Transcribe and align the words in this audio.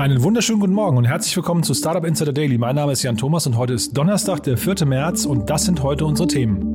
Einen 0.00 0.22
wunderschönen 0.22 0.60
guten 0.60 0.72
Morgen 0.72 0.96
und 0.96 1.04
herzlich 1.04 1.36
willkommen 1.36 1.62
zu 1.62 1.74
Startup 1.74 2.06
Insider 2.06 2.32
Daily. 2.32 2.56
Mein 2.56 2.74
Name 2.74 2.92
ist 2.92 3.02
Jan 3.02 3.18
Thomas 3.18 3.46
und 3.46 3.58
heute 3.58 3.74
ist 3.74 3.94
Donnerstag, 3.94 4.42
der 4.44 4.56
4. 4.56 4.86
März 4.86 5.26
und 5.26 5.50
das 5.50 5.66
sind 5.66 5.82
heute 5.82 6.06
unsere 6.06 6.26
Themen. 6.26 6.74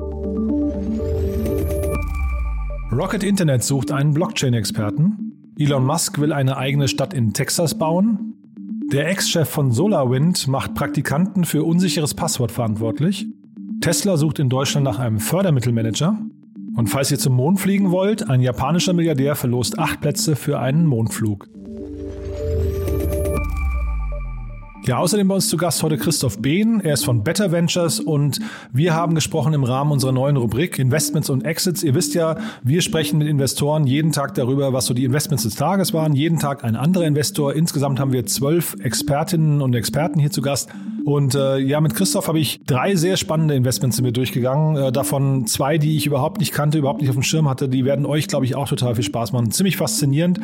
Rocket 2.91 3.23
Internet 3.23 3.63
sucht 3.63 3.91
einen 3.91 4.13
Blockchain-Experten. 4.13 5.53
Elon 5.57 5.87
Musk 5.87 6.19
will 6.19 6.33
eine 6.33 6.57
eigene 6.57 6.87
Stadt 6.87 7.15
in 7.15 7.33
Texas 7.33 7.75
bauen. 7.75 8.35
Der 8.91 9.09
Ex-Chef 9.09 9.49
von 9.49 9.71
SolarWind 9.71 10.47
macht 10.47 10.75
Praktikanten 10.75 11.45
für 11.45 11.63
unsicheres 11.63 12.13
Passwort 12.13 12.51
verantwortlich. 12.51 13.25
Tesla 13.81 14.17
sucht 14.17 14.37
in 14.37 14.49
Deutschland 14.49 14.83
nach 14.83 14.99
einem 14.99 15.19
Fördermittelmanager. 15.19 16.15
Und 16.75 16.91
falls 16.91 17.09
ihr 17.09 17.17
zum 17.17 17.33
Mond 17.33 17.59
fliegen 17.59 17.89
wollt, 17.89 18.29
ein 18.29 18.41
japanischer 18.41 18.93
Milliardär 18.93 19.35
verlost 19.35 19.79
acht 19.79 19.99
Plätze 19.99 20.35
für 20.35 20.59
einen 20.59 20.85
Mondflug. 20.85 21.47
Ja, 24.87 24.99
außerdem 24.99 25.27
bei 25.27 25.33
uns 25.33 25.49
zu 25.49 25.57
Gast 25.57 25.81
heute 25.81 25.97
Christoph 25.97 26.37
Behn. 26.37 26.79
Er 26.79 26.93
ist 26.93 27.05
von 27.05 27.23
Better 27.23 27.51
Ventures 27.51 27.99
und 27.99 28.39
wir 28.71 28.93
haben 28.93 29.15
gesprochen 29.15 29.53
im 29.53 29.63
Rahmen 29.63 29.91
unserer 29.91 30.11
neuen 30.11 30.37
Rubrik 30.37 30.77
Investments 30.77 31.31
und 31.31 31.43
Exits. 31.43 31.81
Ihr 31.81 31.95
wisst 31.95 32.13
ja, 32.13 32.37
wir 32.61 32.83
sprechen 32.83 33.17
mit 33.17 33.27
Investoren 33.27 33.87
jeden 33.87 34.11
Tag 34.11 34.35
darüber, 34.35 34.73
was 34.73 34.85
so 34.85 34.93
die 34.93 35.03
Investments 35.03 35.41
des 35.41 35.55
Tages 35.55 35.95
waren. 35.95 36.13
Jeden 36.13 36.37
Tag 36.37 36.63
ein 36.63 36.75
anderer 36.75 37.05
Investor. 37.05 37.55
Insgesamt 37.55 37.99
haben 37.99 38.13
wir 38.13 38.27
zwölf 38.27 38.75
Expertinnen 38.79 39.63
und 39.63 39.73
Experten 39.73 40.19
hier 40.19 40.29
zu 40.29 40.43
Gast. 40.43 40.69
Und 41.03 41.33
äh, 41.33 41.57
ja, 41.57 41.81
mit 41.81 41.95
Christoph 41.95 42.27
habe 42.27 42.39
ich 42.39 42.61
drei 42.67 42.95
sehr 42.95 43.17
spannende 43.17 43.55
Investments 43.55 43.95
sind 43.95 44.05
wir 44.05 44.11
durchgegangen. 44.11 44.77
Äh, 44.77 44.91
davon 44.91 45.47
zwei, 45.47 45.79
die 45.79 45.97
ich 45.97 46.05
überhaupt 46.05 46.39
nicht 46.39 46.51
kannte, 46.51 46.77
überhaupt 46.77 47.01
nicht 47.01 47.09
auf 47.09 47.15
dem 47.15 47.23
Schirm 47.23 47.49
hatte. 47.49 47.69
Die 47.69 47.85
werden 47.85 48.05
euch, 48.05 48.27
glaube 48.27 48.45
ich, 48.45 48.55
auch 48.55 48.67
total 48.67 48.93
viel 48.93 49.03
Spaß 49.03 49.31
machen. 49.31 49.49
Ziemlich 49.49 49.77
faszinierend. 49.77 50.39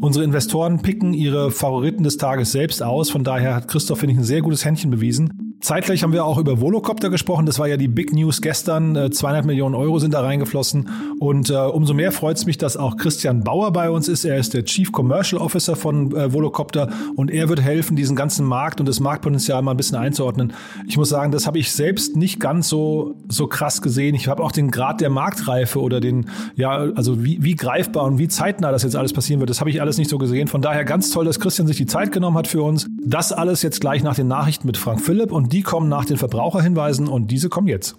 Unsere 0.00 0.24
Investoren 0.24 0.80
picken 0.80 1.12
ihre 1.12 1.50
Favoriten 1.50 2.04
des 2.04 2.16
Tages 2.16 2.52
selbst 2.52 2.82
aus. 2.82 3.10
Von 3.10 3.22
daher 3.22 3.54
hat 3.54 3.68
Christoph, 3.68 3.79
finde 3.88 4.12
ich, 4.12 4.18
ein 4.18 4.24
sehr 4.24 4.42
gutes 4.42 4.64
Händchen 4.64 4.90
bewiesen. 4.90 5.50
Zeitgleich 5.60 6.02
haben 6.02 6.14
wir 6.14 6.24
auch 6.24 6.38
über 6.38 6.60
Volocopter 6.62 7.10
gesprochen. 7.10 7.44
Das 7.44 7.58
war 7.58 7.68
ja 7.68 7.76
die 7.76 7.88
Big 7.88 8.14
News 8.14 8.40
gestern. 8.40 9.12
200 9.12 9.44
äh, 9.44 9.46
Millionen 9.46 9.74
Euro 9.74 9.98
sind 9.98 10.14
da 10.14 10.22
reingeflossen. 10.22 10.88
Und 11.18 11.50
äh, 11.50 11.54
umso 11.54 11.92
mehr 11.92 12.12
freut 12.12 12.38
es 12.38 12.46
mich, 12.46 12.56
dass 12.56 12.78
auch 12.78 12.96
Christian 12.96 13.44
Bauer 13.44 13.70
bei 13.70 13.90
uns 13.90 14.08
ist. 14.08 14.24
Er 14.24 14.38
ist 14.38 14.54
der 14.54 14.64
Chief 14.64 14.90
Commercial 14.90 15.40
Officer 15.40 15.76
von 15.76 16.16
äh, 16.16 16.32
Volocopter 16.32 16.88
und 17.14 17.30
er 17.30 17.50
wird 17.50 17.60
helfen, 17.60 17.94
diesen 17.94 18.16
ganzen 18.16 18.46
Markt 18.46 18.80
und 18.80 18.86
das 18.86 19.00
Marktpotenzial 19.00 19.60
mal 19.60 19.72
ein 19.72 19.76
bisschen 19.76 19.98
einzuordnen. 19.98 20.54
Ich 20.88 20.96
muss 20.96 21.10
sagen, 21.10 21.30
das 21.30 21.46
habe 21.46 21.58
ich 21.58 21.70
selbst 21.72 22.16
nicht 22.16 22.40
ganz 22.40 22.70
so, 22.70 23.16
so 23.28 23.46
krass 23.46 23.82
gesehen. 23.82 24.14
Ich 24.14 24.28
habe 24.28 24.42
auch 24.42 24.52
den 24.52 24.70
Grad 24.70 25.02
der 25.02 25.10
Marktreife 25.10 25.80
oder 25.80 26.00
den, 26.00 26.30
ja, 26.56 26.70
also 26.70 27.22
wie, 27.22 27.42
wie 27.42 27.54
greifbar 27.54 28.04
und 28.04 28.16
wie 28.16 28.28
zeitnah 28.28 28.72
das 28.72 28.82
jetzt 28.82 28.96
alles 28.96 29.12
passieren 29.12 29.40
wird, 29.40 29.50
das 29.50 29.60
habe 29.60 29.68
ich 29.68 29.82
alles 29.82 29.98
nicht 29.98 30.08
so 30.08 30.16
gesehen. 30.16 30.48
Von 30.48 30.62
daher 30.62 30.86
ganz 30.86 31.10
toll, 31.10 31.26
dass 31.26 31.38
Christian 31.38 31.66
sich 31.66 31.76
die 31.76 31.86
Zeit 31.86 32.12
genommen 32.12 32.38
hat 32.38 32.46
für 32.46 32.62
uns. 32.62 32.88
Das 33.04 33.30
alles 33.30 33.60
jetzt 33.60 33.69
gleich 33.78 34.02
nach 34.02 34.16
den 34.16 34.26
Nachrichten 34.26 34.66
mit 34.66 34.76
Frank 34.76 35.00
Philipp 35.00 35.30
und 35.30 35.52
die 35.52 35.62
kommen 35.62 35.88
nach 35.88 36.04
den 36.04 36.16
Verbraucherhinweisen 36.16 37.06
und 37.06 37.30
diese 37.30 37.48
kommen 37.48 37.68
jetzt. 37.68 37.96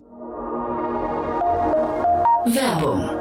Werbung 2.45 3.20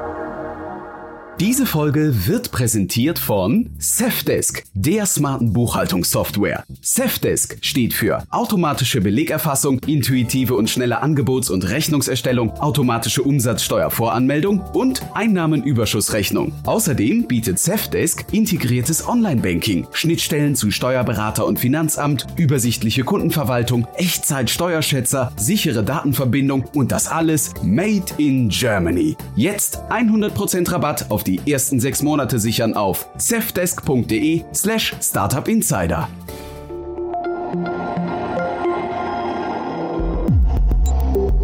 diese 1.41 1.65
Folge 1.65 2.27
wird 2.27 2.53
präsentiert 2.53 3.19
von 3.19 3.71
Safdesk, 3.79 4.63
der 4.75 5.07
smarten 5.07 5.55
Buchhaltungssoftware. 5.55 6.65
Safdesk 6.83 7.57
steht 7.63 7.95
für 7.95 8.23
automatische 8.29 9.01
Belegerfassung, 9.01 9.81
intuitive 9.87 10.55
und 10.55 10.69
schnelle 10.69 11.03
Angebots- 11.03 11.49
und 11.49 11.67
Rechnungserstellung, 11.67 12.51
automatische 12.61 13.23
Umsatzsteuervoranmeldung 13.23 14.61
und 14.75 15.01
Einnahmenüberschussrechnung. 15.15 16.53
Außerdem 16.67 17.27
bietet 17.27 17.59
Safdesk 17.59 18.27
integriertes 18.33 19.09
Online-Banking, 19.09 19.87
Schnittstellen 19.93 20.55
zu 20.55 20.71
Steuerberater 20.71 21.47
und 21.47 21.59
Finanzamt, 21.59 22.27
übersichtliche 22.37 23.03
Kundenverwaltung, 23.03 23.87
Echtzeit-Steuerschätzer, 23.97 25.33
sichere 25.39 25.85
Datenverbindung 25.85 26.67
und 26.75 26.93
das 26.93 27.09
alles 27.09 27.55
made 27.63 28.05
in 28.19 28.51
Germany. 28.51 29.17
Jetzt 29.37 29.79
100% 29.89 30.71
Rabatt 30.71 31.11
auf 31.11 31.25
die 31.25 31.30
die 31.31 31.53
ersten 31.53 31.79
sechs 31.79 32.03
Monate 32.03 32.39
sichern 32.39 32.75
auf 32.75 33.09
cefdesk.de 33.19 34.45
slash 34.53 34.97
startupinsider. 35.01 36.09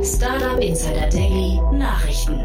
Startup 0.02 0.58
Insider 0.60 1.08
Daily 1.10 1.60
Nachrichten. 1.72 2.40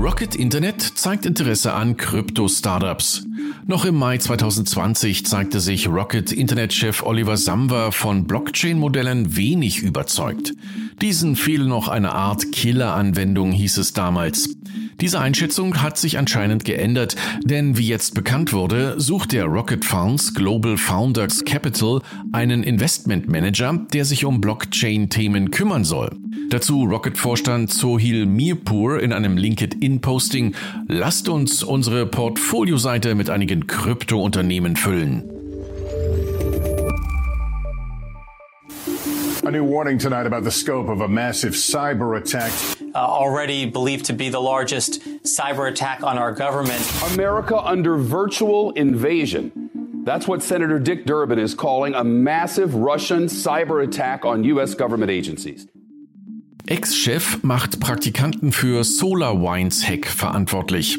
Rocket 0.00 0.36
Internet 0.36 0.80
zeigt 0.80 1.26
Interesse 1.26 1.74
an 1.74 1.96
Krypto-Startups. 1.96 3.26
Noch 3.66 3.84
im 3.84 3.96
Mai 3.96 4.16
2020 4.16 5.26
zeigte 5.26 5.58
sich 5.58 5.88
Rocket 5.88 6.30
Internet-Chef 6.30 7.02
Oliver 7.02 7.36
Samwer 7.36 7.90
von 7.90 8.24
Blockchain-Modellen 8.24 9.36
wenig 9.36 9.82
überzeugt. 9.82 10.54
Diesen 11.02 11.34
fehle 11.34 11.66
noch 11.66 11.88
eine 11.88 12.12
Art 12.12 12.52
Killer-Anwendung, 12.52 13.50
hieß 13.50 13.78
es 13.78 13.92
damals. 13.92 14.56
Diese 15.00 15.20
Einschätzung 15.20 15.80
hat 15.80 15.96
sich 15.96 16.18
anscheinend 16.18 16.64
geändert, 16.64 17.14
denn 17.44 17.78
wie 17.78 17.86
jetzt 17.86 18.14
bekannt 18.14 18.52
wurde, 18.52 19.00
sucht 19.00 19.30
der 19.30 19.44
Rocket 19.44 19.84
Funds 19.84 20.34
Global 20.34 20.76
Founders 20.76 21.44
Capital 21.44 22.00
einen 22.32 22.64
Investment 22.64 23.28
Manager, 23.28 23.86
der 23.92 24.04
sich 24.04 24.24
um 24.24 24.40
Blockchain-Themen 24.40 25.52
kümmern 25.52 25.84
soll. 25.84 26.10
Dazu 26.50 26.82
Rocket-Vorstand 26.82 27.70
Sohil 27.70 28.26
Mirpur 28.26 29.00
in 29.00 29.12
einem 29.12 29.36
LinkedIn-Posting, 29.36 30.56
lasst 30.88 31.28
uns 31.28 31.62
unsere 31.62 32.04
Portfolioseite 32.04 33.14
mit 33.14 33.30
einigen 33.30 33.68
Krypto-Unternehmen 33.68 34.74
füllen. 34.74 35.37
A 39.48 39.50
new 39.50 39.64
warning 39.64 39.96
tonight 39.96 40.26
about 40.26 40.44
the 40.44 40.50
scope 40.50 40.90
of 40.90 41.00
a 41.00 41.08
massive 41.08 41.54
cyber 41.54 42.20
attack. 42.20 42.52
Uh, 42.94 42.98
already 42.98 43.64
believed 43.64 44.04
to 44.04 44.12
be 44.12 44.28
the 44.28 44.38
largest 44.38 45.00
cyber 45.22 45.70
attack 45.70 46.02
on 46.02 46.18
our 46.18 46.32
government. 46.32 46.82
America 47.14 47.58
under 47.58 47.96
virtual 47.96 48.72
invasion. 48.72 49.70
That's 50.04 50.28
what 50.28 50.42
Senator 50.42 50.78
Dick 50.78 51.06
Durbin 51.06 51.38
is 51.38 51.54
calling 51.54 51.94
a 51.94 52.04
massive 52.04 52.74
Russian 52.74 53.24
cyber 53.24 53.82
attack 53.82 54.26
on 54.26 54.44
U.S. 54.44 54.74
government 54.74 55.10
agencies. 55.10 55.66
Ex-Chef 56.66 57.42
macht 57.42 57.80
Praktikanten 57.80 58.52
für 58.52 58.84
SolarWinds 58.84 59.82
Hack 59.88 60.04
verantwortlich. 60.04 60.98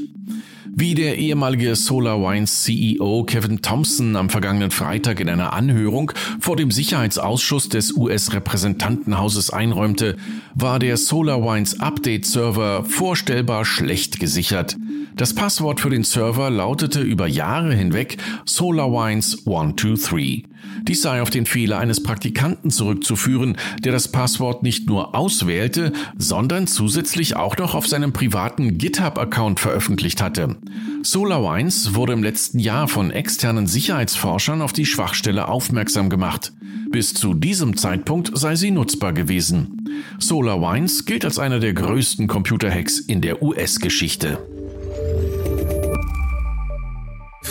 Wie 0.76 0.96
der 0.96 1.18
ehemalige 1.18 1.76
SolarWinds 1.76 2.64
CEO 2.64 3.24
Kevin 3.24 3.62
Thompson 3.62 4.16
am 4.16 4.30
vergangenen 4.30 4.72
Freitag 4.72 5.20
in 5.20 5.30
einer 5.30 5.54
Anhörung 5.54 6.12
vor 6.40 6.56
dem 6.56 6.72
Sicherheitsausschuss 6.72 7.70
des 7.70 7.96
US-Repräsentantenhauses 7.96 9.50
einräumte, 9.50 10.18
war 10.56 10.80
der 10.80 10.98
SolarWinds 10.98 11.80
Update-Server 11.80 12.86
vorstellbar 12.86 13.66
schlecht 13.66 14.20
gesichert. 14.20 14.78
Das 15.20 15.34
Passwort 15.34 15.82
für 15.82 15.90
den 15.90 16.06
Server 16.06 16.50
lautete 16.50 17.02
über 17.02 17.28
Jahre 17.28 17.74
hinweg 17.74 18.16
SolarWinds 18.46 19.40
123. 19.40 20.46
Dies 20.84 21.02
sei 21.02 21.22
auf 21.22 21.30
den 21.30 21.46
Fehler 21.46 21.78
eines 21.78 22.02
Praktikanten 22.02 22.72
zurückzuführen, 22.72 23.58
der 23.84 23.92
das 23.92 24.08
Passwort 24.08 24.64
nicht 24.64 24.88
nur 24.88 25.16
auswählte, 25.16 25.92
sondern 26.18 26.68
zusätzlich 26.68 27.36
auch 27.36 27.58
noch 27.58 27.76
auf 27.76 27.86
seinem 27.86 28.14
privaten 28.14 28.78
GitHub-Account 28.78 29.60
veröffentlicht 29.60 30.22
hatte. 30.22 30.56
SolarWinds 31.04 31.96
wurde 31.96 32.14
im 32.14 32.24
letzten 32.24 32.60
Jahr 32.60 32.88
von 32.88 33.12
externen 33.12 33.68
Sicherheitsforschern 33.68 34.62
auf 34.62 34.72
die 34.72 34.86
Schwachstelle 34.86 35.50
aufmerksam 35.50 36.10
gemacht. 36.10 36.54
Bis 36.92 37.14
zu 37.14 37.34
diesem 37.34 37.76
Zeitpunkt 37.76 38.32
sei 38.38 38.56
sie 38.56 38.72
nutzbar 38.72 39.12
gewesen. 39.12 39.86
SolarWinds 40.18 41.04
gilt 41.04 41.26
als 41.26 41.40
einer 41.40 41.60
der 41.60 41.74
größten 41.74 42.28
Computerhacks 42.28 43.00
in 43.00 43.20
der 43.20 43.44
US-Geschichte. 43.44 44.40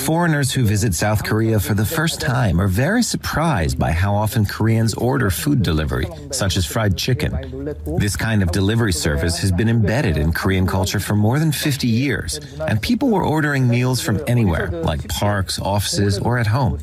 Foreigners 0.09 0.53
who 0.53 0.65
visit 0.65 0.95
South 0.95 1.23
Korea 1.23 1.61
for 1.61 1.75
the 1.75 1.85
first 1.85 2.19
time 2.19 2.63
are 2.63 2.67
very 2.67 3.03
surprised 3.03 3.79
by 3.79 3.93
how 3.93 4.15
often 4.15 4.47
Koreans 4.47 4.95
order 4.95 5.29
food 5.29 5.63
delivery, 5.63 6.07
such 6.31 6.57
as 6.57 6.65
fried 6.65 6.97
chicken. 6.97 7.77
This 7.99 8.17
kind 8.17 8.43
of 8.43 8.51
delivery 8.51 8.95
service 8.95 9.37
has 9.43 9.53
been 9.53 9.69
embedded 9.69 10.17
in 10.17 10.33
Korean 10.33 10.67
culture 10.67 10.99
for 10.99 11.15
more 11.15 11.39
than 11.39 11.53
50 11.53 11.87
years, 11.87 12.41
and 12.59 12.81
people 12.81 13.11
were 13.11 13.23
ordering 13.23 13.69
meals 13.69 14.01
from 14.01 14.19
anywhere, 14.27 14.71
like 14.71 15.07
parks, 15.09 15.61
offices, 15.61 16.19
or 16.19 16.39
at 16.39 16.47
home. 16.47 16.79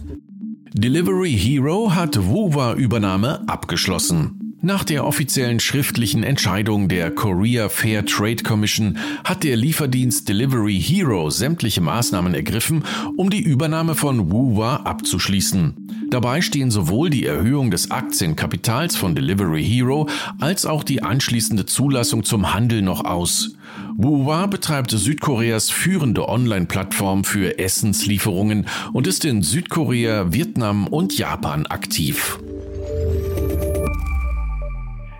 Delivery 0.75 1.31
Hero 1.31 1.87
hat 1.87 2.11
Wuwa-Übernahme 2.11 3.49
abgeschlossen. 3.49 4.53
Nach 4.65 4.83
der 4.83 5.05
offiziellen 5.05 5.59
schriftlichen 5.59 6.23
Entscheidung 6.23 6.87
der 6.87 7.11
Korea 7.11 7.69
Fair 7.69 8.03
Trade 8.03 8.41
Commission 8.41 8.97
hat 9.23 9.43
der 9.43 9.55
Lieferdienst 9.55 10.27
Delivery 10.27 10.81
Hero 10.81 11.29
sämtliche 11.29 11.81
Maßnahmen 11.81 12.33
ergriffen, 12.33 12.83
um 13.15 13.29
die 13.29 13.43
Übernahme 13.43 13.93
von 13.93 14.31
Wuwa 14.31 14.77
abzuschließen. 14.77 16.07
Dabei 16.09 16.41
stehen 16.41 16.71
sowohl 16.71 17.11
die 17.11 17.27
Erhöhung 17.27 17.69
des 17.69 17.91
Aktienkapitals 17.91 18.95
von 18.95 19.13
Delivery 19.13 19.63
Hero 19.63 20.09
als 20.39 20.65
auch 20.65 20.83
die 20.83 21.03
anschließende 21.03 21.67
Zulassung 21.67 22.23
zum 22.23 22.51
Handel 22.55 22.81
noch 22.81 23.05
aus. 23.05 23.55
Wuwa 23.97 24.47
betreibt 24.47 24.89
Südkoreas 24.89 25.69
führende 25.69 26.27
Online-Plattform 26.27 27.23
für 27.23 27.59
Essenslieferungen 27.59 28.65
und 28.93 29.05
ist 29.05 29.25
in 29.25 29.43
Südkorea, 29.43 30.33
Vietnam 30.33 30.87
und 30.87 31.15
Japan 31.15 31.67
aktiv. 31.67 32.39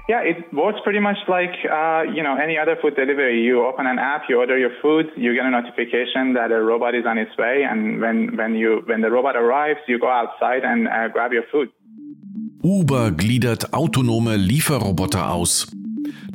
Yeah, 0.07 0.21
it 0.21 0.53
works 0.53 0.77
pretty 0.83 0.99
much 0.99 1.17
like 1.27 1.55
uh, 1.65 2.03
you 2.03 2.21
know 2.21 2.37
any 2.37 2.59
other 2.59 2.75
food 2.79 2.95
delivery. 2.95 3.41
You 3.41 3.65
open 3.65 3.87
an 3.87 3.97
app, 3.97 4.23
you 4.29 4.37
order 4.37 4.55
your 4.55 4.69
food, 4.79 5.07
you 5.17 5.33
get 5.33 5.45
a 5.45 5.49
notification 5.49 6.33
that 6.33 6.51
a 6.51 6.61
robot 6.61 6.93
is 6.93 7.05
on 7.07 7.17
its 7.17 7.35
way, 7.37 7.65
and 7.67 7.99
when 7.99 8.37
when 8.37 8.53
you 8.53 8.83
when 8.85 9.01
the 9.01 9.09
robot 9.09 9.35
arrives, 9.35 9.79
you 9.87 9.97
go 9.97 10.09
outside 10.09 10.63
and 10.63 10.87
uh, 10.87 11.07
grab 11.07 11.33
your 11.33 11.43
food. 11.51 11.69
Uber 12.61 13.11
gliedert 13.15 13.73
autonome 13.73 14.37
Lieferroboter 14.37 15.25
aus. 15.25 15.67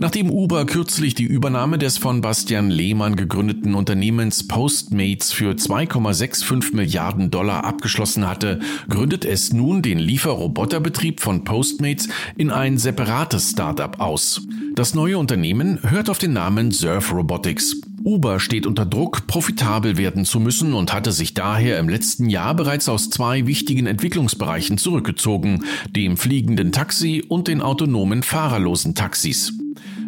Nachdem 0.03 0.31
Uber 0.31 0.65
kürzlich 0.65 1.15
die 1.15 1.25
Übernahme 1.25 1.77
des 1.77 1.99
von 1.99 2.23
Bastian 2.23 2.71
Lehmann 2.71 3.17
gegründeten 3.17 3.75
Unternehmens 3.75 4.49
Postmates 4.49 5.31
für 5.31 5.53
2,65 5.53 6.75
Milliarden 6.75 7.31
Dollar 7.31 7.65
abgeschlossen 7.65 8.27
hatte, 8.27 8.61
gründet 8.89 9.27
es 9.27 9.53
nun 9.53 9.83
den 9.83 9.99
Lieferroboterbetrieb 9.99 11.21
von 11.21 11.45
Postmates 11.45 12.09
in 12.39 12.51
ein 12.51 12.79
separates 12.79 13.51
Startup 13.51 14.01
aus. 14.01 14.41
Das 14.75 14.95
neue 14.95 15.19
Unternehmen 15.19 15.79
hört 15.83 16.09
auf 16.09 16.17
den 16.17 16.33
Namen 16.33 16.71
Surf 16.71 17.13
Robotics. 17.13 17.83
Uber 18.03 18.41
steht 18.41 18.67
unter 18.67 18.87
Druck, 18.87 19.27
profitabel 19.27 19.99
werden 19.99 20.25
zu 20.25 20.41
müssen 20.41 20.73
und 20.73 20.95
hatte 20.95 21.13
sich 21.13 21.35
daher 21.35 21.79
im 21.79 21.91
letzten 21.91 22.31
Jahr 22.31 22.55
bereits 22.55 22.89
aus 22.89 23.11
zwei 23.11 23.47
wichtigen 23.47 23.87
Entwicklungsbereichen 23.87 24.79
zurückgezogen, 24.79 25.65
dem 25.95 26.17
fliegenden 26.17 26.73
Taxi 26.73 27.23
und 27.29 27.49
den 27.49 27.61
autonomen 27.61 28.23
fahrerlosen 28.23 28.95
Taxis. 28.95 29.53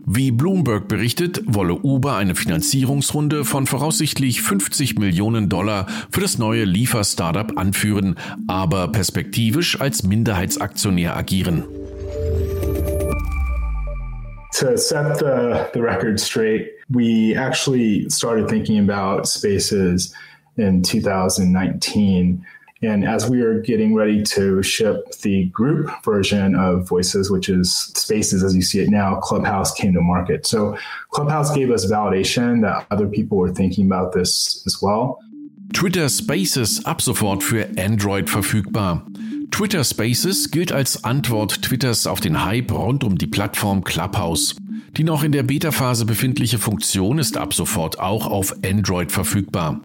Wie 0.04 0.32
Bloomberg 0.32 0.88
berichtet, 0.88 1.42
wolle 1.46 1.74
Uber 1.74 2.16
eine 2.16 2.34
Finanzierungsrunde 2.34 3.44
von 3.44 3.66
voraussichtlich 3.66 4.42
50 4.42 4.98
Millionen 4.98 5.48
Dollar 5.48 5.86
für 6.10 6.20
das 6.20 6.38
neue 6.38 6.64
Liefer-Startup 6.64 7.56
anführen, 7.56 8.16
aber 8.48 8.88
perspektivisch 8.88 9.80
als 9.80 10.02
Minderheitsaktionär 10.02 11.16
agieren. 11.16 11.64
To 14.58 14.76
set 14.76 15.18
the, 15.18 15.66
the 15.72 15.80
record 15.80 16.20
straight, 16.20 16.72
we 16.88 17.34
actually 17.36 18.06
started 18.10 18.48
thinking 18.48 18.78
about 18.78 19.26
spaces 19.26 20.14
in 20.56 20.82
2019 20.82 22.44
And 22.82 23.04
as 23.04 23.30
we 23.30 23.42
are 23.42 23.60
getting 23.60 23.94
ready 23.94 24.24
to 24.24 24.60
ship 24.62 25.12
the 25.22 25.44
group 25.46 25.88
version 26.04 26.56
of 26.56 26.88
Voices, 26.88 27.30
which 27.30 27.48
is 27.48 27.72
Spaces 27.94 28.42
as 28.42 28.56
you 28.56 28.62
see 28.62 28.80
it 28.80 28.90
now, 28.90 29.20
Clubhouse 29.20 29.72
came 29.72 29.92
to 29.92 30.00
market. 30.00 30.46
So 30.46 30.76
Clubhouse 31.10 31.54
gave 31.54 31.70
us 31.70 31.86
validation 31.86 32.60
that 32.62 32.86
other 32.90 33.06
people 33.06 33.38
were 33.38 33.52
thinking 33.52 33.86
about 33.86 34.12
this 34.12 34.64
as 34.66 34.82
well. 34.82 35.20
Twitter 35.72 36.08
Spaces 36.08 36.84
ab 36.84 37.00
sofort 37.00 37.44
für 37.44 37.68
Android 37.78 38.28
verfügbar. 38.28 39.06
Twitter 39.52 39.84
Spaces 39.84 40.50
gilt 40.50 40.72
als 40.72 41.04
Antwort 41.04 41.62
Twitters 41.62 42.06
auf 42.06 42.20
den 42.20 42.44
Hype 42.44 42.72
rund 42.72 43.04
um 43.04 43.16
die 43.16 43.26
Plattform 43.26 43.84
Clubhouse. 43.84 44.56
Die 44.96 45.04
noch 45.04 45.22
in 45.22 45.32
der 45.32 45.42
Beta-Phase 45.44 46.04
befindliche 46.04 46.58
Funktion 46.58 47.18
ist 47.18 47.36
ab 47.36 47.54
sofort 47.54 48.00
auch 48.00 48.26
auf 48.26 48.54
Android 48.64 49.12
verfügbar. 49.12 49.80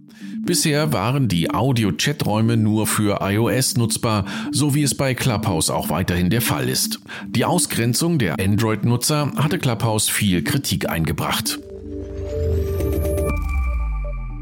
Bisher 0.48 0.94
waren 0.94 1.28
die 1.28 1.54
Audio-Chaträume 1.54 2.56
nur 2.56 2.88
für 2.88 3.20
iOS 3.22 3.76
nutzbar, 3.76 4.24
so 4.54 4.74
wie 4.74 4.84
es 4.84 4.96
bei 4.96 5.14
Clubhouse 5.14 5.70
auch 5.70 5.90
weiterhin 5.90 6.30
der 6.30 6.42
Fall 6.42 6.70
ist. 6.70 7.02
Die 7.28 7.44
Ausgrenzung 7.44 8.18
der 8.18 8.40
Android-Nutzer 8.40 9.34
hatte 9.36 9.60
Clubhouse 9.60 10.08
viel 10.08 10.46
Kritik 10.46 10.90
eingebracht. 10.90 11.60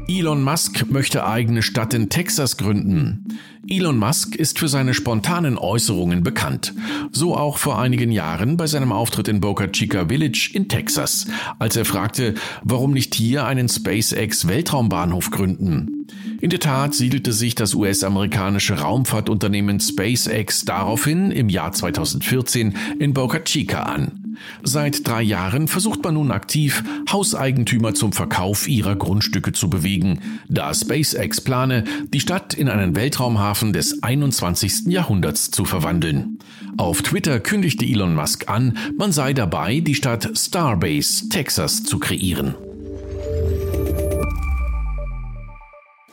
Elon 0.06 0.44
Musk 0.44 0.88
möchte 0.88 1.26
eigene 1.26 1.62
Stadt 1.62 1.92
in 1.92 2.08
Texas 2.08 2.56
gründen. 2.56 3.24
Elon 3.68 3.98
Musk 3.98 4.36
ist 4.36 4.58
für 4.58 4.68
seine 4.68 4.94
spontanen 4.94 5.58
Äußerungen 5.58 6.22
bekannt. 6.22 6.74
So 7.10 7.36
auch 7.36 7.58
vor 7.58 7.78
einigen 7.78 8.12
Jahren 8.12 8.56
bei 8.56 8.66
seinem 8.66 8.92
Auftritt 8.92 9.28
in 9.28 9.40
Boca 9.40 9.66
Chica 9.66 10.06
Village 10.08 10.50
in 10.54 10.68
Texas, 10.68 11.26
als 11.58 11.76
er 11.76 11.84
fragte, 11.84 12.34
warum 12.62 12.92
nicht 12.92 13.14
hier 13.14 13.44
einen 13.46 13.68
SpaceX 13.68 14.46
Weltraumbahnhof 14.46 15.30
gründen. 15.30 16.06
In 16.46 16.50
der 16.50 16.60
Tat 16.60 16.94
siedelte 16.94 17.32
sich 17.32 17.56
das 17.56 17.74
US-amerikanische 17.74 18.78
Raumfahrtunternehmen 18.78 19.80
SpaceX 19.80 20.64
daraufhin 20.64 21.32
im 21.32 21.48
Jahr 21.48 21.72
2014 21.72 22.76
in 23.00 23.12
Boca 23.14 23.40
Chica 23.40 23.82
an. 23.82 24.36
Seit 24.62 25.08
drei 25.08 25.22
Jahren 25.22 25.66
versucht 25.66 26.04
man 26.04 26.14
nun 26.14 26.30
aktiv, 26.30 26.84
Hauseigentümer 27.10 27.94
zum 27.94 28.12
Verkauf 28.12 28.68
ihrer 28.68 28.94
Grundstücke 28.94 29.50
zu 29.54 29.68
bewegen, 29.68 30.20
da 30.48 30.72
SpaceX 30.72 31.40
plane, 31.40 31.82
die 32.14 32.20
Stadt 32.20 32.54
in 32.54 32.68
einen 32.68 32.94
Weltraumhafen 32.94 33.72
des 33.72 34.04
21. 34.04 34.86
Jahrhunderts 34.86 35.50
zu 35.50 35.64
verwandeln. 35.64 36.38
Auf 36.76 37.02
Twitter 37.02 37.40
kündigte 37.40 37.84
Elon 37.84 38.14
Musk 38.14 38.48
an, 38.48 38.78
man 38.96 39.10
sei 39.10 39.32
dabei, 39.32 39.80
die 39.80 39.96
Stadt 39.96 40.30
Starbase, 40.38 41.28
Texas 41.28 41.82
zu 41.82 41.98
kreieren. 41.98 42.54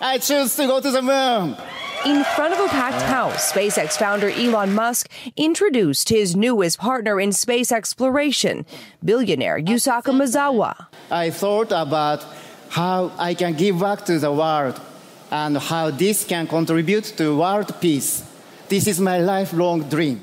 I 0.06 0.18
choose 0.18 0.58
to 0.58 0.68
go 0.68 0.82
to 0.82 0.92
the 0.92 1.02
moon. 1.02 1.56
In 2.06 2.26
front 2.36 2.54
of 2.54 2.60
a 2.60 2.68
packed 2.68 3.02
house, 3.04 3.54
SpaceX 3.54 3.98
founder 3.98 4.30
Elon 4.30 4.74
Musk 4.74 5.10
introduced 5.38 6.10
his 6.10 6.36
newest 6.36 6.78
partner 6.78 7.22
in 7.22 7.32
space 7.32 7.72
exploration, 7.72 8.66
billionaire 9.02 9.58
Yusaku 9.62 10.12
Mazawa. 10.12 10.88
I 11.10 11.30
thought 11.30 11.72
about 11.72 12.26
how 12.70 13.14
I 13.18 13.34
can 13.34 13.54
give 13.54 13.80
back 13.80 14.04
to 14.08 14.20
the 14.20 14.34
world 14.34 14.78
and 15.32 15.58
how 15.58 15.90
this 15.90 16.26
can 16.26 16.48
contribute 16.48 17.06
to 17.16 17.38
world 17.38 17.74
peace. 17.80 18.24
This 18.68 18.88
is 18.88 19.00
my 19.00 19.20
lifelong 19.20 19.84
dream. 19.84 20.20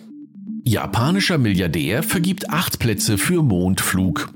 Japanischer 0.67 1.39
Milliardär 1.39 2.03
vergibt 2.03 2.51
acht 2.51 2.79
Plätze 2.81 3.17
für 3.17 3.43
Mondflug. 3.43 4.29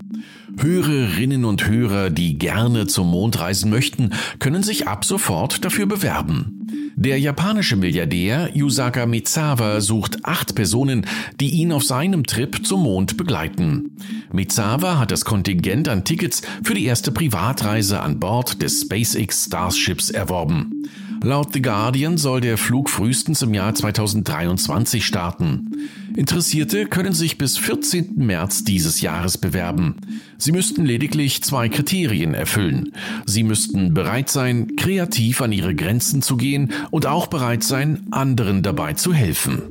Hörerinnen 0.58 1.44
und 1.44 1.67
Hörer, 1.67 2.11
die 2.11 2.38
gerne 2.38 2.87
zum 2.87 3.11
Mond 3.11 3.41
reisen 3.41 3.70
möchten, 3.70 4.11
können 4.38 4.62
sich 4.62 4.87
ab 4.88 5.05
sofort 5.05 5.64
dafür 5.64 5.87
bewerben. 5.87 6.64
Der 6.96 7.19
japanische 7.19 7.76
Milliardär 7.76 8.50
Yusaka 8.55 9.06
Mizawa 9.06 9.81
sucht 9.81 10.25
acht 10.25 10.55
Personen, 10.55 11.06
die 11.41 11.50
ihn 11.50 11.73
auf 11.73 11.82
seinem 11.82 12.25
Trip 12.25 12.64
zum 12.64 12.82
Mond 12.82 13.17
begleiten. 13.17 13.96
Mizawa 14.32 14.99
hat 14.99 15.11
das 15.11 15.25
Kontingent 15.25 15.88
an 15.88 16.04
Tickets 16.04 16.42
für 16.62 16.75
die 16.75 16.85
erste 16.85 17.11
Privatreise 17.11 18.00
an 18.00 18.21
Bord 18.21 18.62
des 18.62 18.83
SpaceX 18.83 19.47
Starships 19.47 20.11
erworben. 20.11 20.85
Laut 21.25 21.54
The 21.54 21.62
Guardian 21.62 22.19
soll 22.19 22.43
der 22.43 22.59
Flug 22.59 22.90
frühestens 22.90 23.40
im 23.40 23.54
Jahr 23.54 23.75
2023 23.75 25.07
starten. 25.07 25.71
Interessierte 26.14 26.85
können 26.85 27.14
sich 27.14 27.38
bis 27.38 27.57
14. 27.57 28.16
März 28.16 28.64
dieses 28.64 29.00
Jahres 29.00 29.38
bewerben. 29.38 29.97
Sie 30.37 30.52
müssten 30.52 30.85
lediglich 30.85 31.43
zwei 31.43 31.71
Kriterien 31.71 32.35
erfüllen. 32.35 32.93
Sie 33.25 33.43
müssten 33.43 33.95
bereit 33.95 34.28
sein, 34.28 34.76
kreativ 34.76 35.40
an 35.40 35.52
ihre 35.52 35.75
Grenzen 35.75 36.21
zu 36.21 36.37
gehen 36.37 36.73
und 36.90 37.07
auch 37.07 37.28
bereit 37.28 37.64
sein, 37.64 38.07
anderen 38.11 38.62
dabei 38.62 38.93
zu 38.93 39.14
helfen. 39.14 39.62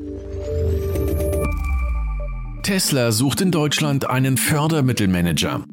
Tesla 2.64 3.12
sucht 3.12 3.42
in 3.42 3.52
Deutschland 3.52 4.10
einen 4.10 4.38
Fördermittelmanager. 4.38 5.64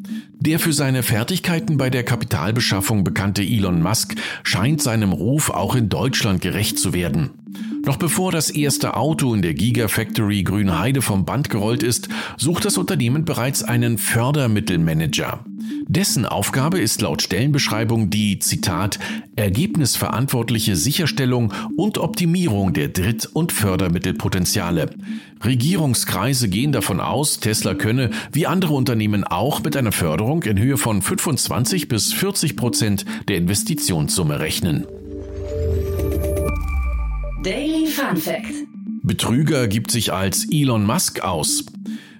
Der 0.43 0.59
für 0.59 0.73
seine 0.73 1.03
Fertigkeiten 1.03 1.77
bei 1.77 1.91
der 1.91 2.03
Kapitalbeschaffung 2.03 3.05
bekannte 3.05 3.43
Elon 3.43 3.83
Musk 3.83 4.15
scheint 4.43 4.81
seinem 4.81 5.13
Ruf 5.13 5.51
auch 5.51 5.75
in 5.75 5.91
Deutschland 5.91 6.41
gerecht 6.41 6.79
zu 6.79 6.95
werden. 6.95 7.40
Noch 7.83 7.97
bevor 7.97 8.31
das 8.31 8.51
erste 8.51 8.97
Auto 8.97 9.35
in 9.35 9.43
der 9.43 9.55
Gigafactory 9.55 10.43
Grünheide 10.43 11.01
vom 11.01 11.25
Band 11.25 11.49
gerollt 11.49 11.83
ist, 11.83 12.09
sucht 12.37 12.65
das 12.65 12.77
Unternehmen 12.77 13.25
bereits 13.25 13.63
einen 13.63 13.97
Fördermittelmanager. 13.97 15.45
Dessen 15.89 16.27
Aufgabe 16.27 16.79
ist 16.79 17.01
laut 17.01 17.23
Stellenbeschreibung 17.23 18.11
die, 18.11 18.39
Zitat, 18.39 18.99
ergebnisverantwortliche 19.35 20.77
Sicherstellung 20.77 21.53
und 21.77 21.99
Optimierung 21.99 22.73
der 22.73 22.89
Dritt- 22.89 23.29
und 23.33 23.51
Fördermittelpotenziale. 23.51 24.91
Regierungskreise 25.45 26.49
gehen 26.49 26.73
davon 26.73 27.01
aus, 27.01 27.41
Tesla 27.41 27.75
könne, 27.75 28.11
wie 28.31 28.47
andere 28.47 28.75
Unternehmen 28.75 29.25
auch, 29.25 29.63
mit 29.63 29.77
einer 29.77 29.93
Förderung 29.93 30.43
in 30.43 30.59
Höhe 30.59 30.77
von 30.77 31.03
25 31.03 31.89
bis 31.89 32.13
40 32.13 32.57
Prozent 32.57 33.05
der 33.29 33.39
Investitionssumme 33.39 34.39
rechnen. 34.39 34.87
Daily 37.43 37.87
Fun 37.87 38.19
Fact. 38.19 38.53
Betrüger 39.03 39.67
gibt 39.67 39.91
sich 39.91 40.13
als 40.13 40.47
Elon 40.53 40.85
Musk 40.85 41.21
aus. 41.21 41.65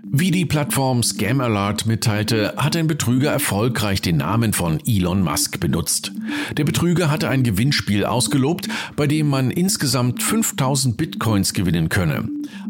Wie 0.03 0.31
die 0.31 0.47
Plattform 0.47 1.03
Scam 1.03 1.43
Alert 1.43 1.85
mitteilte, 1.85 2.55
hat 2.57 2.75
ein 2.75 2.87
Betrüger 2.87 3.31
erfolgreich 3.31 4.01
den 4.01 4.17
Namen 4.17 4.55
von 4.55 4.81
Elon 4.87 5.23
Musk 5.23 5.61
benutzt. 5.61 6.13
Der 6.57 6.65
Betrüger 6.65 7.11
hatte 7.11 7.29
ein 7.29 7.43
Gewinnspiel 7.43 8.07
ausgelobt, 8.07 8.69
bei 8.97 9.07
dem 9.07 9.29
man 9.29 9.51
insgesamt 9.51 10.23
5000 10.23 10.97
Bitcoins 10.97 11.53
gewinnen 11.53 11.91
könne. 11.91 12.27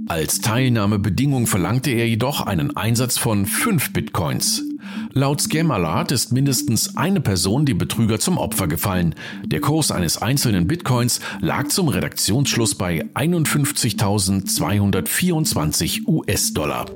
Als 0.09 0.41
Teilnahmebedingung 0.41 1.47
verlangte 1.47 1.93
er 1.93 2.09
jedoch 2.09 2.41
einen 2.41 2.77
Einsatz 2.77 3.17
von 3.17 3.47
5 3.47 3.93
Bitcoins. 3.93 4.65
Laut 5.13 5.41
Scam 5.41 5.73
Alert 5.73 6.13
ist 6.13 6.33
mindestens 6.33 6.97
eine 6.97 7.21
Person 7.21 7.67
dem 7.67 7.79
Betrüger 7.79 8.21
zum 8.21 8.39
Opfer 8.39 8.69
gefallen. 8.69 9.17
Der 9.45 9.61
Kurs 9.61 9.91
eines 9.91 10.23
einzelnen 10.23 10.69
Bitcoins 10.69 11.21
lag 11.41 11.67
zum 11.69 11.89
Redaktionsschluss 11.89 12.77
bei 12.77 13.05
51.224 13.15 16.07
US-Dollar. 16.07 16.87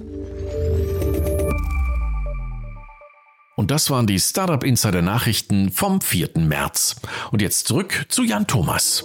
Und 3.56 3.70
das 3.70 3.88
waren 3.90 4.06
die 4.06 4.18
Startup 4.20 4.62
Insider 4.62 5.02
Nachrichten 5.02 5.72
vom 5.72 6.00
4. 6.00 6.30
März. 6.36 6.94
Und 7.32 7.42
jetzt 7.42 7.66
zurück 7.66 8.06
zu 8.08 8.22
Jan 8.22 8.46
Thomas. 8.46 9.04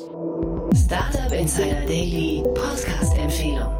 Startup 0.85 1.31
Insider 1.31 1.81
Daily 1.87 2.43
Podcast 2.53 3.17
Empfehlung. 3.17 3.79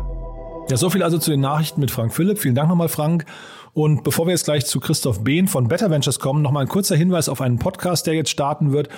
Ja, 0.70 0.78
so 0.78 0.92
viel 0.92 1.02
also 1.02 1.18
zu 1.18 1.32
den 1.32 1.40
Nachrichten 1.40 1.82
mit 1.82 1.90
Frank 1.90 2.14
Philipp. 2.14 2.38
Vielen 2.38 2.54
Dank 2.54 2.70
nochmal, 2.70 2.90
Frank. 2.90 3.26
Und 3.74 4.04
bevor 4.04 4.26
wir 4.26 4.32
jetzt 4.32 4.46
gleich 4.46 4.66
zu 4.66 4.80
Christoph 4.80 5.24
Behn 5.24 5.48
von 5.48 5.68
Better 5.68 5.90
Ventures 5.90 6.20
kommen, 6.20 6.42
nochmal 6.42 6.66
ein 6.66 6.70
kurzer 6.70 6.96
Hinweis 6.96 7.30
auf 7.30 7.42
einen 7.42 7.60
Podcast, 7.60 8.08
der 8.08 8.14
jetzt 8.14 8.30
starten 8.30 8.72
wird. 8.72 8.90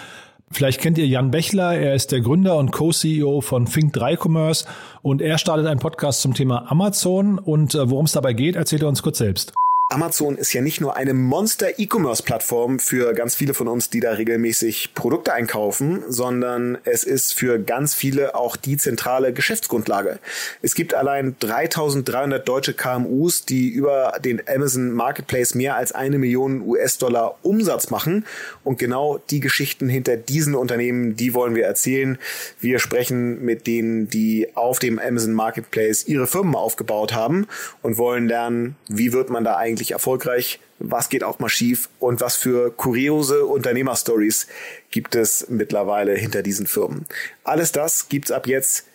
Vielleicht 0.51 0.81
kennt 0.81 0.97
ihr 0.97 1.07
Jan 1.07 1.31
Bechler, 1.31 1.75
er 1.77 1.95
ist 1.95 2.11
der 2.11 2.19
Gründer 2.19 2.57
und 2.57 2.71
Co-CEO 2.71 3.39
von 3.39 3.67
Think3 3.67 4.17
Commerce 4.21 4.65
und 5.01 5.21
er 5.21 5.37
startet 5.37 5.65
einen 5.65 5.79
Podcast 5.79 6.21
zum 6.21 6.33
Thema 6.33 6.69
Amazon 6.69 7.39
und 7.39 7.73
äh, 7.73 7.89
worum 7.89 8.05
es 8.05 8.11
dabei 8.11 8.33
geht, 8.33 8.57
erzählt 8.57 8.81
er 8.81 8.89
uns 8.89 9.01
kurz 9.01 9.19
selbst. 9.19 9.53
Amazon 9.91 10.37
ist 10.37 10.53
ja 10.53 10.61
nicht 10.61 10.79
nur 10.79 10.95
eine 10.95 11.13
Monster-E-Commerce-Plattform 11.13 12.79
für 12.79 13.13
ganz 13.13 13.35
viele 13.35 13.53
von 13.53 13.67
uns, 13.67 13.89
die 13.89 13.99
da 13.99 14.13
regelmäßig 14.13 14.93
Produkte 14.93 15.33
einkaufen, 15.33 16.03
sondern 16.07 16.77
es 16.85 17.03
ist 17.03 17.33
für 17.33 17.59
ganz 17.59 17.93
viele 17.93 18.35
auch 18.35 18.55
die 18.55 18.77
zentrale 18.77 19.33
Geschäftsgrundlage. 19.33 20.19
Es 20.61 20.75
gibt 20.75 20.93
allein 20.93 21.35
3300 21.41 22.47
deutsche 22.47 22.73
KMUs, 22.73 23.43
die 23.43 23.67
über 23.67 24.13
den 24.23 24.41
Amazon 24.47 24.93
Marketplace 24.93 25.55
mehr 25.55 25.75
als 25.75 25.91
eine 25.91 26.19
Million 26.19 26.61
US-Dollar 26.61 27.37
Umsatz 27.41 27.89
machen. 27.89 28.25
Und 28.63 28.79
genau 28.79 29.19
die 29.29 29.41
Geschichten 29.41 29.89
hinter 29.89 30.15
diesen 30.15 30.55
Unternehmen, 30.55 31.17
die 31.17 31.33
wollen 31.33 31.53
wir 31.53 31.65
erzählen. 31.65 32.17
Wir 32.61 32.79
sprechen 32.79 33.43
mit 33.43 33.67
denen, 33.67 34.09
die 34.09 34.47
auf 34.55 34.79
dem 34.79 34.99
Amazon 34.99 35.33
Marketplace 35.33 36.07
ihre 36.07 36.27
Firmen 36.27 36.55
aufgebaut 36.55 37.13
haben 37.13 37.45
und 37.81 37.97
wollen 37.97 38.29
lernen, 38.29 38.77
wie 38.87 39.11
wird 39.11 39.29
man 39.29 39.43
da 39.43 39.57
eigentlich 39.57 39.80
eigentlich 39.81 39.91
erfolgreich, 39.91 40.59
was 40.77 41.09
geht 41.09 41.23
auch 41.23 41.39
mal 41.39 41.49
schief 41.49 41.89
und 41.99 42.21
was 42.21 42.35
für 42.35 42.69
kuriose 42.71 43.45
Unternehmerstories 43.45 44.45
gibt 44.91 45.15
es 45.15 45.47
mittlerweile 45.49 46.13
hinter 46.13 46.43
diesen 46.43 46.67
Firmen. 46.67 47.07
Alles 47.43 47.71
das 47.71 48.07
gibt's 48.07 48.29
ab 48.29 48.45
jetzt 48.45 48.85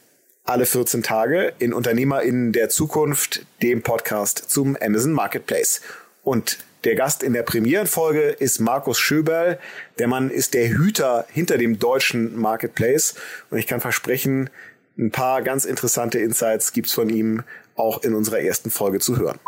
alle 0.44 0.64
14 0.64 1.02
Tage 1.02 1.54
in 1.58 1.72
UnternehmerInnen 1.72 2.52
der 2.52 2.68
Zukunft, 2.68 3.44
dem 3.62 3.82
Podcast 3.82 4.48
zum 4.48 4.76
Amazon 4.80 5.10
Marketplace. 5.10 5.80
Und 6.22 6.58
der 6.84 6.94
Gast 6.94 7.24
in 7.24 7.32
der 7.32 7.42
Premierenfolge 7.42 8.28
ist 8.28 8.60
Markus 8.60 9.00
Schöberl. 9.00 9.58
Der 9.98 10.06
Mann 10.06 10.30
ist 10.30 10.54
der 10.54 10.68
Hüter 10.68 11.26
hinter 11.32 11.58
dem 11.58 11.80
deutschen 11.80 12.36
Marketplace. 12.38 13.16
Und 13.50 13.58
ich 13.58 13.66
kann 13.66 13.80
versprechen, 13.80 14.50
ein 14.96 15.10
paar 15.10 15.42
ganz 15.42 15.64
interessante 15.64 16.20
Insights 16.20 16.72
gibt's 16.72 16.92
von 16.92 17.08
ihm 17.08 17.42
auch 17.74 18.04
in 18.04 18.14
unserer 18.14 18.38
ersten 18.38 18.70
Folge 18.70 19.00
zu 19.00 19.18
hören. 19.18 19.40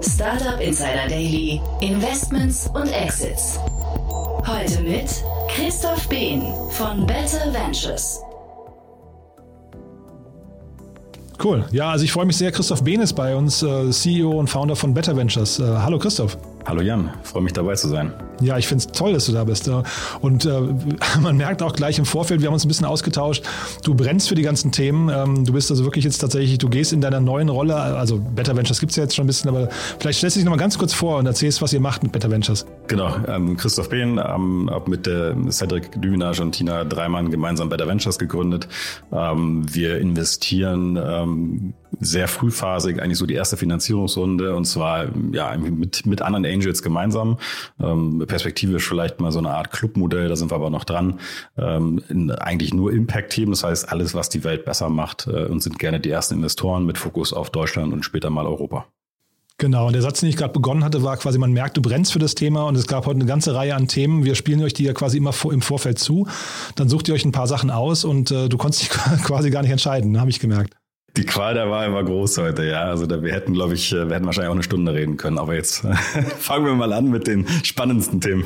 Startup 0.00 0.60
Insider 0.60 1.08
Daily, 1.08 1.60
Investments 1.80 2.68
und 2.74 2.88
Exits. 2.88 3.58
Heute 4.46 4.82
mit 4.82 5.22
Christoph 5.48 6.08
Behn 6.08 6.42
von 6.70 7.06
Better 7.06 7.52
Ventures. 7.52 8.20
Cool. 11.42 11.64
Ja, 11.72 11.90
also 11.90 12.04
ich 12.04 12.12
freue 12.12 12.26
mich 12.26 12.36
sehr. 12.36 12.52
Christoph 12.52 12.84
Behn 12.84 13.00
ist 13.00 13.14
bei 13.14 13.34
uns, 13.34 13.62
äh, 13.62 13.90
CEO 13.90 14.30
und 14.38 14.48
Founder 14.48 14.76
von 14.76 14.94
Better 14.94 15.16
Ventures. 15.16 15.58
Äh, 15.58 15.64
hallo 15.64 15.98
Christoph. 15.98 16.36
Hallo 16.64 16.80
Jan, 16.80 17.10
freue 17.24 17.42
mich 17.42 17.52
dabei 17.52 17.74
zu 17.74 17.88
sein. 17.88 18.12
Ja, 18.40 18.56
ich 18.56 18.68
finde 18.68 18.84
es 18.84 18.92
toll, 18.92 19.12
dass 19.12 19.26
du 19.26 19.32
da 19.32 19.44
bist. 19.44 19.68
Und 20.20 20.46
äh, 20.46 20.60
man 21.20 21.36
merkt 21.36 21.62
auch 21.62 21.72
gleich 21.72 21.98
im 21.98 22.04
Vorfeld, 22.04 22.40
wir 22.40 22.46
haben 22.48 22.54
uns 22.54 22.64
ein 22.64 22.68
bisschen 22.68 22.86
ausgetauscht, 22.86 23.44
du 23.82 23.94
brennst 23.94 24.28
für 24.28 24.34
die 24.34 24.42
ganzen 24.42 24.70
Themen. 24.70 25.08
Ähm, 25.08 25.44
du 25.44 25.52
bist 25.52 25.70
also 25.70 25.84
wirklich 25.84 26.04
jetzt 26.04 26.18
tatsächlich, 26.18 26.58
du 26.58 26.68
gehst 26.68 26.92
in 26.92 27.00
deiner 27.00 27.20
neuen 27.20 27.48
Rolle, 27.48 27.74
also 27.74 28.18
Better 28.18 28.56
Ventures 28.56 28.78
gibt 28.80 28.90
es 28.90 28.96
ja 28.96 29.02
jetzt 29.02 29.16
schon 29.16 29.24
ein 29.24 29.26
bisschen, 29.26 29.48
aber 29.48 29.68
vielleicht 29.98 30.18
stellst 30.18 30.36
du 30.36 30.40
dich 30.40 30.44
nochmal 30.44 30.58
ganz 30.58 30.78
kurz 30.78 30.94
vor 30.94 31.18
und 31.18 31.26
erzählst, 31.26 31.62
was 31.62 31.72
ihr 31.72 31.80
macht 31.80 32.02
mit 32.04 32.12
Better 32.12 32.30
Ventures. 32.30 32.64
Genau, 32.86 33.16
ähm, 33.26 33.56
Christoph 33.56 33.88
Behn, 33.88 34.18
ähm, 34.18 34.70
habe 34.70 34.88
mit 34.88 35.06
der 35.06 35.36
Cedric 35.50 36.00
Düminage 36.00 36.42
und 36.42 36.52
Tina 36.52 36.84
Dreimann 36.84 37.30
gemeinsam 37.30 37.68
Better 37.68 37.88
Ventures 37.88 38.18
gegründet. 38.18 38.68
Ähm, 39.12 39.64
wir 39.72 39.98
investieren 39.98 40.96
ähm, 40.96 41.74
sehr 42.00 42.28
frühphasig, 42.28 43.00
eigentlich 43.00 43.18
so 43.18 43.26
die 43.26 43.34
erste 43.34 43.56
Finanzierungsrunde 43.56 44.54
und 44.54 44.64
zwar 44.64 45.06
ja 45.32 45.56
mit, 45.56 46.06
mit 46.06 46.22
anderen 46.22 46.44
Angels 46.46 46.82
gemeinsam. 46.82 47.38
Ähm, 47.80 48.24
perspektivisch 48.26 48.88
vielleicht 48.88 49.20
mal 49.20 49.32
so 49.32 49.38
eine 49.38 49.50
Art 49.50 49.70
Clubmodell, 49.70 50.28
da 50.28 50.36
sind 50.36 50.50
wir 50.50 50.56
aber 50.56 50.70
noch 50.70 50.84
dran. 50.84 51.20
Ähm, 51.56 52.02
eigentlich 52.38 52.74
nur 52.74 52.92
Impact-Themen, 52.92 53.52
das 53.52 53.64
heißt 53.64 53.90
alles, 53.90 54.14
was 54.14 54.28
die 54.28 54.44
Welt 54.44 54.64
besser 54.64 54.88
macht 54.88 55.26
äh, 55.26 55.46
und 55.46 55.62
sind 55.62 55.78
gerne 55.78 56.00
die 56.00 56.10
ersten 56.10 56.34
Investoren 56.34 56.86
mit 56.86 56.98
Fokus 56.98 57.32
auf 57.32 57.50
Deutschland 57.50 57.92
und 57.92 58.04
später 58.04 58.30
mal 58.30 58.46
Europa. 58.46 58.86
Genau, 59.58 59.86
und 59.86 59.92
der 59.92 60.02
Satz, 60.02 60.18
den 60.18 60.28
ich 60.28 60.36
gerade 60.36 60.52
begonnen 60.52 60.82
hatte, 60.82 61.04
war 61.04 61.16
quasi, 61.16 61.38
man 61.38 61.52
merkt, 61.52 61.76
du 61.76 61.82
brennst 61.82 62.12
für 62.12 62.18
das 62.18 62.34
Thema 62.34 62.64
und 62.64 62.74
es 62.74 62.88
gab 62.88 63.06
heute 63.06 63.20
eine 63.20 63.26
ganze 63.26 63.54
Reihe 63.54 63.76
an 63.76 63.86
Themen. 63.86 64.24
Wir 64.24 64.34
spielen 64.34 64.60
euch 64.62 64.72
die 64.72 64.82
ja 64.82 64.92
quasi 64.92 65.18
immer 65.18 65.32
im 65.50 65.62
Vorfeld 65.62 66.00
zu. 66.00 66.26
Dann 66.74 66.88
sucht 66.88 67.06
ihr 67.06 67.14
euch 67.14 67.24
ein 67.24 67.30
paar 67.30 67.46
Sachen 67.46 67.70
aus 67.70 68.04
und 68.04 68.32
äh, 68.32 68.48
du 68.48 68.56
konntest 68.56 68.82
dich 68.82 68.90
quasi 69.22 69.50
gar 69.50 69.62
nicht 69.62 69.70
entscheiden, 69.70 70.20
habe 70.20 70.30
ich 70.30 70.40
gemerkt. 70.40 70.74
Die 71.18 71.24
Qual 71.24 71.52
der 71.52 71.68
Wahl 71.68 71.92
war 71.92 72.04
groß 72.04 72.38
heute, 72.38 72.64
ja. 72.64 72.84
Also 72.84 73.04
da, 73.04 73.22
wir 73.22 73.34
hätten, 73.34 73.52
glaube 73.52 73.74
ich, 73.74 73.92
äh, 73.92 74.08
wir 74.08 74.14
hätten 74.14 74.24
wahrscheinlich 74.24 74.48
auch 74.48 74.54
eine 74.54 74.62
Stunde 74.62 74.94
reden 74.94 75.18
können. 75.18 75.38
Aber 75.38 75.54
jetzt 75.54 75.86
fangen 76.38 76.64
wir 76.64 76.74
mal 76.74 76.92
an 76.94 77.10
mit 77.10 77.26
den 77.26 77.46
spannendsten 77.62 78.20
Themen. 78.20 78.44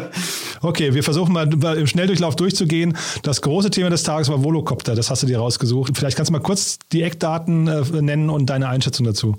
okay, 0.60 0.92
wir 0.92 1.02
versuchen 1.02 1.32
mal 1.32 1.50
im 1.76 1.86
Schnelldurchlauf 1.86 2.36
durchzugehen. 2.36 2.96
Das 3.22 3.40
große 3.40 3.70
Thema 3.70 3.88
des 3.88 4.02
Tages 4.02 4.28
war 4.28 4.44
Volocopter. 4.44 4.94
Das 4.94 5.10
hast 5.10 5.22
du 5.22 5.26
dir 5.26 5.38
rausgesucht. 5.38 5.96
Vielleicht 5.96 6.16
kannst 6.16 6.28
du 6.28 6.34
mal 6.34 6.40
kurz 6.40 6.78
die 6.92 7.02
Eckdaten 7.02 7.68
äh, 7.68 8.02
nennen 8.02 8.28
und 8.28 8.50
deine 8.50 8.68
Einschätzung 8.68 9.06
dazu. 9.06 9.36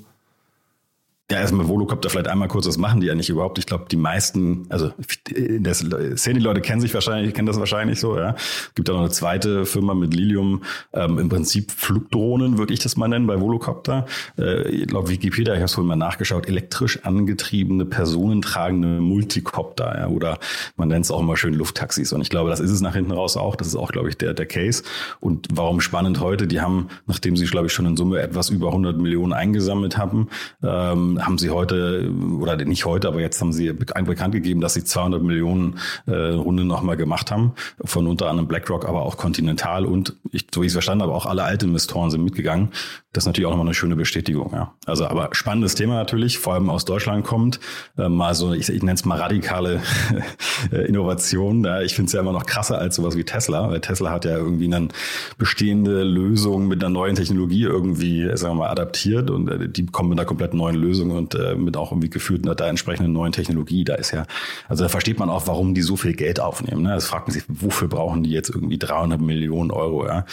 Ja, 1.32 1.40
erstmal 1.40 1.68
Volocopter 1.68 2.12
vielleicht 2.12 2.28
einmal 2.28 2.48
kurz, 2.48 2.68
was 2.68 2.78
machen 2.78 3.02
die 3.02 3.10
eigentlich 3.10 3.32
überhaupt? 3.32 3.58
Ich 3.58 3.66
glaube, 3.66 3.86
die 3.90 3.96
meisten, 3.96 4.68
also 4.70 4.92
in 5.36 5.64
der 5.64 5.74
Szene, 5.74 6.38
die 6.38 6.46
Leute 6.46 6.62
kennen 6.62 6.82
sich 6.82 6.94
wahrscheinlich, 6.94 7.34
kennen 7.34 7.48
das 7.48 7.58
wahrscheinlich 7.58 8.00
so, 8.00 8.16
ja. 8.16 8.36
Gibt 8.76 8.90
da 8.90 8.94
noch 8.94 9.00
eine 9.00 9.10
zweite 9.10 9.66
Firma 9.66 9.96
mit 9.96 10.14
Lilium, 10.14 10.62
ähm, 10.94 11.18
im 11.18 11.28
Prinzip 11.28 11.72
Flugdrohnen, 11.72 12.60
würde 12.60 12.76
ich 12.76 12.80
das 12.80 12.96
mal 12.96 13.08
nennen, 13.08 13.26
bei 13.26 13.42
Volocopter. 13.42 14.06
Äh, 14.38 14.70
ich 14.70 14.86
glaube, 14.88 15.10
Wikipedia, 15.10 15.54
ich 15.54 15.62
habe 15.62 15.66
es 15.66 15.74
vorhin 15.74 15.88
mal 15.88 15.96
nachgeschaut, 15.96 16.48
elektrisch 16.48 17.04
angetriebene, 17.04 17.86
personentragende 17.86 19.02
Multicopter, 19.02 19.98
ja, 19.98 20.08
oder 20.10 20.38
man 20.76 20.90
nennt 20.90 21.06
es 21.06 21.12
auch 21.12 21.22
immer 21.22 21.38
schön 21.38 21.56
Lufttaxis. 21.56 22.14
Und 22.14 22.22
ich 22.22 22.30
glaube, 22.30 22.52
das 22.52 22.60
ist 22.60 22.70
es 22.70 22.82
nach 22.82 22.94
hinten 22.94 23.12
raus 23.12 23.36
auch. 23.36 23.56
Das 23.56 23.66
ist 23.66 23.76
auch, 23.76 23.92
glaube 23.92 24.10
ich, 24.10 24.18
der, 24.20 24.36
der 24.36 24.46
Case. 24.46 24.84
Und 25.22 25.48
warum 25.52 25.82
spannend 25.82 26.20
heute? 26.20 26.46
Die 26.46 26.62
haben, 26.62 26.90
nachdem 27.08 27.36
sie, 27.36 27.46
glaube 27.46 27.66
ich, 27.66 27.74
schon 27.74 27.88
in 27.88 27.98
Summe 27.98 28.20
etwas 28.20 28.52
über 28.52 28.68
100 28.68 29.00
Millionen 29.00 29.34
eingesammelt 29.34 29.98
haben, 29.98 30.30
ähm, 30.62 31.15
haben 31.22 31.38
sie 31.38 31.50
heute, 31.50 32.12
oder 32.40 32.56
nicht 32.58 32.86
heute, 32.86 33.08
aber 33.08 33.22
jetzt 33.22 33.40
haben 33.42 33.54
sie 33.54 33.72
bekannt 33.74 34.32
gegeben, 34.32 34.62
dass 34.62 34.74
sie 34.74 34.84
200 34.84 35.22
Millionen 35.22 35.80
äh, 36.08 36.14
Runde 36.14 36.66
nochmal 36.66 36.98
gemacht 36.98 37.32
haben, 37.32 37.54
von 37.84 38.08
unter 38.08 38.30
anderem 38.30 38.48
BlackRock, 38.48 38.88
aber 38.88 39.04
auch 39.04 39.18
Continental 39.18 39.86
und, 39.86 40.16
ich, 40.32 40.48
so 40.54 40.62
wie 40.62 40.66
ich 40.66 40.72
es 40.72 40.74
verstanden 40.74 41.04
habe, 41.04 41.14
auch 41.14 41.26
alle 41.26 41.44
alten 41.44 41.70
Investoren 41.70 42.12
sind 42.12 42.24
mitgegangen. 42.24 42.70
Das 43.16 43.24
ist 43.24 43.28
natürlich 43.28 43.46
auch 43.46 43.52
nochmal 43.52 43.68
eine 43.68 43.74
schöne 43.74 43.96
Bestätigung. 43.96 44.52
Ja. 44.54 44.74
Also, 44.86 45.08
aber 45.08 45.30
spannendes 45.32 45.76
Thema 45.76 45.94
natürlich, 45.94 46.38
vor 46.38 46.54
allem 46.54 46.70
aus 46.70 46.84
Deutschland 46.84 47.24
kommt, 47.24 47.62
äh, 47.98 48.10
mal 48.10 48.36
so, 48.36 48.54
ich, 48.54 48.68
ich 48.68 48.84
nenne 48.84 48.96
es 48.96 49.06
mal 49.06 49.18
radikale 49.18 49.82
Innovation. 50.88 51.64
Ja. 51.64 51.82
Ich 51.82 51.96
finde 51.96 52.08
es 52.08 52.14
ja 52.14 52.20
immer 52.20 52.34
noch 52.34 52.46
krasser 52.46 52.78
als 52.78 52.96
sowas 52.96 53.16
wie 53.16 53.24
Tesla, 53.24 53.70
weil 53.70 53.80
Tesla 53.80 54.12
hat 54.12 54.26
ja 54.26 54.36
irgendwie 54.36 54.66
eine 54.66 54.90
bestehende 55.38 56.04
Lösung 56.04 56.68
mit 56.68 56.84
einer 56.84 56.92
neuen 56.92 57.16
Technologie 57.16 57.64
irgendwie, 57.64 58.30
sagen 58.36 58.56
wir 58.56 58.66
mal, 58.66 58.70
adaptiert 58.70 59.30
und 59.30 59.50
äh, 59.50 59.70
die 59.70 59.86
kommen 59.86 60.10
mit 60.10 60.20
einer 60.20 60.26
komplett 60.26 60.54
neuen 60.54 60.76
Lösung 60.76 61.05
Lösung 61.06 61.12
und 61.12 61.36
äh, 61.36 61.56
mit 61.56 61.78
auch 61.78 61.92
irgendwie 61.92 62.10
gefühlt 62.10 62.48
einer 62.48 62.68
entsprechenden 62.68 63.14
neuen 63.14 63.32
Technologie. 63.32 63.84
Da 63.84 63.96
ist 63.96 64.12
ja, 64.12 64.26
also 64.68 64.84
da 64.84 64.90
versteht 64.90 65.20
man 65.20 65.30
auch, 65.30 65.48
warum 65.48 65.74
die 65.74 65.82
so 65.82 65.96
viel 65.96 66.14
Geld 66.14 66.40
aufnehmen. 66.40 66.84
Ne? 66.84 66.90
Das 66.90 67.06
fragt 67.06 67.28
man 67.28 67.34
sich, 67.34 67.44
wofür 67.48 67.88
brauchen 67.88 68.24
die 68.24 68.32
jetzt 68.32 68.50
irgendwie 68.50 68.78
300 68.78 69.20
Millionen 69.22 69.72
Euro? 69.72 70.06
Ja? 70.06 70.26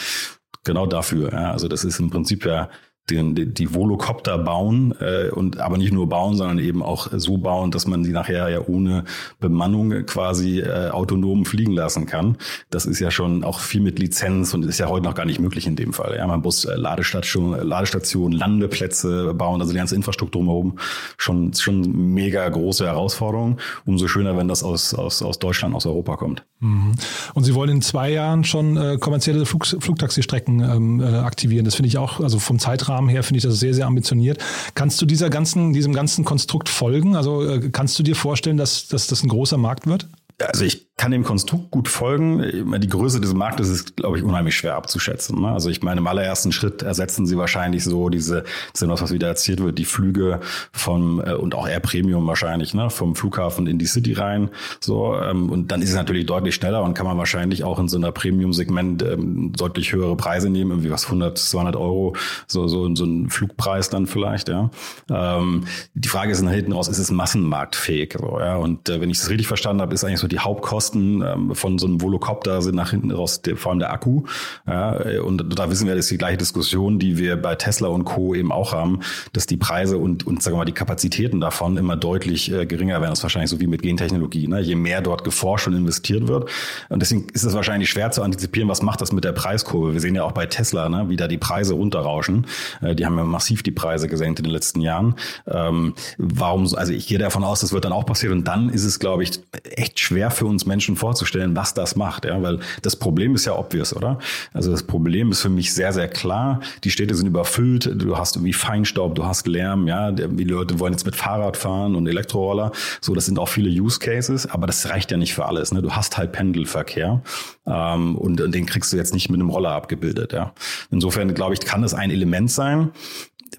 Genau 0.63 0.85
dafür. 0.85 1.31
Ja? 1.31 1.51
Also 1.51 1.67
das 1.67 1.83
ist 1.83 1.99
im 1.99 2.09
Prinzip 2.09 2.45
ja 2.45 2.69
den, 3.09 3.35
die, 3.35 3.53
die 3.53 3.73
Volocopter 3.73 4.37
bauen 4.37 4.93
äh, 4.99 5.29
und 5.29 5.59
aber 5.59 5.77
nicht 5.77 5.91
nur 5.91 6.07
bauen, 6.07 6.35
sondern 6.35 6.59
eben 6.59 6.81
auch 6.81 7.07
so 7.11 7.37
bauen, 7.37 7.71
dass 7.71 7.85
man 7.85 8.03
sie 8.03 8.11
nachher 8.11 8.49
ja 8.49 8.61
ohne 8.65 9.03
Bemannung 9.39 10.05
quasi 10.05 10.59
äh, 10.59 10.89
autonom 10.89 11.45
fliegen 11.45 11.73
lassen 11.73 12.05
kann. 12.05 12.37
Das 12.69 12.85
ist 12.85 12.99
ja 12.99 13.11
schon 13.11 13.43
auch 13.43 13.59
viel 13.59 13.81
mit 13.81 13.99
Lizenz 13.99 14.53
und 14.53 14.63
ist 14.65 14.79
ja 14.79 14.87
heute 14.87 15.05
noch 15.05 15.15
gar 15.15 15.25
nicht 15.25 15.39
möglich 15.39 15.67
in 15.67 15.75
dem 15.75 15.91
Fall. 15.91 16.15
Ja, 16.17 16.25
man 16.27 16.41
muss 16.41 16.65
äh, 16.65 16.75
Ladestation, 16.75 17.51
Ladestationen, 17.51 18.37
Landeplätze 18.37 19.33
bauen, 19.33 19.59
also 19.59 19.73
die 19.73 19.77
ganze 19.77 19.95
Infrastruktur 19.95 20.33
drumherum 20.33 20.79
schon 21.17 21.53
schon 21.53 22.13
mega 22.13 22.47
große 22.47 22.85
Herausforderung. 22.85 23.59
Umso 23.85 24.07
schöner, 24.07 24.37
wenn 24.37 24.47
das 24.47 24.63
aus 24.63 24.93
aus 24.93 25.21
aus 25.21 25.39
Deutschland, 25.39 25.75
aus 25.75 25.85
Europa 25.85 26.15
kommt. 26.15 26.45
Mhm. 26.59 26.93
Und 27.33 27.43
Sie 27.43 27.53
wollen 27.53 27.69
in 27.69 27.81
zwei 27.81 28.11
Jahren 28.11 28.43
schon 28.43 28.77
äh, 28.77 28.97
kommerzielle 28.97 29.45
Flug, 29.45 29.65
Flugtaxistrecken 29.65 30.61
ähm, 30.61 31.01
äh, 31.01 31.17
aktivieren. 31.17 31.65
Das 31.65 31.75
finde 31.75 31.87
ich 31.87 31.97
auch, 31.97 32.19
also 32.19 32.39
vom 32.39 32.59
Zeitrahmen 32.59 32.92
her 33.09 33.23
finde 33.23 33.37
ich 33.37 33.43
das 33.43 33.59
sehr, 33.59 33.73
sehr 33.73 33.85
ambitioniert. 33.85 34.43
Kannst 34.75 35.01
du 35.01 35.05
dieser 35.05 35.29
ganzen, 35.29 35.73
diesem 35.73 35.93
ganzen 35.93 36.25
Konstrukt 36.25 36.69
folgen? 36.69 37.15
Also 37.15 37.47
äh, 37.47 37.69
kannst 37.69 37.97
du 37.99 38.03
dir 38.03 38.15
vorstellen, 38.15 38.57
dass, 38.57 38.87
dass 38.87 39.07
das 39.07 39.23
ein 39.23 39.29
großer 39.29 39.57
Markt 39.57 39.87
wird? 39.87 40.07
Also 40.39 40.65
ich 40.65 40.87
kann 40.95 41.11
dem 41.11 41.23
Konstrukt 41.23 41.71
gut 41.71 41.87
folgen. 41.87 42.79
Die 42.79 42.87
Größe 42.87 43.19
des 43.19 43.33
Marktes 43.33 43.69
ist, 43.69 43.97
glaube 43.97 44.17
ich, 44.17 44.23
unheimlich 44.23 44.55
schwer 44.55 44.75
abzuschätzen. 44.75 45.41
Ne? 45.41 45.51
Also 45.51 45.69
ich 45.69 45.81
meine, 45.81 45.99
im 45.99 46.07
allerersten 46.07 46.51
Schritt 46.51 46.83
ersetzen 46.83 47.25
sie 47.25 47.35
wahrscheinlich 47.35 47.83
so 47.83 48.09
diese, 48.09 48.43
das 48.73 49.01
was 49.01 49.11
wieder 49.11 49.27
erzählt 49.27 49.61
wird, 49.61 49.79
die 49.79 49.85
Flüge 49.85 50.39
vom 50.71 51.19
äh, 51.19 51.33
und 51.33 51.55
auch 51.55 51.67
Air 51.67 51.79
Premium 51.79 52.27
wahrscheinlich, 52.27 52.75
ne, 52.75 52.91
vom 52.91 53.15
Flughafen 53.15 53.65
in 53.65 53.79
die 53.79 53.87
City 53.87 54.13
rein. 54.13 54.49
So 54.79 55.15
ähm, 55.15 55.49
und 55.49 55.71
dann 55.71 55.81
ist 55.81 55.89
es 55.89 55.95
natürlich 55.95 56.27
deutlich 56.27 56.53
schneller 56.53 56.83
und 56.83 56.93
kann 56.93 57.07
man 57.07 57.17
wahrscheinlich 57.17 57.63
auch 57.63 57.79
in 57.79 57.87
so 57.87 57.97
einer 57.97 58.11
Premium-Segment 58.11 59.01
ähm, 59.01 59.51
deutlich 59.51 59.93
höhere 59.93 60.15
Preise 60.15 60.51
nehmen, 60.51 60.71
irgendwie 60.71 60.91
was 60.91 61.05
100, 61.05 61.39
200 61.39 61.75
Euro, 61.75 62.15
so 62.47 62.67
so 62.67 62.93
so 62.95 63.03
ein 63.03 63.31
Flugpreis 63.31 63.89
dann 63.89 64.05
vielleicht. 64.05 64.47
Ja. 64.47 64.69
Ähm, 65.09 65.65
die 65.95 66.07
Frage 66.07 66.31
ist 66.31 66.41
nach 66.43 66.51
hinten 66.51 66.73
raus, 66.73 66.87
ist 66.87 66.99
es 66.99 67.09
massenmarktfähig? 67.09 68.15
So, 68.19 68.39
ja? 68.39 68.57
Und 68.57 68.89
äh, 68.89 69.01
wenn 69.01 69.09
ich 69.09 69.17
es 69.17 69.29
richtig 69.29 69.47
verstanden 69.47 69.81
habe, 69.81 69.93
ist 69.93 70.03
eigentlich 70.03 70.19
so 70.19 70.27
die 70.27 70.39
Hauptkosten 70.39 70.82
ähm, 70.93 71.55
von 71.55 71.77
so 71.79 71.87
einem 71.87 72.01
Volocopter 72.01 72.61
sind 72.61 72.75
nach 72.75 72.91
hinten 72.91 73.11
raus 73.11 73.41
der, 73.41 73.57
vor 73.57 73.71
allem 73.71 73.79
der 73.79 73.91
Akku. 73.91 74.23
Ja, 74.67 75.21
und 75.21 75.57
da 75.57 75.69
wissen 75.69 75.87
wir, 75.87 75.95
das 75.95 76.05
ist 76.05 76.11
die 76.11 76.17
gleiche 76.17 76.37
Diskussion, 76.37 76.99
die 76.99 77.17
wir 77.17 77.35
bei 77.37 77.55
Tesla 77.55 77.87
und 77.87 78.05
Co. 78.05 78.35
eben 78.35 78.51
auch 78.51 78.73
haben, 78.73 78.99
dass 79.33 79.45
die 79.45 79.57
Preise 79.57 79.97
und, 79.97 80.25
und 80.25 80.41
sagen 80.41 80.55
wir 80.55 80.59
mal, 80.59 80.65
die 80.65 80.73
Kapazitäten 80.73 81.39
davon 81.39 81.77
immer 81.77 81.95
deutlich 81.95 82.51
äh, 82.51 82.65
geringer 82.65 83.01
werden. 83.01 83.11
Das 83.11 83.19
ist 83.19 83.23
wahrscheinlich 83.23 83.49
so 83.49 83.59
wie 83.59 83.67
mit 83.67 83.81
Gentechnologie. 83.81 84.47
Ne? 84.47 84.59
Je 84.61 84.75
mehr 84.75 85.01
dort 85.01 85.23
geforscht 85.23 85.67
und 85.67 85.73
investiert 85.73 86.27
wird. 86.27 86.49
Und 86.89 87.01
deswegen 87.01 87.27
ist 87.33 87.43
es 87.43 87.53
wahrscheinlich 87.53 87.89
schwer 87.89 88.11
zu 88.11 88.23
antizipieren, 88.23 88.69
was 88.69 88.81
macht 88.81 89.01
das 89.01 89.11
mit 89.11 89.23
der 89.23 89.31
Preiskurve. 89.31 89.93
Wir 89.93 90.01
sehen 90.01 90.15
ja 90.15 90.23
auch 90.23 90.31
bei 90.31 90.45
Tesla, 90.45 90.89
ne, 90.89 91.09
wie 91.09 91.15
da 91.15 91.27
die 91.27 91.37
Preise 91.37 91.73
runterrauschen. 91.73 92.47
Äh, 92.81 92.95
die 92.95 93.05
haben 93.05 93.17
ja 93.17 93.23
massiv 93.23 93.63
die 93.63 93.71
Preise 93.71 94.07
gesenkt 94.07 94.39
in 94.39 94.43
den 94.43 94.53
letzten 94.53 94.81
Jahren. 94.81 95.15
Ähm, 95.47 95.93
warum, 96.17 96.73
also 96.75 96.93
ich 96.93 97.07
gehe 97.07 97.17
davon 97.17 97.43
aus, 97.43 97.61
das 97.61 97.73
wird 97.73 97.85
dann 97.85 97.93
auch 97.93 98.05
passieren. 98.05 98.39
Und 98.39 98.47
dann 98.47 98.69
ist 98.69 98.83
es, 98.83 98.99
glaube 98.99 99.23
ich, 99.23 99.39
echt 99.63 99.99
schwer 99.99 100.31
für 100.31 100.45
uns 100.45 100.65
Menschen 100.65 100.72
vorzustellen, 100.81 101.55
was 101.55 101.73
das 101.73 101.95
macht. 101.95 102.25
Ja, 102.25 102.41
weil 102.41 102.59
das 102.81 102.95
Problem 102.95 103.35
ist 103.35 103.45
ja 103.45 103.57
obvious, 103.57 103.95
oder? 103.95 104.19
Also 104.53 104.71
das 104.71 104.83
Problem 104.83 105.31
ist 105.31 105.41
für 105.41 105.49
mich 105.49 105.73
sehr, 105.73 105.93
sehr 105.93 106.07
klar. 106.07 106.59
Die 106.83 106.91
Städte 106.91 107.15
sind 107.15 107.27
überfüllt. 107.27 107.89
Du 107.95 108.17
hast 108.17 108.35
irgendwie 108.35 108.53
Feinstaub, 108.53 109.15
du 109.15 109.25
hast 109.25 109.47
Lärm. 109.47 109.87
Ja, 109.87 110.11
die 110.11 110.43
Leute 110.43 110.79
wollen 110.79 110.93
jetzt 110.93 111.05
mit 111.05 111.15
Fahrrad 111.15 111.57
fahren 111.57 111.95
und 111.95 112.07
Elektroroller. 112.07 112.71
So, 113.01 113.13
das 113.13 113.25
sind 113.25 113.39
auch 113.39 113.49
viele 113.49 113.69
Use 113.69 113.99
Cases. 113.99 114.49
Aber 114.49 114.67
das 114.67 114.89
reicht 114.89 115.11
ja 115.11 115.17
nicht 115.17 115.33
für 115.33 115.45
alles. 115.45 115.71
Ne? 115.71 115.81
Du 115.81 115.91
hast 115.91 116.17
halt 116.17 116.31
Pendelverkehr. 116.31 117.21
Ähm, 117.65 118.15
und, 118.15 118.41
und 118.41 118.53
den 118.53 118.65
kriegst 118.65 118.91
du 118.91 118.97
jetzt 118.97 119.13
nicht 119.13 119.29
mit 119.29 119.39
einem 119.39 119.49
Roller 119.49 119.71
abgebildet. 119.71 120.33
Ja. 120.33 120.53
Insofern 120.91 121.33
glaube 121.33 121.53
ich, 121.53 121.61
kann 121.61 121.81
das 121.81 121.93
ein 121.93 122.11
Element 122.11 122.51
sein. 122.51 122.91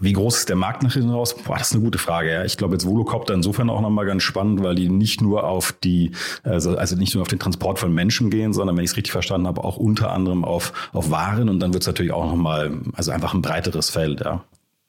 Wie 0.00 0.12
groß 0.12 0.38
ist 0.38 0.48
der 0.48 0.56
Markt 0.56 0.82
nach 0.82 0.92
hinten 0.92 1.10
raus? 1.10 1.34
Boah, 1.44 1.56
das 1.56 1.68
ist 1.68 1.74
eine 1.74 1.84
gute 1.84 1.98
Frage. 1.98 2.32
Ja. 2.32 2.44
Ich 2.44 2.56
glaube 2.56 2.74
jetzt 2.74 2.86
Volocopter 2.86 3.34
insofern 3.34 3.70
auch 3.70 3.80
nochmal 3.80 4.06
ganz 4.06 4.22
spannend, 4.22 4.62
weil 4.62 4.74
die 4.74 4.88
nicht 4.88 5.20
nur 5.20 5.44
auf 5.44 5.74
die, 5.84 6.12
also, 6.42 6.76
also 6.76 6.96
nicht 6.96 7.14
nur 7.14 7.22
auf 7.22 7.28
den 7.28 7.38
Transport 7.38 7.78
von 7.78 7.92
Menschen 7.92 8.30
gehen, 8.30 8.52
sondern 8.52 8.76
wenn 8.76 8.84
ich 8.84 8.90
es 8.90 8.96
richtig 8.96 9.12
verstanden 9.12 9.46
habe, 9.46 9.62
auch 9.64 9.76
unter 9.76 10.12
anderem 10.12 10.44
auf, 10.44 10.72
auf 10.92 11.10
Waren 11.10 11.48
und 11.48 11.60
dann 11.60 11.72
wird 11.72 11.82
es 11.82 11.86
natürlich 11.86 12.12
auch 12.12 12.26
nochmal, 12.26 12.72
also 12.94 13.10
einfach 13.10 13.34
ein 13.34 13.42
breiteres 13.42 13.90
Feld, 13.90 14.20
ja. 14.20 14.42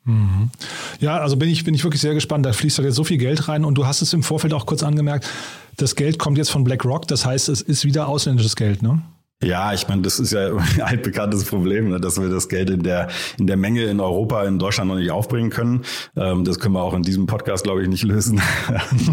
Mhm. 0.06 0.52
Ja, 1.00 1.18
also 1.18 1.36
bin 1.36 1.50
ich, 1.50 1.64
bin 1.64 1.74
ich 1.74 1.84
wirklich 1.84 2.02
sehr 2.02 2.14
gespannt. 2.14 2.46
Da 2.46 2.54
fließt 2.54 2.78
halt 2.78 2.86
jetzt 2.86 2.96
so 2.96 3.04
viel 3.04 3.18
Geld 3.18 3.48
rein 3.48 3.66
und 3.66 3.76
du 3.76 3.88
hast 3.88 4.02
es 4.02 4.14
im 4.14 4.22
Vorfeld 4.22 4.54
auch 4.54 4.66
kurz 4.66 4.84
angemerkt, 4.84 5.28
das 5.78 5.96
Geld 5.96 6.20
kommt 6.20 6.38
jetzt 6.38 6.52
von 6.52 6.64
BlackRock, 6.64 7.08
das 7.08 7.26
heißt, 7.26 7.50
es 7.50 7.62
ist 7.62 7.84
wieder 7.84 8.08
ausländisches 8.08 8.56
Geld, 8.56 8.82
ne? 8.82 9.02
Ja, 9.44 9.74
ich 9.74 9.86
meine, 9.90 10.02
das 10.02 10.18
ist 10.18 10.32
ja 10.32 10.48
ein 10.56 10.82
altbekanntes 10.82 11.44
Problem, 11.44 11.90
ne, 11.90 12.00
dass 12.00 12.20
wir 12.20 12.30
das 12.30 12.48
Geld 12.48 12.70
in 12.70 12.84
der, 12.84 13.10
in 13.38 13.48
der 13.48 13.58
Menge 13.58 13.84
in 13.84 14.00
Europa, 14.00 14.46
in 14.46 14.60
Deutschland 14.60 14.90
noch 14.90 14.96
nicht 14.96 15.12
aufbringen 15.12 15.50
können. 15.50 15.82
Ähm, 16.16 16.46
das 16.46 16.60
können 16.60 16.74
wir 16.74 16.82
auch 16.82 16.94
in 16.94 17.04
diesem 17.04 17.26
Podcast, 17.26 17.66
glaube 17.66 17.82
ich, 17.82 17.90
nicht 17.90 18.04
lösen. 18.04 18.42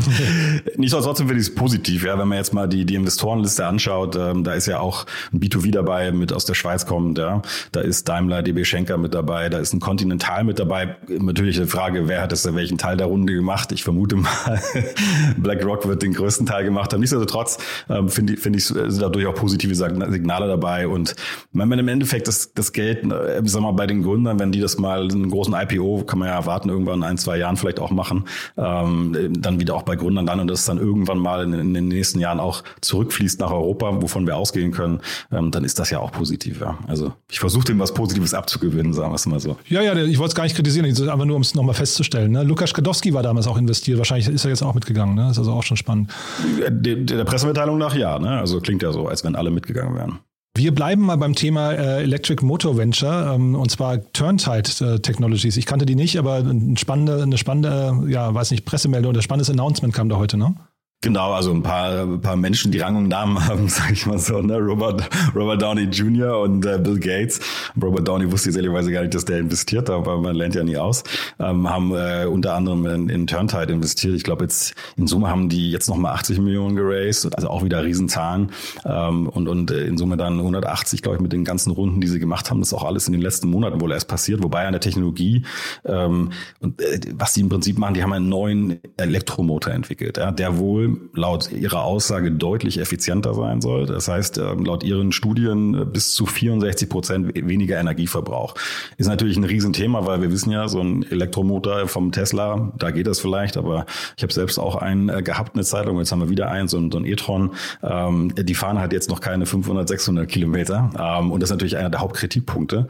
nicht 0.76 0.92
trotzdem 0.92 1.26
finde 1.26 1.42
ich 1.42 1.48
es 1.48 1.54
positiv, 1.54 2.04
ja, 2.04 2.18
wenn 2.18 2.28
man 2.28 2.38
jetzt 2.38 2.54
mal 2.54 2.68
die, 2.68 2.84
die 2.84 2.94
Investorenliste 2.94 3.66
anschaut, 3.66 4.14
ähm, 4.14 4.44
da 4.44 4.54
ist 4.54 4.66
ja 4.66 4.78
auch 4.78 5.06
ein 5.32 5.40
B2V 5.40 5.72
dabei, 5.72 6.12
mit 6.12 6.32
aus 6.32 6.44
der 6.44 6.54
Schweiz 6.54 6.86
kommend, 6.86 7.18
ja. 7.18 7.42
Da 7.72 7.80
ist 7.80 8.08
Daimler, 8.08 8.42
DB 8.42 8.64
Schenker 8.64 8.98
mit 8.98 9.14
dabei, 9.14 9.48
da 9.48 9.58
ist 9.58 9.72
ein 9.72 9.80
Continental 9.80 10.44
mit 10.44 10.60
dabei. 10.60 10.96
Natürlich 11.08 11.58
die 11.58 11.66
Frage, 11.66 12.06
wer 12.06 12.22
hat 12.22 12.30
das 12.30 12.42
welchen 12.52 12.76
Teil 12.76 12.96
der 12.96 13.06
Runde 13.06 13.32
gemacht? 13.32 13.72
Ich 13.72 13.82
vermute 13.82 14.16
mal, 14.16 14.62
BlackRock 15.36 15.88
wird 15.88 16.02
den 16.02 16.12
größten 16.12 16.46
Teil 16.46 16.64
gemacht 16.64 16.92
haben. 16.92 17.00
Nichtsdestotrotz 17.00 17.58
ähm, 17.88 18.08
finde 18.08 18.34
ich, 18.34 18.40
finde 18.40 18.58
ich, 18.58 18.66
sind 18.66 19.00
dadurch 19.00 19.26
auch 19.26 19.34
positive 19.34 19.74
Signale 20.22 20.46
dabei. 20.46 20.86
Und 20.86 21.14
wenn 21.52 21.68
man 21.68 21.78
im 21.78 21.88
Endeffekt 21.88 22.28
das, 22.28 22.52
das 22.54 22.72
Geld, 22.72 23.04
äh, 23.10 23.42
ich 23.42 23.50
sag 23.50 23.60
mal, 23.60 23.72
bei 23.72 23.86
den 23.86 24.02
Gründern, 24.02 24.38
wenn 24.38 24.52
die 24.52 24.60
das 24.60 24.78
mal 24.78 25.02
einen 25.02 25.30
großen 25.30 25.54
IPO, 25.54 26.04
kann 26.04 26.18
man 26.18 26.28
ja 26.28 26.34
erwarten, 26.34 26.68
irgendwann 26.68 27.00
in 27.00 27.04
ein, 27.04 27.18
zwei 27.18 27.38
Jahren 27.38 27.56
vielleicht 27.56 27.80
auch 27.80 27.90
machen, 27.90 28.24
ähm, 28.56 29.32
dann 29.38 29.58
wieder 29.60 29.74
auch 29.74 29.82
bei 29.82 29.96
Gründern 29.96 30.26
dann 30.26 30.40
und 30.40 30.48
das 30.48 30.64
dann 30.64 30.78
irgendwann 30.78 31.18
mal 31.18 31.42
in, 31.42 31.52
in, 31.52 31.74
den 31.74 31.88
nächsten 31.88 32.20
Jahren 32.20 32.38
auch 32.38 32.62
zurückfließt 32.80 33.40
nach 33.40 33.50
Europa, 33.50 34.00
wovon 34.00 34.26
wir 34.26 34.36
ausgehen 34.36 34.70
können, 34.70 35.00
ähm, 35.32 35.50
dann 35.50 35.64
ist 35.64 35.78
das 35.78 35.90
ja 35.90 35.98
auch 35.98 36.12
positiv. 36.12 36.60
Ja. 36.60 36.78
Also 36.86 37.12
ich 37.30 37.40
versuche 37.40 37.64
dem 37.64 37.80
was 37.80 37.92
Positives 37.92 38.34
abzugewinnen, 38.34 38.92
sagen 38.92 39.10
wir 39.10 39.16
es 39.16 39.26
mal 39.26 39.40
so. 39.40 39.56
Ja, 39.68 39.82
ja, 39.82 39.94
ich 39.96 40.18
wollte 40.18 40.30
es 40.30 40.34
gar 40.34 40.44
nicht 40.44 40.54
kritisieren, 40.54 40.86
einfach 40.86 41.24
nur, 41.24 41.36
um 41.36 41.42
es 41.42 41.54
nochmal 41.54 41.74
festzustellen. 41.74 42.32
Ne? 42.32 42.44
Lukas 42.44 42.72
Kadowski 42.72 43.12
war 43.12 43.22
damals 43.22 43.46
auch 43.46 43.58
investiert, 43.58 43.98
wahrscheinlich 43.98 44.28
ist 44.28 44.44
er 44.44 44.50
jetzt 44.50 44.62
auch 44.62 44.74
mitgegangen, 44.74 45.14
ne? 45.16 45.30
ist 45.30 45.38
also 45.38 45.52
auch 45.52 45.62
schon 45.62 45.76
spannend. 45.76 46.10
Der, 46.68 46.96
der 46.96 47.24
Pressemitteilung 47.24 47.78
nach 47.78 47.94
ja, 47.94 48.18
ne? 48.18 48.38
also 48.38 48.60
klingt 48.60 48.82
ja 48.82 48.92
so, 48.92 49.08
als 49.08 49.24
wenn 49.24 49.34
alle 49.34 49.50
mitgegangen 49.50 49.94
wären. 49.96 50.11
Wir 50.54 50.74
bleiben 50.74 51.02
mal 51.02 51.16
beim 51.16 51.34
Thema 51.34 51.72
äh, 51.72 52.02
Electric 52.02 52.44
Motor 52.44 52.76
Venture 52.76 53.34
ähm, 53.34 53.54
und 53.54 53.70
zwar 53.70 54.12
Turntide 54.12 54.94
äh, 54.94 54.98
Technologies. 55.00 55.56
Ich 55.56 55.64
kannte 55.64 55.86
die 55.86 55.94
nicht, 55.94 56.18
aber 56.18 56.36
eine 56.36 56.76
spannende, 56.76 57.22
eine 57.22 57.38
spannende, 57.38 58.04
ja, 58.08 58.34
weiß 58.34 58.50
nicht, 58.50 58.66
Pressemeldung 58.66 59.10
oder 59.10 59.22
spannendes 59.22 59.48
Announcement 59.48 59.94
kam 59.94 60.10
da 60.10 60.16
heute, 60.16 60.36
ne? 60.36 60.54
Genau, 61.02 61.32
also 61.32 61.50
ein 61.50 61.64
paar, 61.64 62.02
ein 62.02 62.20
paar 62.20 62.36
Menschen, 62.36 62.70
die 62.70 62.78
Rang 62.78 62.94
und 62.94 63.08
Namen 63.08 63.44
haben, 63.48 63.68
sage 63.68 63.92
ich 63.92 64.06
mal 64.06 64.20
so, 64.20 64.40
ne? 64.40 64.56
Robert, 64.58 65.10
Robert 65.34 65.60
Downey 65.60 65.82
Jr. 65.82 66.38
und 66.40 66.64
äh, 66.64 66.78
Bill 66.78 67.00
Gates. 67.00 67.40
Robert 67.80 68.06
Downey 68.06 68.30
wusste 68.30 68.50
ehrlicherweise 68.50 68.92
gar 68.92 69.00
nicht, 69.00 69.12
dass 69.12 69.24
der 69.24 69.40
investiert, 69.40 69.90
aber 69.90 70.18
man 70.18 70.36
lernt 70.36 70.54
ja 70.54 70.62
nie 70.62 70.76
aus. 70.76 71.02
Ähm, 71.40 71.68
haben 71.68 71.92
äh, 71.92 72.26
unter 72.26 72.54
anderem 72.54 72.86
in, 72.86 73.08
in 73.08 73.26
Turntide 73.26 73.72
investiert. 73.72 74.14
Ich 74.14 74.22
glaube 74.22 74.44
jetzt 74.44 74.74
in 74.96 75.08
Summe 75.08 75.28
haben 75.28 75.48
die 75.48 75.72
jetzt 75.72 75.88
nochmal 75.88 76.14
80 76.14 76.38
Millionen 76.38 76.76
geraced, 76.76 77.34
also 77.34 77.48
auch 77.48 77.64
wieder 77.64 77.82
Riesenzahlen. 77.82 78.52
Ähm, 78.84 79.28
und 79.28 79.48
und 79.48 79.72
äh, 79.72 79.86
in 79.86 79.98
Summe 79.98 80.16
dann 80.16 80.38
180, 80.38 81.02
glaube 81.02 81.16
ich, 81.16 81.20
mit 81.20 81.32
den 81.32 81.44
ganzen 81.44 81.72
Runden, 81.72 82.00
die 82.00 82.06
sie 82.06 82.20
gemacht 82.20 82.48
haben. 82.48 82.60
Das 82.60 82.68
ist 82.68 82.74
auch 82.74 82.84
alles 82.84 83.08
in 83.08 83.12
den 83.12 83.22
letzten 83.22 83.50
Monaten 83.50 83.80
wohl 83.80 83.90
erst 83.90 84.06
passiert. 84.06 84.40
Wobei 84.40 84.66
an 84.66 84.72
der 84.72 84.80
Technologie 84.80 85.44
ähm, 85.84 86.30
und 86.60 86.80
äh, 86.80 87.00
was 87.14 87.32
die 87.32 87.40
im 87.40 87.48
Prinzip 87.48 87.76
machen, 87.76 87.94
die 87.94 88.04
haben 88.04 88.12
einen 88.12 88.28
neuen 88.28 88.78
Elektromotor 88.96 89.72
entwickelt, 89.72 90.18
ja, 90.18 90.30
der 90.30 90.58
wohl 90.58 90.91
laut 91.14 91.50
ihrer 91.52 91.84
Aussage 91.84 92.30
deutlich 92.30 92.78
effizienter 92.78 93.34
sein 93.34 93.60
soll. 93.60 93.86
Das 93.86 94.08
heißt, 94.08 94.38
ähm, 94.38 94.64
laut 94.64 94.84
ihren 94.84 95.12
Studien 95.12 95.74
äh, 95.74 95.84
bis 95.84 96.12
zu 96.14 96.26
64 96.26 96.88
Prozent 96.88 97.34
weniger 97.34 97.78
Energieverbrauch. 97.78 98.54
Ist 98.96 99.06
natürlich 99.06 99.36
ein 99.36 99.44
Riesenthema, 99.44 100.06
weil 100.06 100.22
wir 100.22 100.30
wissen 100.30 100.50
ja, 100.50 100.68
so 100.68 100.80
ein 100.80 101.02
Elektromotor 101.02 101.88
vom 101.88 102.12
Tesla, 102.12 102.72
da 102.78 102.90
geht 102.90 103.06
das 103.06 103.20
vielleicht, 103.20 103.56
aber 103.56 103.86
ich 104.16 104.22
habe 104.22 104.32
selbst 104.32 104.58
auch 104.58 104.76
einen 104.76 105.08
äh, 105.08 105.22
gehabt, 105.22 105.54
eine 105.54 105.64
Zeitung, 105.64 105.98
jetzt 105.98 106.12
haben 106.12 106.20
wir 106.20 106.30
wieder 106.30 106.50
einen, 106.50 106.68
so 106.68 106.78
ein, 106.78 106.90
so 106.90 106.98
ein 106.98 107.04
e-tron. 107.04 107.52
Ähm, 107.82 108.32
die 108.36 108.54
fahren 108.54 108.78
halt 108.78 108.92
jetzt 108.92 109.10
noch 109.10 109.20
keine 109.20 109.46
500, 109.46 109.88
600 109.88 110.28
Kilometer. 110.28 110.90
Ähm, 110.98 111.30
und 111.30 111.40
das 111.40 111.50
ist 111.50 111.54
natürlich 111.54 111.76
einer 111.76 111.90
der 111.90 112.00
Hauptkritikpunkte 112.00 112.88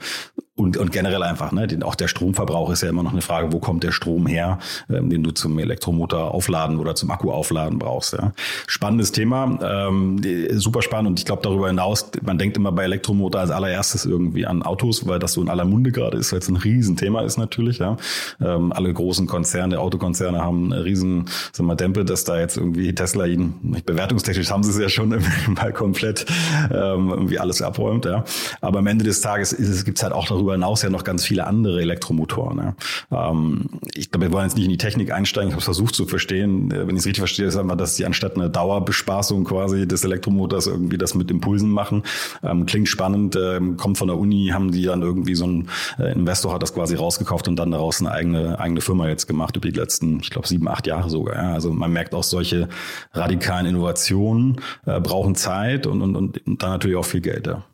und, 0.54 0.76
und 0.76 0.92
generell 0.92 1.22
einfach, 1.22 1.50
ne, 1.52 1.66
den, 1.66 1.82
auch 1.82 1.94
der 1.94 2.08
Stromverbrauch 2.08 2.70
ist 2.70 2.82
ja 2.82 2.90
immer 2.90 3.02
noch 3.02 3.12
eine 3.12 3.22
Frage, 3.22 3.52
wo 3.52 3.58
kommt 3.58 3.84
der 3.84 3.92
Strom 3.92 4.26
her, 4.26 4.58
ähm, 4.90 5.08
den 5.08 5.22
du 5.22 5.30
zum 5.30 5.58
Elektromotor 5.58 6.32
aufladen 6.32 6.78
oder 6.78 6.94
zum 6.94 7.10
Akku 7.10 7.30
aufladen 7.32 7.78
brauchst. 7.78 8.12
Ja. 8.12 8.32
Spannendes 8.66 9.12
Thema, 9.12 9.58
ähm, 9.62 10.20
super 10.52 10.82
spannend 10.82 11.10
und 11.10 11.18
ich 11.18 11.24
glaube 11.24 11.42
darüber 11.42 11.68
hinaus, 11.68 12.10
man 12.22 12.36
denkt 12.36 12.58
immer 12.58 12.70
bei 12.70 12.84
Elektromotor 12.84 13.40
als 13.40 13.50
allererstes 13.50 14.04
irgendwie 14.04 14.44
an 14.44 14.62
Autos, 14.62 15.06
weil 15.06 15.18
das 15.18 15.32
so 15.32 15.42
in 15.42 15.48
aller 15.48 15.64
Munde 15.64 15.90
gerade 15.90 16.18
ist, 16.18 16.32
weil 16.32 16.40
es 16.40 16.48
ein 16.48 16.56
Riesenthema 16.56 17.22
ist 17.22 17.38
natürlich. 17.38 17.78
Ja. 17.78 17.96
Ähm, 18.40 18.72
alle 18.72 18.92
großen 18.92 19.26
Konzerne, 19.26 19.80
Autokonzerne 19.80 20.42
haben 20.42 20.72
einen 20.72 20.82
riesen, 20.82 21.30
sag 21.52 21.66
mal, 21.66 21.76
Dämpfe, 21.76 22.04
dass 22.04 22.24
da 22.24 22.38
jetzt 22.38 22.58
irgendwie 22.58 22.94
Tesla 22.94 23.24
ihn, 23.24 23.54
bewertungstechnisch 23.86 24.50
haben 24.50 24.62
sie 24.62 24.70
es 24.70 24.78
ja 24.78 24.88
schon 24.88 25.08
mal 25.48 25.72
komplett 25.72 26.26
ähm, 26.70 27.08
irgendwie 27.08 27.38
alles 27.38 27.62
abräumt. 27.62 28.04
Ja. 28.04 28.24
Aber 28.60 28.80
am 28.80 28.86
Ende 28.86 29.04
des 29.04 29.22
Tages 29.22 29.52
ist 29.52 29.88
es, 29.88 30.02
halt 30.02 30.12
auch 30.12 30.26
darüber 30.26 30.51
darüber 30.52 30.66
hinaus 30.66 30.82
ja 30.82 30.90
noch 30.90 31.04
ganz 31.04 31.24
viele 31.24 31.46
andere 31.46 31.80
Elektromotoren. 31.80 32.74
Ja. 33.10 33.30
Ähm, 33.30 33.66
ich 33.94 34.10
glaube, 34.10 34.26
wir 34.26 34.32
wollen 34.32 34.44
jetzt 34.44 34.56
nicht 34.56 34.64
in 34.64 34.70
die 34.70 34.78
Technik 34.78 35.12
einsteigen. 35.12 35.48
Ich 35.48 35.54
habe 35.54 35.62
versucht 35.62 35.94
zu 35.94 36.06
verstehen. 36.06 36.70
Äh, 36.70 36.86
wenn 36.86 36.96
ich 36.96 37.00
es 37.00 37.06
richtig 37.06 37.20
verstehe, 37.20 37.46
ist 37.46 37.56
einfach, 37.56 37.76
dass 37.76 37.96
die 37.96 38.06
anstatt 38.06 38.36
eine 38.36 38.50
Dauerbespaßung 38.50 39.44
quasi 39.44 39.86
des 39.86 40.04
Elektromotors 40.04 40.66
irgendwie 40.66 40.98
das 40.98 41.14
mit 41.14 41.30
Impulsen 41.30 41.70
machen. 41.70 42.02
Ähm, 42.42 42.66
klingt 42.66 42.88
spannend, 42.88 43.36
ähm, 43.36 43.76
kommt 43.76 43.98
von 43.98 44.08
der 44.08 44.18
Uni, 44.18 44.50
haben 44.52 44.72
die 44.72 44.84
dann 44.84 45.02
irgendwie 45.02 45.34
so 45.34 45.46
ein 45.46 45.68
äh, 45.98 46.12
Investor 46.12 46.52
hat 46.54 46.62
das 46.62 46.74
quasi 46.74 46.94
rausgekauft 46.94 47.48
und 47.48 47.56
dann 47.56 47.70
daraus 47.70 48.00
eine 48.00 48.12
eigene, 48.12 48.58
eigene 48.58 48.80
Firma 48.80 49.08
jetzt 49.08 49.26
gemacht 49.26 49.56
über 49.56 49.68
die 49.68 49.78
letzten, 49.78 50.20
ich 50.20 50.30
glaube, 50.30 50.46
sieben, 50.46 50.68
acht 50.68 50.86
Jahre 50.86 51.10
sogar. 51.10 51.36
Ja. 51.36 51.52
Also 51.52 51.72
man 51.72 51.92
merkt 51.92 52.14
auch 52.14 52.22
solche 52.22 52.68
radikalen 53.12 53.66
Innovationen 53.66 54.60
äh, 54.86 55.00
brauchen 55.00 55.34
Zeit 55.34 55.86
und, 55.86 56.02
und, 56.02 56.16
und 56.16 56.62
dann 56.62 56.70
natürlich 56.70 56.96
auch 56.96 57.04
viel 57.04 57.20
Geld. 57.20 57.46
Ja. 57.46 57.64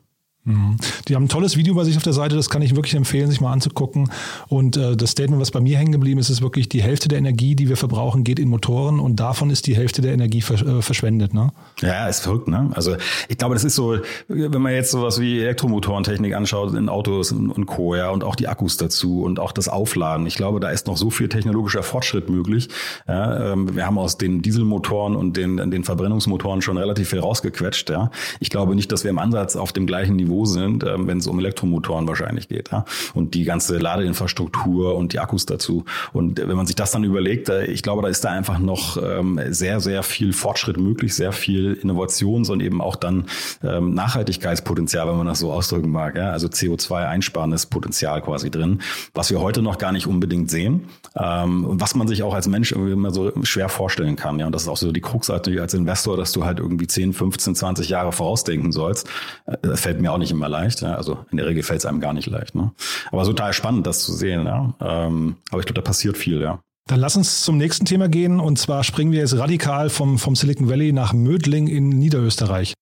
Mhm. 0.49 0.77
Die 1.07 1.15
haben 1.15 1.25
ein 1.25 1.29
tolles 1.29 1.57
Video 1.57 1.75
bei 1.75 1.83
sich 1.83 1.95
auf 1.95 2.03
der 2.03 2.13
Seite, 2.13 2.35
das 2.35 2.49
kann 2.49 2.61
ich 2.61 2.75
wirklich 2.75 2.95
empfehlen, 2.95 3.29
sich 3.29 3.39
mal 3.39 3.51
anzugucken. 3.51 4.09
Und 4.47 4.77
äh, 4.77 4.95
das 4.95 5.11
Statement, 5.11 5.39
was 5.39 5.51
bei 5.51 5.59
mir 5.59 5.77
hängen 5.77 5.91
geblieben 5.91 6.19
ist, 6.19 6.29
ist 6.29 6.41
wirklich, 6.41 6.69
die 6.69 6.81
Hälfte 6.81 7.07
der 7.07 7.19
Energie, 7.19 7.55
die 7.55 7.69
wir 7.69 7.77
verbrauchen, 7.77 8.23
geht 8.23 8.39
in 8.39 8.49
Motoren 8.49 8.99
und 8.99 9.19
davon 9.19 9.51
ist 9.51 9.67
die 9.67 9.75
Hälfte 9.75 10.01
der 10.01 10.13
Energie 10.13 10.41
ver 10.41 10.55
äh, 10.65 10.81
verschwendet. 10.81 11.33
Ne? 11.33 11.51
Ja, 11.81 12.07
ist 12.07 12.21
verrückt. 12.21 12.47
Ne? 12.47 12.71
Also 12.73 12.95
ich 13.27 13.37
glaube, 13.37 13.53
das 13.53 13.63
ist 13.63 13.75
so, 13.75 13.97
wenn 14.27 14.61
man 14.61 14.73
jetzt 14.73 14.91
sowas 14.91 15.19
wie 15.19 15.39
Elektromotorentechnik 15.39 16.33
anschaut 16.33 16.73
in 16.73 16.89
Autos 16.89 17.31
und, 17.31 17.51
und 17.51 17.65
Co. 17.67 17.95
Ja, 17.95 18.09
und 18.09 18.23
auch 18.23 18.35
die 18.35 18.47
Akkus 18.47 18.77
dazu 18.77 19.21
und 19.21 19.39
auch 19.39 19.51
das 19.51 19.67
Aufladen. 19.67 20.25
Ich 20.25 20.35
glaube, 20.35 20.59
da 20.59 20.69
ist 20.71 20.87
noch 20.87 20.97
so 20.97 21.09
viel 21.09 21.29
technologischer 21.29 21.83
Fortschritt 21.83 22.29
möglich. 22.29 22.69
Ja, 23.07 23.53
ähm, 23.53 23.75
wir 23.75 23.85
haben 23.85 23.97
aus 23.97 24.17
den 24.17 24.41
Dieselmotoren 24.41 25.15
und 25.15 25.37
den, 25.37 25.57
den 25.69 25.83
Verbrennungsmotoren 25.83 26.61
schon 26.61 26.77
relativ 26.77 27.09
viel 27.09 27.19
rausgequetscht. 27.19 27.89
Ja. 27.89 28.09
Ich 28.39 28.49
glaube 28.49 28.75
nicht, 28.75 28.91
dass 28.91 29.03
wir 29.03 29.11
im 29.11 29.19
Ansatz 29.19 29.55
auf 29.55 29.71
dem 29.73 29.85
gleichen 29.85 30.15
Niveau 30.15 30.38
Sind, 30.45 30.83
ähm, 30.83 31.07
wenn 31.07 31.19
es 31.19 31.27
um 31.27 31.39
Elektromotoren 31.39 32.07
wahrscheinlich 32.07 32.47
geht. 32.47 32.71
Ja? 32.71 32.85
Und 33.13 33.33
die 33.33 33.43
ganze 33.43 33.77
Ladeinfrastruktur 33.77 34.95
und 34.95 35.13
die 35.13 35.19
Akkus 35.19 35.45
dazu. 35.45 35.85
Und 36.13 36.39
wenn 36.39 36.55
man 36.55 36.65
sich 36.65 36.75
das 36.75 36.91
dann 36.91 37.03
überlegt, 37.03 37.49
äh, 37.49 37.65
ich 37.65 37.83
glaube, 37.83 38.01
da 38.01 38.07
ist 38.07 38.23
da 38.23 38.29
einfach 38.29 38.59
noch 38.59 38.97
ähm, 39.01 39.39
sehr, 39.49 39.79
sehr 39.79 40.03
viel 40.03 40.33
Fortschritt 40.33 40.77
möglich, 40.77 41.15
sehr 41.15 41.31
viel 41.31 41.73
Innovations- 41.73 42.49
und 42.49 42.61
eben 42.61 42.81
auch 42.81 42.95
dann 42.95 43.25
ähm, 43.63 43.93
Nachhaltigkeitspotenzial, 43.93 45.07
wenn 45.07 45.17
man 45.17 45.27
das 45.27 45.39
so 45.39 45.51
ausdrücken 45.51 45.89
mag. 45.89 46.15
Ja? 46.15 46.31
Also 46.31 46.47
CO2-einsparendes 46.47 47.69
Potenzial 47.69 48.21
quasi 48.21 48.51
drin, 48.51 48.81
was 49.13 49.31
wir 49.31 49.39
heute 49.39 49.61
noch 49.61 49.77
gar 49.77 49.91
nicht 49.91 50.07
unbedingt 50.07 50.51
sehen 50.51 50.85
ähm, 51.15 51.65
und 51.65 51.81
was 51.81 51.95
man 51.95 52.07
sich 52.07 52.23
auch 52.23 52.33
als 52.33 52.47
Mensch 52.47 52.71
irgendwie 52.71 52.93
immer 52.93 53.11
so 53.11 53.31
schwer 53.43 53.69
vorstellen 53.69 54.15
kann. 54.15 54.39
Ja? 54.39 54.45
Und 54.45 54.53
das 54.53 54.63
ist 54.63 54.67
auch 54.67 54.77
so 54.77 54.91
die 54.91 55.01
Krux 55.01 55.29
als 55.29 55.73
Investor, 55.73 56.17
dass 56.17 56.31
du 56.31 56.45
halt 56.45 56.59
irgendwie 56.59 56.87
10, 56.87 57.13
15, 57.13 57.55
20 57.55 57.89
Jahre 57.89 58.11
vorausdenken 58.11 58.71
sollst. 58.71 59.07
Äh, 59.45 59.57
das 59.61 59.81
fällt 59.81 60.01
mir 60.01 60.11
auch 60.11 60.17
nicht 60.19 60.31
immer 60.31 60.49
leicht. 60.49 60.81
Ja? 60.81 60.95
Also 60.95 61.17
in 61.31 61.37
der 61.37 61.47
Regel 61.47 61.63
fällt 61.63 61.79
es 61.79 61.85
einem 61.85 61.99
gar 61.99 62.13
nicht 62.13 62.27
leicht. 62.27 62.55
Ne? 62.55 62.71
Aber 63.11 63.23
total 63.23 63.53
spannend, 63.53 63.87
das 63.87 64.03
zu 64.03 64.13
sehen. 64.13 64.45
Ja? 64.45 64.73
Ähm, 64.79 65.37
aber 65.49 65.59
ich 65.61 65.65
glaube, 65.65 65.81
da 65.81 65.81
passiert 65.81 66.17
viel, 66.17 66.41
ja. 66.41 66.59
Dann 66.87 66.99
lass 66.99 67.15
uns 67.15 67.41
zum 67.41 67.57
nächsten 67.57 67.85
Thema 67.85 68.09
gehen. 68.09 68.39
Und 68.39 68.57
zwar 68.57 68.83
springen 68.83 69.11
wir 69.11 69.19
jetzt 69.19 69.37
radikal 69.37 69.89
vom, 69.89 70.17
vom 70.17 70.35
Silicon 70.35 70.69
Valley 70.69 70.91
nach 70.91 71.13
Mödling 71.13 71.67
in 71.67 71.89
Niederösterreich. 71.89 72.73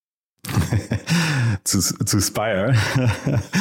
Zu, 1.63 1.79
zu 1.79 2.21
Spire. 2.21 2.73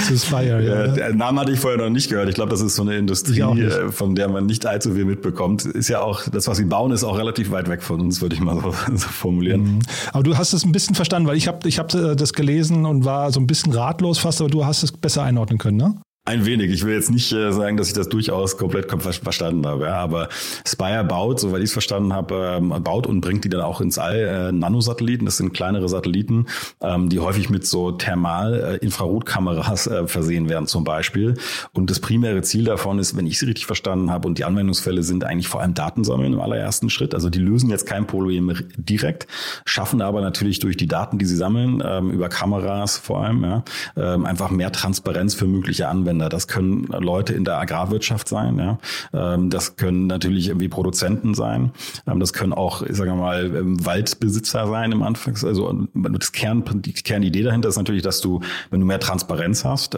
Zu 0.07 0.19
Spire, 0.19 0.63
ja. 0.63 0.87
Der 0.89 1.15
Name 1.15 1.41
hatte 1.41 1.53
ich 1.53 1.61
vorher 1.61 1.79
noch 1.79 1.91
nicht 1.91 2.09
gehört. 2.09 2.29
Ich 2.29 2.35
glaube, 2.35 2.51
das 2.51 2.61
ist 2.61 2.77
so 2.77 2.83
eine 2.83 2.97
Industrie, 2.97 3.41
äh, 3.41 3.91
von 3.91 4.15
der 4.15 4.29
man 4.29 4.47
nicht 4.47 4.67
allzu 4.67 4.95
viel 4.95 5.05
mitbekommt. 5.05 5.65
Ist 5.65 5.89
ja 5.89 6.01
auch, 6.01 6.29
das, 6.29 6.47
was 6.47 6.59
sie 6.59 6.65
bauen, 6.65 6.93
ist 6.93 7.05
auch 7.05 7.19
relativ 7.19 7.51
weit 7.51 7.69
weg 7.69 7.83
von 7.83 8.01
uns, 8.01 8.21
würde 8.21 8.35
ich 8.35 8.41
mal 8.41 8.61
so, 8.61 8.71
so 8.95 9.09
formulieren. 9.09 9.63
Mhm. 9.63 9.79
Aber 10.13 10.23
du 10.23 10.37
hast 10.37 10.53
es 10.53 10.65
ein 10.65 10.73
bisschen 10.73 10.95
verstanden, 10.95 11.29
weil 11.29 11.37
ich 11.37 11.49
habe 11.49 11.67
ich 11.69 11.79
hab 11.79 11.93
äh, 11.95 12.15
das 12.15 12.33
gelesen 12.33 12.87
und 12.87 13.05
war 13.05 13.33
so 13.33 13.41
ein 13.41 13.47
bisschen 13.47 13.73
ratlos 13.73 14.19
fast, 14.19 14.41
aber 14.41 14.51
du 14.51 14.65
hast 14.65 14.83
es 14.83 14.93
besser 14.93 15.23
einordnen 15.23 15.59
können, 15.59 15.77
ne? 15.77 15.97
Ein 16.29 16.45
wenig. 16.45 16.73
Ich 16.73 16.85
will 16.85 16.93
jetzt 16.93 17.13
nicht 17.13 17.31
äh, 17.31 17.53
sagen, 17.53 17.77
dass 17.77 17.87
ich 17.87 17.95
das 17.95 18.09
durchaus 18.09 18.57
komplett 18.57 18.91
verstanden 18.91 19.65
habe, 19.65 19.85
ja, 19.85 19.95
aber 19.95 20.29
Spire 20.67 21.05
baut, 21.05 21.39
soweit 21.39 21.61
ich 21.61 21.67
es 21.67 21.73
verstanden 21.73 22.13
habe, 22.13 22.57
ähm, 22.57 22.75
baut 22.83 23.07
und 23.07 23.21
bringt 23.21 23.45
die 23.45 23.49
dann 23.49 23.61
auch 23.61 23.81
ins 23.81 23.97
All 23.97 24.17
äh, 24.17 24.51
Nanosatelliten. 24.51 25.25
Das 25.25 25.37
sind 25.37 25.55
kleinere 25.55 25.89
Satelliten, 25.89 26.47
ähm, 26.81 27.11
die 27.11 27.21
häufig 27.21 27.49
mit 27.49 27.65
so 27.65 27.93
Thermal-Infrarotkameras 27.93 29.87
äh, 29.87 30.09
versehen 30.09 30.49
werden 30.49 30.67
zum 30.67 30.83
Beispiel. 30.83 31.35
Und 31.73 31.91
das 31.91 32.01
primäre 32.01 32.43
Ziel 32.43 32.65
davon 32.65 32.99
ist, 32.99 33.17
wenn 33.17 33.29
ich 33.29 33.39
sie 33.39 33.47
richtig 33.47 33.67
verstanden 33.67 34.11
habe, 34.11 34.27
und 34.27 34.39
die 34.39 34.45
Anwendungsfälle 34.45 35.05
sind 35.05 35.23
eigentlich 35.23 35.47
vor 35.47 35.61
allem 35.61 35.75
Datensammeln 35.75 36.33
im 36.33 36.41
allerersten 36.41 36.91
Schritt. 36.91 37.15
Also 37.15 37.31
die 37.31 37.39
lösen 37.39 37.71
jetzt 37.71 37.87
kein 37.87 38.09
Problem 38.09 38.53
direkt, 38.77 39.29
schaffen 39.65 40.03
aber 40.03 40.23
natürlich 40.23 40.59
durch 40.59 40.77
die 40.77 40.89
Daten, 40.89 41.19
die 41.19 41.25
sie 41.25 41.37
sammeln, 41.37 41.81
ähm, 41.87 42.11
über 42.11 42.29
Kameras 42.29 42.99
vor 42.99 43.23
allem, 43.23 43.45
ja, 43.45 43.63
ähm, 43.97 44.27
einfach 44.27 44.51
mehr 44.51 44.73
Transparenz 44.73 45.35
für 45.35 45.47
mögliche 45.47 45.87
Anwender 45.87 46.16
Anwender. 46.17 46.29
Das 46.29 46.49
können 46.49 46.87
Leute 46.87 47.33
in 47.33 47.45
der 47.45 47.59
Agrarwirtschaft 47.59 48.29
sein, 48.29 48.59
ja. 48.59 48.79
Ähm, 49.13 49.51
das 49.51 49.77
können 49.77 50.07
natürlich 50.07 50.49
irgendwie 50.49 50.69
Produzenten 50.69 51.35
sein. 51.35 51.73
Ähm, 52.07 52.21
das 52.21 52.33
können 52.33 52.53
auch, 52.53 52.83
ich 52.83 52.97
sage 52.97 53.13
mal, 53.15 53.55
ähm, 53.55 53.85
Waldbesitzer 53.85 54.67
sein 54.67 54.93
im 54.93 55.03
Anfang. 55.03 55.37
Also 55.45 55.87
das 55.95 56.33
Kern, 56.33 56.65
die 56.75 56.93
Kernidee 56.93 57.43
dahinter 57.43 57.69
ist 57.69 57.77
natürlich, 57.77 58.03
dass 58.03 58.21
du, 58.21 58.41
wenn 58.71 58.81
du 58.81 58.87
mehr 58.87 59.01
Transparenz 59.01 59.65
hast, 59.65 59.97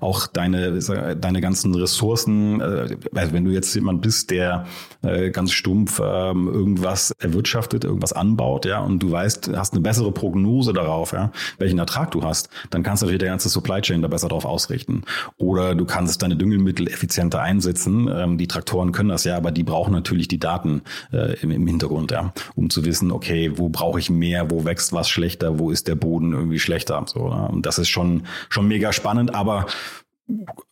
auch 0.00 0.26
deine, 0.26 0.78
deine 1.16 1.40
ganzen 1.40 1.74
Ressourcen, 1.74 2.60
äh, 2.60 2.96
also 3.14 3.32
wenn 3.32 3.44
du 3.44 3.50
jetzt 3.50 3.74
jemand 3.74 4.02
bist, 4.02 4.30
der 4.30 4.66
äh, 5.02 5.30
ganz 5.30 5.52
stumpf 5.52 5.98
irgendwas 5.98 7.12
erwirtschaftet, 7.18 7.84
irgendwas 7.84 8.12
anbaut, 8.12 8.64
ja, 8.64 8.80
und 8.80 9.02
du 9.02 9.10
weißt, 9.10 9.50
hast 9.56 9.72
eine 9.72 9.80
bessere 9.80 10.12
Prognose 10.12 10.72
darauf, 10.72 11.12
ja, 11.12 11.30
welchen 11.58 11.78
Ertrag 11.78 12.10
du 12.10 12.22
hast, 12.22 12.48
dann 12.70 12.82
kannst 12.82 13.02
du 13.02 13.06
natürlich 13.06 13.20
der 13.20 13.30
ganze 13.30 13.48
Supply 13.48 13.80
Chain 13.80 14.02
da 14.02 14.08
besser 14.08 14.28
drauf 14.28 14.44
ausrichten. 14.44 15.02
Oder 15.38 15.76
du 15.76 15.84
kannst 15.84 16.20
deine 16.22 16.36
Düngemittel 16.36 16.88
effizienter 16.88 17.40
einsetzen. 17.40 18.08
Ähm, 18.12 18.38
die 18.38 18.48
Traktoren 18.48 18.90
können 18.90 19.08
das 19.08 19.22
ja, 19.22 19.36
aber 19.36 19.52
die 19.52 19.62
brauchen 19.62 19.92
natürlich 19.92 20.26
die 20.26 20.40
Daten 20.40 20.82
äh, 21.12 21.38
im, 21.40 21.52
im, 21.52 21.66
Hintergrund, 21.66 22.10
ja, 22.10 22.32
um 22.56 22.70
zu 22.70 22.84
wissen, 22.84 23.12
okay, 23.12 23.52
wo 23.54 23.68
brauche 23.68 24.00
ich 24.00 24.10
mehr, 24.10 24.50
wo 24.50 24.64
wächst 24.64 24.92
was 24.92 25.08
schlechter, 25.08 25.60
wo 25.60 25.70
ist 25.70 25.86
der 25.86 25.94
Boden 25.94 26.32
irgendwie 26.32 26.58
schlechter. 26.58 27.04
So, 27.06 27.28
ja. 27.28 27.46
Und 27.46 27.66
das 27.66 27.78
ist 27.78 27.88
schon, 27.88 28.24
schon 28.48 28.66
mega 28.66 28.92
spannend, 28.92 29.32
aber 29.32 29.66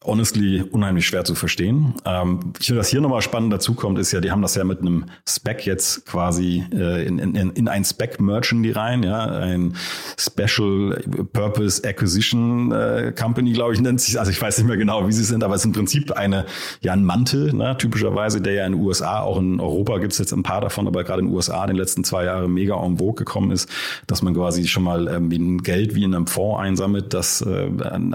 honestly 0.04 0.62
unheimlich 0.62 1.06
schwer 1.06 1.24
zu 1.24 1.34
verstehen. 1.34 1.94
Ähm, 2.04 2.52
ich 2.60 2.66
finde, 2.66 2.80
was 2.80 2.88
hier 2.88 3.00
nochmal 3.00 3.22
spannend 3.22 3.52
dazu 3.52 3.74
kommt, 3.74 3.98
ist 3.98 4.12
ja, 4.12 4.20
die 4.20 4.30
haben 4.30 4.42
das 4.42 4.54
ja 4.54 4.64
mit 4.64 4.80
einem 4.80 5.06
Spec 5.26 5.64
jetzt 5.64 6.04
quasi 6.06 6.64
äh, 6.72 7.06
in, 7.06 7.18
in, 7.18 7.50
in 7.50 7.68
ein 7.68 7.84
Spec 7.84 8.20
merchen 8.20 8.62
die 8.62 8.70
rein, 8.70 9.02
ja, 9.02 9.24
ein 9.24 9.74
Special 10.18 11.02
Purpose 11.32 11.82
Acquisition 11.88 12.70
äh, 12.70 13.12
Company, 13.18 13.52
glaube 13.52 13.72
ich, 13.72 13.80
nennt 13.80 14.00
sich. 14.00 14.18
Also 14.18 14.30
ich 14.30 14.40
weiß 14.40 14.58
nicht 14.58 14.66
mehr 14.66 14.76
genau, 14.76 15.08
wie 15.08 15.12
sie 15.12 15.24
sind, 15.24 15.42
aber 15.42 15.54
es 15.54 15.62
ist 15.62 15.66
im 15.66 15.72
Prinzip 15.72 16.12
eine, 16.12 16.44
ja, 16.82 16.92
ein 16.92 17.04
Mantel, 17.04 17.54
ne, 17.54 17.76
typischerweise, 17.78 18.42
der 18.42 18.52
ja 18.52 18.66
in 18.66 18.72
den 18.72 18.82
USA, 18.82 19.20
auch 19.20 19.38
in 19.38 19.58
Europa 19.58 19.98
gibt 19.98 20.12
es 20.12 20.18
jetzt 20.18 20.32
ein 20.32 20.42
paar 20.42 20.60
davon, 20.60 20.86
aber 20.86 21.02
gerade 21.02 21.20
in 21.20 21.28
den 21.28 21.34
USA 21.34 21.62
in 21.64 21.68
den 21.68 21.76
letzten 21.76 22.04
zwei 22.04 22.24
Jahren 22.24 22.52
mega 22.52 22.76
en 22.76 22.98
vogue 22.98 23.14
gekommen 23.14 23.50
ist, 23.50 23.70
dass 24.06 24.22
man 24.22 24.34
quasi 24.34 24.66
schon 24.68 24.82
mal 24.82 25.08
ähm, 25.08 25.62
Geld 25.62 25.94
wie 25.94 26.04
in 26.04 26.14
einem 26.14 26.26
Fonds 26.26 26.60
einsammelt, 26.60 27.14
das 27.14 27.40
äh, 27.40 27.70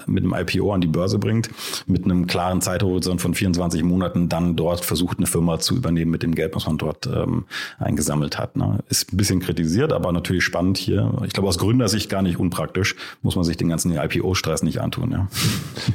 mit 0.05 0.23
einem 0.23 0.35
IPO 0.35 0.71
an 0.71 0.81
die 0.81 0.87
Börse 0.87 1.17
bringt 1.17 1.30
bringt, 1.31 1.49
mit 1.87 2.03
einem 2.03 2.27
klaren 2.27 2.61
Zeithorizont 2.61 3.21
von 3.21 3.33
24 3.33 3.83
Monaten 3.83 4.29
dann 4.29 4.55
dort 4.55 4.83
versucht, 4.83 5.17
eine 5.17 5.27
Firma 5.27 5.59
zu 5.59 5.75
übernehmen 5.75 6.11
mit 6.11 6.23
dem 6.23 6.35
Geld, 6.35 6.55
was 6.55 6.65
man 6.65 6.77
dort 6.77 7.07
ähm, 7.07 7.45
eingesammelt 7.79 8.37
hat. 8.37 8.57
Ne? 8.57 8.79
Ist 8.89 9.13
ein 9.13 9.17
bisschen 9.17 9.39
kritisiert, 9.39 9.93
aber 9.93 10.11
natürlich 10.11 10.43
spannend 10.43 10.77
hier. 10.77 11.11
Ich 11.25 11.33
glaube, 11.33 11.47
aus 11.47 11.57
Gründersicht 11.57 12.09
gar 12.09 12.21
nicht 12.21 12.37
unpraktisch, 12.37 12.95
muss 13.21 13.35
man 13.35 13.45
sich 13.45 13.57
den 13.57 13.69
ganzen 13.69 13.95
IPO-Stress 13.95 14.63
nicht 14.63 14.81
antun. 14.81 15.11
Ja. 15.11 15.27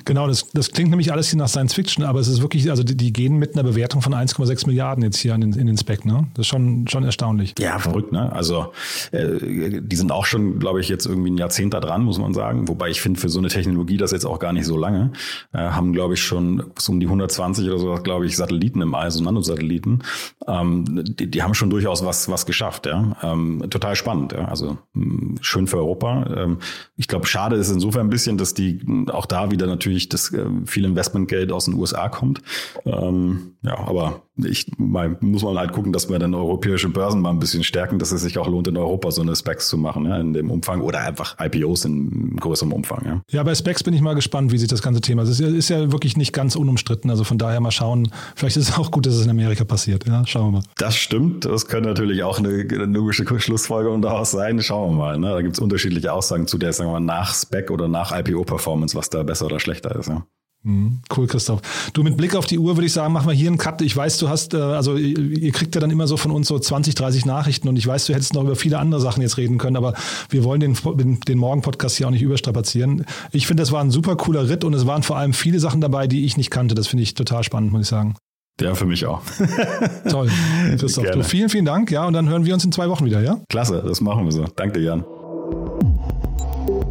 Genau, 0.05 0.27
das, 0.27 0.49
das 0.53 0.71
klingt 0.71 0.91
nämlich 0.91 1.13
alles 1.13 1.29
hier 1.31 1.39
nach 1.39 1.49
Science 1.49 1.75
Fiction, 1.75 2.05
aber 2.05 2.21
es 2.21 2.29
ist 2.29 2.41
wirklich, 2.41 2.71
also 2.71 2.83
die, 2.83 2.97
die 2.97 3.13
gehen 3.13 3.37
mit 3.37 3.55
einer 3.55 3.65
Bewertung 3.65 4.03
von 4.03 4.15
1,6 4.15 4.67
Milliarden 4.67 5.03
jetzt 5.05 5.19
hier 5.19 5.35
in 5.35 5.41
den, 5.41 5.53
in 5.53 5.67
den 5.67 5.77
Spec, 5.77 6.05
ne? 6.05 6.27
Das 6.35 6.45
ist 6.45 6.49
schon, 6.49 6.87
schon 6.89 7.05
erstaunlich. 7.05 7.55
Ja, 7.59 7.79
verrückt, 7.79 8.13
ne? 8.13 8.33
Also 8.33 8.73
äh, 9.13 9.81
die 9.81 9.97
sind 9.97 10.13
auch 10.13 10.25
schon, 10.25 10.59
glaube 10.59 10.81
ich, 10.81 10.89
jetzt 10.89 11.07
irgendwie 11.07 11.31
ein 11.31 11.39
Jahrzehnt 11.39 11.75
da 11.75 11.81
dran, 11.81 12.05
muss 12.05 12.19
man 12.19 12.35
sagen. 12.35 12.69
Wobei 12.69 12.89
ich 12.89 13.01
finde, 13.01 13.21
für 13.21 13.29
so 13.29 13.39
eine 13.39 13.49
Technologie 13.49 13.97
das 13.97 14.13
jetzt 14.13 14.25
auch 14.25 14.39
gar 14.39 14.53
nicht 14.53 14.67
so 14.67 14.77
lange 14.77 15.11
äh, 15.53 15.59
haben, 15.59 15.93
glaube 15.93 16.15
ich, 16.15 16.23
schon 16.23 16.73
so 16.79 16.93
um 16.93 17.01
die 17.01 17.07
120 17.07 17.69
oder 17.69 17.79
so, 17.79 17.95
glaube 17.95 18.27
ich, 18.27 18.37
Satelliten 18.37 18.83
im 18.83 18.95
All, 18.95 19.11
so 19.11 19.23
Nanosatelliten. 19.23 20.03
Ähm, 20.47 20.85
die, 21.05 21.31
die 21.31 21.43
haben 21.43 21.55
schon 21.55 21.71
durchaus 21.71 22.05
was, 22.05 22.29
was 22.29 22.47
geschafft, 22.47 22.87
ja. 22.87 23.17
Ähm, 23.23 23.65
total 23.71 23.97
spannend, 23.97 24.33
ja. 24.33 24.47
Also 24.47 24.79
mh, 24.95 25.37
schön 25.41 25.67
für 25.67 25.79
Europa. 25.79 26.27
Ähm, 26.37 26.59
ich 26.97 27.09
glaube, 27.09 27.27
schade 27.27 27.57
ist 27.57 27.71
insofern 27.71 28.07
ein 28.07 28.11
bisschen, 28.11 28.39
dass 28.39 28.55
die 28.55 28.81
auch 29.09 29.27
da 29.27 29.51
wieder 29.51 29.67
natürlich 29.67 30.09
das 30.09 30.33
äh, 30.33 30.47
viel 30.65 30.85
Investmentgeld 30.85 31.53
aus 31.53 31.67
den 31.67 31.75
USA 31.75 32.09
kommt. 32.09 32.43
Ähm, 32.85 33.55
ja, 33.63 33.79
aber 33.79 34.23
ich 34.45 34.71
mal, 34.79 35.17
muss 35.21 35.43
man 35.43 35.59
halt 35.59 35.73
gucken, 35.73 35.93
dass 35.93 36.11
wir 36.11 36.19
dann 36.19 36.35
europäische 36.35 36.89
Börsen 36.89 37.21
mal 37.21 37.31
ein 37.31 37.39
bisschen 37.39 37.65
stärken, 37.65 37.99
dass 37.99 38.13
es 38.13 38.23
sich 38.23 38.39
auch 38.39 38.49
lohnt, 38.49 38.69
in 38.69 38.77
Europa 38.77 39.11
so 39.11 39.23
eine 39.23 39.35
Specs 39.35 39.69
zu 39.69 39.79
machen, 39.79 40.05
ja, 40.07 40.19
in 40.19 40.33
dem 40.33 40.51
Umfang 40.51 40.81
oder 40.81 41.01
einfach 41.01 41.37
IPOs 41.41 41.85
in 41.85 42.37
größerem 42.37 42.73
Umfang. 42.73 43.05
Ja. 43.05 43.23
ja, 43.31 43.43
bei 43.43 43.55
Specs 43.55 43.83
bin 43.83 43.95
ich 43.95 44.01
mal 44.01 44.15
gespannt, 44.15 44.53
wie 44.53 44.59
sich 44.59 44.69
das 44.69 44.83
ganze 44.83 45.01
Thema. 45.01 45.23
Das 45.23 45.31
ist 45.31 45.41
ja, 45.41 45.49
ist 45.49 45.69
ja 45.69 45.93
wirklich 45.93 46.17
nicht 46.17 46.33
ganz 46.33 46.57
unumstritten. 46.57 47.11
Also 47.11 47.25
von 47.25 47.39
daher 47.39 47.61
mal 47.61 47.71
schauen. 47.71 48.11
Vielleicht 48.35 48.57
ist 48.57 48.69
es 48.69 48.79
auch 48.79 48.91
gut, 48.91 49.07
dass 49.07 49.15
es 49.15 49.25
in 49.25 49.31
Amerika 49.31 49.65
passiert. 49.65 50.07
Ja, 50.07 50.27
schauen 50.27 50.49
wir 50.49 50.59
mal. 50.59 50.65
Das 50.77 50.97
stimmt. 50.97 51.45
Das 51.45 51.67
könnte 51.67 51.89
natürlich 51.89 52.23
auch 52.23 52.39
eine, 52.39 52.49
eine 52.49 52.87
logische 52.87 53.25
Schlussfolgerung 53.39 54.03
daraus 54.03 54.31
sein. 54.31 54.61
Schauen 54.61 54.93
wir 54.93 54.97
mal. 54.97 55.19
Ne? 55.19 55.31
Da 55.31 55.43
gibt 55.43 55.55
es 55.55 55.61
unterschiedliche 55.61 56.13
Aussagen 56.13 56.47
zu 56.47 56.59
der, 56.59 56.73
sagen 56.73 56.91
wir 56.91 57.01
mal, 57.01 57.01
nach 57.01 57.35
Spec 57.35 57.71
oder 57.71 57.89
nach 57.89 58.17
IPO-Performance, 58.17 58.97
was 58.97 59.11
da 59.11 59.23
besser 59.23 59.47
oder 59.47 59.61
schlechter 59.61 59.97
ist. 59.97 60.09
Ja. 60.09 60.27
Mhm. 60.67 60.99
Cool, 61.17 61.29
Christoph. 61.29 61.61
Du, 61.93 62.03
mit 62.03 62.17
Blick 62.17 62.35
auf 62.35 62.45
die 62.45 62.59
Uhr 62.59 62.77
würde 62.77 62.87
ich 62.87 62.93
sagen, 62.93 63.13
machen 63.13 63.29
wir 63.29 63.35
hier 63.35 63.49
einen 63.49 63.57
Cut. 63.57 63.83
Ich 63.83 63.97
weiß, 63.97 64.19
du 64.19 64.29
hast, 64.29 64.53
äh, 64.53 64.57
also 64.57 64.97
ihr 64.97 65.53
kriegt 65.53 65.77
ja 65.77 65.81
dann 65.81 65.93
immer 65.93 66.09
so 66.09 66.17
von 66.17 66.33
uns 66.33 66.49
so 66.49 66.59
20, 66.59 66.97
30 66.97 67.25
Nachrichten 67.25 67.69
und 67.69 67.77
ich 67.77 67.87
weiß, 67.87 68.07
du 68.07 68.15
hättest 68.15 68.35
noch 68.35 68.43
über 68.43 68.57
viele 68.57 68.81
andere 68.81 69.01
Sachen 69.01 69.23
jetzt 69.23 69.37
reden 69.37 69.59
können, 69.59 69.77
aber 69.77 69.95
wir 70.29 70.43
wollen 70.43 70.59
den, 70.59 70.77
den, 70.97 71.21
den 71.21 71.39
Morgen-Podcast 71.39 71.97
hier 71.97 72.09
auch 72.09 72.11
nicht 72.11 72.23
überstrapazieren. 72.23 73.07
Ich 73.31 73.47
finde, 73.47 73.63
das 73.63 73.71
war 73.71 73.81
ein 73.81 73.93
super 73.93 74.17
cooler 74.17 74.49
Ritt 74.49 74.65
und 74.65 74.75
es 74.75 74.87
waren 74.87 75.05
vor 75.05 75.17
allem 75.17 75.35
viele 75.35 75.61
Sachen 75.61 75.81
dabei, 75.81 76.09
die 76.09 76.25
ich 76.25 76.37
nicht 76.37 76.51
kannte. 76.51 76.75
Das 76.75 76.89
finde 76.89 77.05
ich 77.05 77.15
total 77.15 77.45
spannend, 77.45 77.71
muss 77.71 77.83
ich 77.83 77.89
sagen. 77.89 78.17
Ja, 78.61 78.75
für 78.75 78.87
mich 78.87 79.07
auch. 79.07 79.23
Toll. 80.09 80.31
Christoph, 80.79 81.11
du, 81.13 81.23
vielen, 81.23 81.49
vielen 81.49 81.67
Dank. 81.67 81.93
Ja, 81.93 82.07
und 82.07 82.15
dann 82.15 82.29
hören 82.29 82.45
wir 82.45 82.55
uns 82.55 82.65
in 82.65 82.73
zwei 82.73 82.89
Wochen 82.89 83.05
wieder, 83.05 83.23
ja? 83.23 83.39
Klasse, 83.49 83.85
das 83.87 84.01
machen 84.01 84.25
wir 84.25 84.33
so. 84.33 84.47
Danke, 84.57 84.81
Jan. 84.81 85.05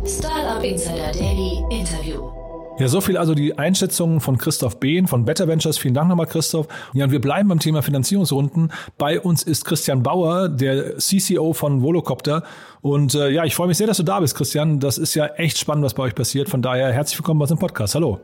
Startup 0.06 0.64
Insider 0.64 1.12
Daily 1.12 1.62
Interview. 1.72 2.35
Ja, 2.78 2.90
so 2.90 3.00
viel 3.00 3.16
also 3.16 3.34
die 3.36 3.58
Einschätzungen 3.58 4.20
von 4.20 4.38
Christoph 4.38 4.82
Behn 4.82 5.08
von 5.08 5.24
Better 5.24 5.48
Ventures. 5.48 5.78
Vielen 5.78 5.94
Dank 5.94 6.10
nochmal, 6.10 6.26
Christoph. 6.26 6.68
Ja, 6.92 7.06
und 7.06 7.12
wir 7.12 7.22
bleiben 7.22 7.48
beim 7.48 7.60
Thema 7.60 7.82
Finanzierungsrunden. 7.82 8.74
Bei 8.98 9.22
uns 9.22 9.44
ist 9.44 9.64
Christian 9.64 10.04
Bauer, 10.04 10.50
der 10.50 10.98
CCO 10.98 11.54
von 11.54 11.82
Volocopter. 11.82 12.44
Und 12.82 13.16
äh, 13.16 13.30
ja, 13.30 13.46
ich 13.46 13.56
freue 13.56 13.68
mich 13.68 13.78
sehr, 13.78 13.88
dass 13.88 13.96
du 13.96 14.04
da 14.04 14.20
bist, 14.20 14.36
Christian. 14.36 14.82
Das 14.82 14.98
ist 14.98 15.16
ja 15.16 15.28
echt 15.28 15.58
spannend, 15.58 15.86
was 15.86 15.94
bei 15.94 16.04
euch 16.04 16.16
passiert. 16.16 16.50
Von 16.50 16.62
daher 16.62 16.92
herzlich 16.92 17.18
willkommen 17.18 17.40
bei 17.40 17.44
uns 17.44 17.52
im 17.52 17.60
Podcast. 17.60 17.96
Hallo. 17.96 18.20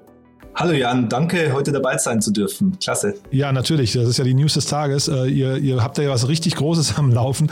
Hallo 0.53 0.73
Jan, 0.73 1.07
danke, 1.07 1.53
heute 1.53 1.71
dabei 1.71 1.97
sein 1.97 2.21
zu 2.21 2.29
dürfen. 2.29 2.77
Klasse. 2.83 3.13
Ja, 3.31 3.53
natürlich. 3.53 3.93
Das 3.93 4.05
ist 4.05 4.17
ja 4.17 4.25
die 4.25 4.33
News 4.33 4.55
des 4.55 4.65
Tages. 4.65 5.07
Äh, 5.07 5.27
ihr, 5.27 5.55
ihr 5.59 5.81
habt 5.81 5.97
ja 5.97 6.09
was 6.09 6.27
richtig 6.27 6.57
Großes 6.57 6.95
am 6.97 7.09
Laufen. 7.09 7.49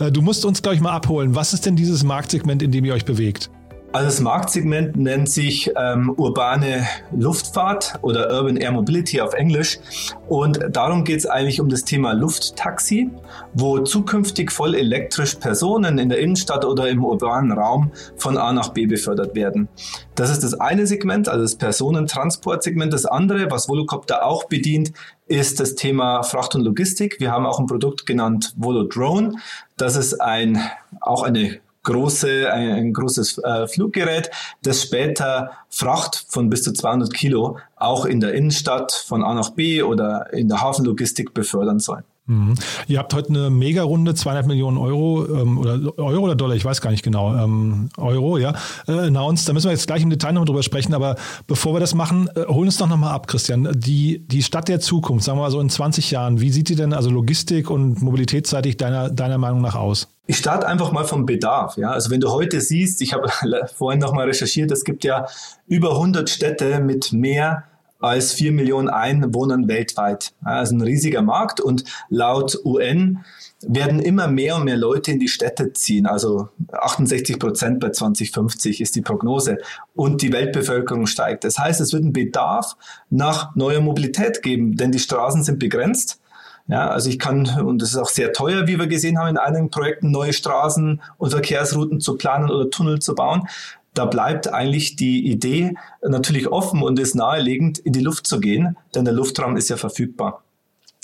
Äh, 0.00 0.10
du 0.10 0.20
musst 0.20 0.44
uns, 0.44 0.62
glaube 0.62 0.74
ich, 0.74 0.80
mal 0.80 0.90
abholen. 0.90 1.36
Was 1.36 1.52
ist 1.52 1.64
denn 1.64 1.76
dieses 1.76 2.02
Marktsegment, 2.02 2.60
in 2.60 2.72
dem 2.72 2.84
ihr 2.84 2.94
euch 2.94 3.04
bewegt? 3.04 3.50
Also 3.92 4.06
das 4.06 4.20
Marktsegment 4.20 4.96
nennt 4.96 5.28
sich 5.28 5.72
ähm, 5.76 6.14
urbane 6.16 6.86
Luftfahrt 7.10 7.98
oder 8.02 8.32
Urban 8.32 8.56
Air 8.56 8.70
Mobility 8.70 9.20
auf 9.20 9.34
Englisch. 9.34 9.80
Und 10.28 10.60
darum 10.70 11.02
geht 11.02 11.18
es 11.18 11.26
eigentlich 11.26 11.60
um 11.60 11.68
das 11.68 11.82
Thema 11.82 12.12
Lufttaxi, 12.12 13.10
wo 13.52 13.80
zukünftig 13.80 14.52
voll 14.52 14.76
elektrisch 14.76 15.34
Personen 15.34 15.98
in 15.98 16.08
der 16.08 16.20
Innenstadt 16.20 16.64
oder 16.64 16.88
im 16.88 17.04
urbanen 17.04 17.50
Raum 17.50 17.90
von 18.16 18.36
A 18.36 18.52
nach 18.52 18.68
B 18.68 18.86
befördert 18.86 19.34
werden. 19.34 19.68
Das 20.14 20.30
ist 20.30 20.44
das 20.44 20.54
eine 20.54 20.86
Segment, 20.86 21.28
also 21.28 21.42
das 21.42 21.56
Personentransportsegment. 21.56 22.92
Das 22.92 23.06
andere, 23.06 23.50
was 23.50 23.68
Volocopter 23.68 24.24
auch 24.24 24.44
bedient, 24.44 24.92
ist 25.26 25.58
das 25.58 25.74
Thema 25.74 26.22
Fracht 26.22 26.54
und 26.54 26.62
Logistik. 26.62 27.16
Wir 27.18 27.32
haben 27.32 27.44
auch 27.44 27.58
ein 27.58 27.66
Produkt 27.66 28.06
genannt 28.06 28.54
Volo 28.56 28.84
Drone. 28.84 29.34
Das 29.76 29.96
ist 29.96 30.20
ein, 30.20 30.60
auch 31.00 31.24
eine 31.24 31.58
große, 31.82 32.52
ein, 32.52 32.70
ein 32.70 32.92
großes 32.92 33.38
äh, 33.38 33.66
Fluggerät, 33.66 34.30
das 34.62 34.82
später 34.82 35.52
Fracht 35.68 36.26
von 36.28 36.50
bis 36.50 36.62
zu 36.62 36.72
200 36.72 37.12
Kilo 37.12 37.58
auch 37.76 38.04
in 38.04 38.20
der 38.20 38.34
Innenstadt 38.34 38.92
von 38.92 39.24
A 39.24 39.34
nach 39.34 39.50
B 39.50 39.82
oder 39.82 40.32
in 40.32 40.48
der 40.48 40.60
Hafenlogistik 40.60 41.32
befördern 41.32 41.78
soll. 41.78 42.04
Mhm. 42.30 42.54
Ihr 42.86 43.00
habt 43.00 43.12
heute 43.12 43.30
eine 43.30 43.50
Mega-Runde, 43.50 44.14
200 44.14 44.46
Millionen 44.46 44.78
Euro 44.78 45.26
ähm, 45.26 45.58
oder 45.58 45.98
Euro 45.98 46.24
oder 46.24 46.36
Dollar, 46.36 46.54
ich 46.54 46.64
weiß 46.64 46.80
gar 46.80 46.92
nicht 46.92 47.02
genau, 47.02 47.34
ähm, 47.34 47.88
Euro, 47.96 48.38
ja, 48.38 48.54
äh, 48.86 48.92
announced. 48.92 49.48
Da 49.48 49.52
müssen 49.52 49.66
wir 49.66 49.72
jetzt 49.72 49.88
gleich 49.88 50.02
im 50.02 50.10
Detail 50.10 50.32
noch 50.32 50.44
drüber 50.44 50.62
sprechen, 50.62 50.94
aber 50.94 51.16
bevor 51.48 51.74
wir 51.74 51.80
das 51.80 51.92
machen, 51.92 52.28
äh, 52.36 52.46
holen 52.46 52.68
uns 52.68 52.76
doch 52.76 52.86
nochmal 52.86 53.12
ab, 53.12 53.26
Christian. 53.26 53.68
Die, 53.74 54.24
die 54.28 54.44
Stadt 54.44 54.68
der 54.68 54.78
Zukunft, 54.78 55.24
sagen 55.24 55.38
wir 55.38 55.42
mal 55.42 55.50
so 55.50 55.60
in 55.60 55.70
20 55.70 56.12
Jahren, 56.12 56.40
wie 56.40 56.50
sieht 56.50 56.68
die 56.68 56.76
denn 56.76 56.92
also 56.92 57.10
logistik- 57.10 57.68
und 57.68 58.00
mobilitätsseitig 58.00 58.76
deiner, 58.76 59.10
deiner 59.10 59.38
Meinung 59.38 59.60
nach 59.60 59.74
aus? 59.74 60.06
Ich 60.26 60.36
starte 60.36 60.68
einfach 60.68 60.92
mal 60.92 61.04
vom 61.04 61.26
Bedarf. 61.26 61.76
Ja? 61.78 61.90
Also 61.90 62.10
wenn 62.10 62.20
du 62.20 62.30
heute 62.30 62.60
siehst, 62.60 63.02
ich 63.02 63.12
habe 63.12 63.28
vorhin 63.74 63.98
nochmal 63.98 64.26
recherchiert, 64.26 64.70
es 64.70 64.84
gibt 64.84 65.02
ja 65.02 65.26
über 65.66 65.90
100 65.94 66.30
Städte 66.30 66.78
mit 66.78 67.12
mehr 67.12 67.64
als 68.00 68.32
4 68.32 68.52
Millionen 68.52 68.88
Einwohnern 68.88 69.68
weltweit. 69.68 70.32
Also 70.42 70.74
ein 70.74 70.80
riesiger 70.80 71.22
Markt 71.22 71.60
und 71.60 71.84
laut 72.08 72.58
UN 72.64 73.24
werden 73.62 74.00
immer 74.00 74.26
mehr 74.26 74.56
und 74.56 74.64
mehr 74.64 74.76
Leute 74.76 75.12
in 75.12 75.18
die 75.18 75.28
Städte 75.28 75.72
ziehen. 75.72 76.06
Also 76.06 76.48
68 76.72 77.38
Prozent 77.38 77.80
bei 77.80 77.90
2050 77.90 78.80
ist 78.80 78.96
die 78.96 79.02
Prognose. 79.02 79.58
Und 79.94 80.22
die 80.22 80.32
Weltbevölkerung 80.32 81.06
steigt. 81.06 81.44
Das 81.44 81.58
heißt, 81.58 81.80
es 81.80 81.92
wird 81.92 82.02
einen 82.02 82.12
Bedarf 82.12 82.76
nach 83.10 83.54
neuer 83.54 83.80
Mobilität 83.80 84.42
geben, 84.42 84.76
denn 84.76 84.92
die 84.92 84.98
Straßen 84.98 85.44
sind 85.44 85.58
begrenzt. 85.58 86.20
Ja, 86.68 86.88
also 86.88 87.10
ich 87.10 87.18
kann, 87.18 87.48
und 87.64 87.82
das 87.82 87.90
ist 87.90 87.96
auch 87.96 88.08
sehr 88.08 88.32
teuer, 88.32 88.68
wie 88.68 88.78
wir 88.78 88.86
gesehen 88.86 89.18
haben, 89.18 89.30
in 89.30 89.38
einigen 89.38 89.70
Projekten 89.70 90.12
neue 90.12 90.32
Straßen 90.32 91.02
und 91.18 91.30
Verkehrsrouten 91.30 92.00
zu 92.00 92.16
planen 92.16 92.48
oder 92.48 92.70
Tunnel 92.70 93.00
zu 93.00 93.16
bauen. 93.16 93.48
Da 93.94 94.04
bleibt 94.04 94.52
eigentlich 94.52 94.96
die 94.96 95.26
Idee 95.30 95.74
natürlich 96.02 96.48
offen 96.48 96.82
und 96.82 96.98
ist 96.98 97.14
naheliegend, 97.14 97.78
in 97.78 97.92
die 97.92 98.00
Luft 98.00 98.26
zu 98.26 98.40
gehen, 98.40 98.76
denn 98.94 99.04
der 99.04 99.14
Luftraum 99.14 99.56
ist 99.56 99.68
ja 99.68 99.76
verfügbar. 99.76 100.44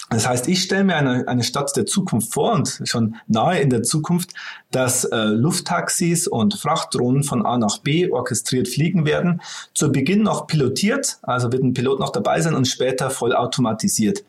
Das 0.09 0.29
heißt, 0.29 0.47
ich 0.47 0.63
stelle 0.63 0.85
mir 0.85 0.95
eine, 0.95 1.27
eine 1.27 1.43
Stadt 1.43 1.77
der 1.77 1.85
Zukunft 1.85 2.33
vor 2.33 2.53
und 2.53 2.81
schon 2.85 3.17
nahe 3.27 3.59
in 3.59 3.71
der 3.71 3.83
Zukunft, 3.83 4.35
dass 4.71 5.05
äh, 5.05 5.17
Lufttaxis 5.17 6.29
und 6.29 6.55
Frachtdrohnen 6.55 7.25
von 7.25 7.45
A 7.45 7.59
nach 7.59 7.79
B 7.79 8.09
orchestriert 8.09 8.69
fliegen 8.69 9.05
werden. 9.05 9.43
Zu 9.75 9.91
Beginn 9.91 10.23
noch 10.23 10.47
pilotiert, 10.47 11.19
also 11.23 11.51
wird 11.51 11.65
ein 11.65 11.75
Pilot 11.75 11.99
noch 11.99 12.11
dabei 12.11 12.41
sein 12.41 12.55
und 12.55 12.69
später 12.69 13.11
voll 13.11 13.35
automatisiert. 13.35 14.23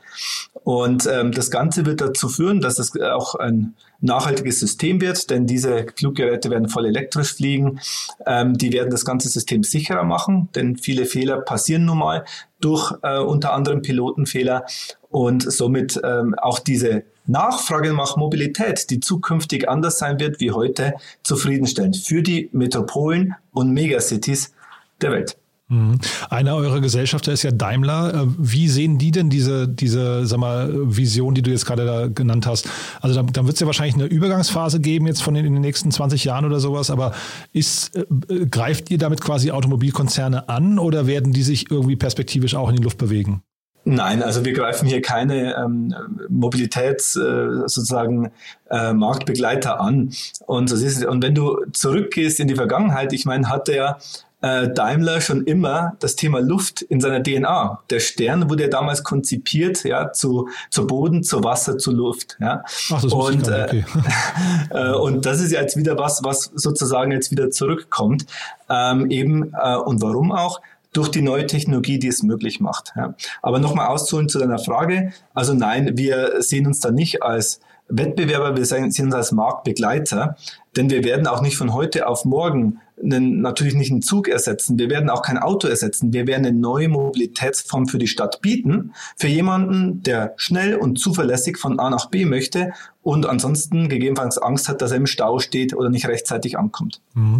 Und 0.67 1.07
ähm, 1.09 1.31
das 1.31 1.49
Ganze 1.49 1.85
wird 1.85 2.01
dazu 2.01 2.27
führen, 2.27 2.59
dass 2.59 2.77
es 2.77 2.91
auch 2.99 3.35
ein 3.35 3.75
nachhaltiges 4.01 4.59
System 4.59 4.99
wird, 4.99 5.29
denn 5.29 5.47
diese 5.47 5.85
Fluggeräte 5.95 6.49
werden 6.49 6.67
voll 6.67 6.87
elektrisch 6.87 7.35
fliegen. 7.35 7.79
Ähm, 8.25 8.57
die 8.57 8.73
werden 8.73 8.89
das 8.89 9.05
ganze 9.05 9.29
System 9.29 9.63
sicherer 9.63 10.03
machen, 10.03 10.49
denn 10.55 10.75
viele 10.75 11.05
Fehler 11.05 11.37
passieren 11.37 11.85
nun 11.85 11.99
mal 11.99 12.25
durch 12.59 12.93
äh, 13.01 13.17
unter 13.17 13.53
anderem 13.53 13.81
Pilotenfehler 13.81 14.65
und 15.09 15.49
somit 15.49 16.01
ähm, 16.03 16.35
auch 16.37 16.59
diese 16.59 17.03
Nachfrage 17.27 17.93
nach 17.93 18.17
Mobilität, 18.17 18.89
die 18.89 18.99
zukünftig 18.99 19.69
anders 19.69 19.99
sein 19.99 20.19
wird 20.19 20.41
wie 20.41 20.51
heute, 20.51 20.95
zufriedenstellend 21.23 21.95
für 21.95 22.21
die 22.21 22.49
Metropolen 22.51 23.35
und 23.53 23.71
Megacities 23.71 24.53
der 24.99 25.11
Welt. 25.13 25.37
Mhm. 25.69 25.99
Einer 26.29 26.55
eurer 26.55 26.79
Gesellschafter 26.79 27.33
ist 27.33 27.43
ja 27.43 27.51
Daimler. 27.51 28.13
Äh, 28.13 28.27
wie 28.37 28.69
sehen 28.69 28.97
die 28.97 29.11
denn 29.11 29.29
diese, 29.29 29.67
diese 29.67 30.25
sag 30.25 30.39
mal, 30.39 30.71
Vision, 30.73 31.35
die 31.35 31.41
du 31.41 31.51
jetzt 31.51 31.65
gerade 31.65 31.85
da 31.85 32.07
genannt 32.07 32.47
hast? 32.47 32.69
Also 33.01 33.15
dann, 33.15 33.27
dann 33.33 33.45
wird 33.45 33.55
es 33.55 33.59
ja 33.59 33.67
wahrscheinlich 33.67 33.95
eine 33.95 34.05
Übergangsphase 34.05 34.79
geben 34.79 35.07
jetzt 35.07 35.21
von 35.21 35.33
den, 35.33 35.45
in 35.45 35.53
den 35.53 35.61
nächsten 35.61 35.91
20 35.91 36.23
Jahren 36.23 36.45
oder 36.45 36.61
sowas, 36.61 36.89
aber 36.89 37.13
ist, 37.51 37.97
äh, 37.97 38.45
greift 38.45 38.89
ihr 38.91 38.97
damit 38.97 39.19
quasi 39.19 39.51
Automobilkonzerne 39.51 40.47
an 40.47 40.79
oder 40.79 41.05
werden 41.05 41.33
die 41.33 41.43
sich 41.43 41.69
irgendwie 41.69 41.97
perspektivisch 41.97 42.55
auch 42.55 42.69
in 42.69 42.77
die 42.77 42.83
Luft 42.83 42.97
bewegen? 42.97 43.43
Nein, 43.89 44.21
also 44.21 44.43
wir 44.43 44.51
greifen 44.51 44.85
hier 44.85 45.01
keine 45.01 45.55
ähm, 45.55 45.95
Mobilitäts 46.27 47.15
äh, 47.15 47.59
sozusagen 47.67 48.31
äh, 48.69 48.91
Marktbegleiter 48.91 49.79
an. 49.79 50.11
Und, 50.45 50.71
das 50.71 50.81
ist, 50.81 51.05
und 51.05 51.23
wenn 51.23 51.33
du 51.33 51.65
zurückgehst 51.71 52.41
in 52.41 52.49
die 52.49 52.55
Vergangenheit, 52.55 53.13
ich 53.13 53.23
meine, 53.23 53.49
hat 53.49 53.69
der 53.69 53.97
äh, 54.41 54.69
Daimler 54.69 55.21
schon 55.21 55.45
immer 55.45 55.93
das 55.99 56.15
Thema 56.15 56.39
Luft 56.39 56.81
in 56.81 57.01
seiner 57.01 57.23
DNA. 57.23 57.81
Der 57.89 57.99
Stern 57.99 58.49
wurde 58.49 58.63
ja 58.63 58.69
damals 58.69 59.03
konzipiert, 59.03 59.83
ja, 59.83 60.11
zu, 60.11 60.49
zu 60.69 60.85
Boden, 60.85 61.23
zu 61.23 61.43
Wasser, 61.43 61.77
zu 61.77 61.91
Luft, 61.91 62.37
ja. 62.39 62.63
Ach, 62.91 63.01
das 63.01 63.11
und, 63.11 63.47
äh, 63.47 63.65
okay. 63.67 63.85
äh, 64.69 64.91
und 64.93 65.25
das 65.25 65.41
ist 65.41 65.51
ja 65.51 65.61
jetzt 65.61 65.77
wieder 65.77 65.97
was, 65.97 66.23
was 66.23 66.51
sozusagen 66.53 67.11
jetzt 67.11 67.31
wieder 67.31 67.49
zurückkommt. 67.49 68.25
Ähm, 68.69 69.09
eben, 69.09 69.53
äh, 69.53 69.75
und 69.75 70.01
warum 70.01 70.31
auch? 70.31 70.61
durch 70.93 71.09
die 71.09 71.21
neue 71.21 71.45
Technologie, 71.45 71.99
die 71.99 72.07
es 72.07 72.23
möglich 72.23 72.59
macht. 72.59 72.93
Ja. 72.95 73.13
Aber 73.43 73.59
nochmal 73.59 73.87
auszuholen 73.87 74.29
zu 74.29 74.39
deiner 74.39 74.57
Frage. 74.57 75.13
Also 75.35 75.53
nein, 75.53 75.95
wir 75.95 76.41
sehen 76.41 76.65
uns 76.65 76.79
da 76.79 76.89
nicht 76.89 77.21
als 77.21 77.59
Wettbewerber, 77.89 78.57
wir 78.57 78.65
uns 79.05 79.15
als 79.15 79.31
Marktbegleiter, 79.31 80.35
denn 80.75 80.89
wir 80.89 81.03
werden 81.03 81.27
auch 81.27 81.41
nicht 81.41 81.57
von 81.57 81.73
heute 81.73 82.07
auf 82.07 82.25
morgen 82.25 82.79
einen, 83.01 83.41
natürlich 83.41 83.75
nicht 83.75 83.91
einen 83.91 84.01
Zug 84.01 84.27
ersetzen. 84.27 84.77
Wir 84.79 84.89
werden 84.89 85.09
auch 85.09 85.21
kein 85.21 85.37
Auto 85.37 85.67
ersetzen. 85.67 86.13
Wir 86.13 86.27
werden 86.27 86.45
eine 86.45 86.57
neue 86.57 86.89
Mobilitätsform 86.89 87.87
für 87.87 87.97
die 87.97 88.07
Stadt 88.07 88.41
bieten. 88.41 88.93
Für 89.17 89.27
jemanden, 89.27 90.01
der 90.03 90.33
schnell 90.37 90.75
und 90.75 90.99
zuverlässig 90.99 91.57
von 91.57 91.79
A 91.79 91.89
nach 91.89 92.09
B 92.09 92.25
möchte 92.25 92.73
und 93.03 93.25
ansonsten 93.25 93.87
gegebenenfalls 93.87 94.37
Angst 94.37 94.67
hat, 94.67 94.81
dass 94.81 94.91
er 94.91 94.97
im 94.97 95.07
Stau 95.07 95.39
steht 95.39 95.75
oder 95.75 95.89
nicht 95.89 96.07
rechtzeitig 96.07 96.57
ankommt. 96.57 97.01
Mhm. 97.13 97.39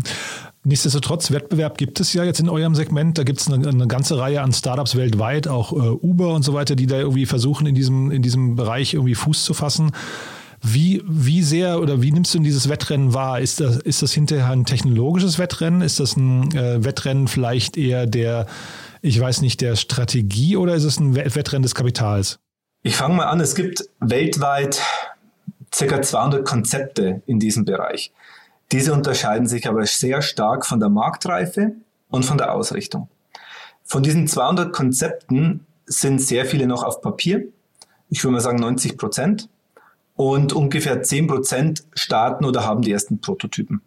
Nichtsdestotrotz, 0.68 1.32
Wettbewerb 1.32 1.78
gibt 1.78 2.02
es 2.02 2.12
ja 2.12 2.26
jetzt 2.26 2.42
in 2.42 2.50
eurem 2.50 2.76
Segment. 2.76 3.18
Da 3.18 3.24
gibt 3.24 3.40
es 3.40 3.50
eine, 3.50 3.66
eine, 3.66 3.88
ganze 3.88 4.18
Reihe 4.18 4.42
an 4.42 4.52
Startups 4.52 4.98
weltweit, 4.98 5.48
auch 5.48 5.72
äh, 5.72 5.76
Uber 5.76 6.34
und 6.34 6.44
so 6.44 6.54
weiter, 6.54 6.76
die 6.76 6.88
da 6.88 6.98
irgendwie 6.98 7.26
versuchen, 7.26 7.68
in 7.68 7.74
diesem, 7.74 8.12
in 8.12 8.22
diesem 8.22 8.58
Bereich 8.58 8.94
irgendwie 8.94 9.16
Fuß 9.16 9.46
zu 9.46 9.54
fassen. 9.54 9.92
Wie, 10.62 11.02
wie 11.08 11.42
sehr 11.42 11.80
oder 11.80 12.02
wie 12.02 12.12
nimmst 12.12 12.34
du 12.34 12.40
dieses 12.40 12.68
Wettrennen 12.68 13.14
wahr? 13.14 13.40
Ist 13.40 13.62
das, 13.62 13.78
ist 13.78 14.02
das 14.02 14.12
hinterher 14.12 14.50
ein 14.50 14.66
technologisches 14.66 15.40
Wettrennen? 15.40 15.82
Ist 15.82 16.02
das 16.02 16.18
ein 16.18 16.54
äh, 16.54 16.84
Wettrennen 16.84 17.30
vielleicht 17.30 17.78
eher 17.78 18.06
der, 18.06 18.46
ich 19.02 19.18
weiß 19.18 19.40
nicht, 19.40 19.62
der 19.62 19.78
Strategie 19.78 20.58
oder 20.58 20.76
ist 20.76 20.84
es 20.84 21.00
ein 21.00 21.16
Wettrennen 21.16 21.64
des 21.64 21.76
Kapitals? 21.76 22.40
Ich 22.84 22.98
fange 22.98 23.16
mal 23.16 23.28
an. 23.28 23.40
Es 23.40 23.56
gibt 23.56 23.86
weltweit 24.02 24.82
ca. 25.72 26.02
200 26.02 26.46
Konzepte 26.46 27.22
in 27.26 27.40
diesem 27.40 27.64
Bereich. 27.64 28.12
Diese 28.72 28.94
unterscheiden 28.94 29.48
sich 29.48 29.68
aber 29.68 29.86
sehr 29.86 30.22
stark 30.22 30.66
von 30.66 30.80
der 30.80 30.90
Marktreife 30.90 31.74
und 32.10 32.26
von 32.26 32.38
der 32.38 32.54
Ausrichtung. 32.54 33.10
Von 33.84 34.04
diesen 34.04 34.28
200 34.28 34.74
Konzepten 34.74 35.66
sind 35.86 36.22
sehr 36.22 36.46
viele 36.46 36.68
noch 36.68 36.84
auf 36.84 37.02
Papier. 37.02 37.46
Ich 38.10 38.24
würde 38.24 38.34
mal 38.34 38.42
sagen 38.42 38.60
90 38.60 38.98
Prozent. 38.98 39.50
Und 40.16 40.52
ungefähr 40.52 41.04
10 41.04 41.28
Prozent 41.28 41.84
starten 41.94 42.44
oder 42.44 42.66
haben 42.66 42.82
die 42.82 42.92
ersten 42.92 43.22
Prototypen. 43.22 43.82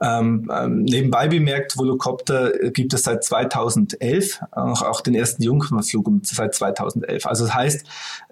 Ähm, 0.00 0.50
ähm, 0.52 0.82
nebenbei 0.82 1.28
bemerkt, 1.28 1.76
Volocopter 1.76 2.50
gibt 2.70 2.92
es 2.94 3.02
seit 3.02 3.24
2011, 3.24 4.40
auch, 4.50 4.82
auch 4.82 5.00
den 5.00 5.14
ersten 5.14 5.42
Jungfernflug 5.42 6.08
seit 6.22 6.54
2011. 6.54 7.26
Also 7.26 7.44
das 7.44 7.54
heißt, 7.54 7.86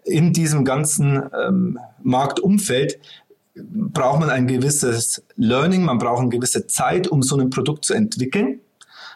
in 0.05 0.33
diesem 0.33 0.65
ganzen 0.65 1.23
ähm, 1.39 1.79
Marktumfeld 2.03 2.99
braucht 3.55 4.21
man 4.21 4.31
ein 4.31 4.47
gewisses 4.47 5.23
Learning, 5.37 5.85
man 5.85 5.99
braucht 5.99 6.21
eine 6.21 6.29
gewisse 6.29 6.67
Zeit, 6.67 7.09
um 7.09 7.23
so 7.23 7.37
ein 7.37 7.51
Produkt 7.51 7.85
zu 7.85 7.95
entwickeln. 7.95 8.61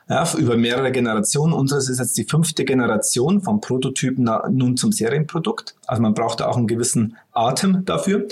Ja, 0.07 0.31
über 0.37 0.59
mehrere 0.59 0.93
Generationen. 0.93 1.55
Unseres 1.55 1.89
ist 1.89 1.99
jetzt 1.99 2.19
die 2.19 2.25
fünfte 2.25 2.67
Generation 2.67 3.41
vom 3.41 3.63
Prototypen 3.63 4.29
nun 4.51 4.77
zum 4.77 4.93
Serienprodukt. 4.93 5.77
Also 5.87 6.03
man 6.03 6.13
braucht 6.13 6.41
da 6.41 6.49
auch 6.49 6.59
einen 6.59 6.67
gewissen 6.67 7.17
Atem 7.33 7.87
dafür 7.87 8.27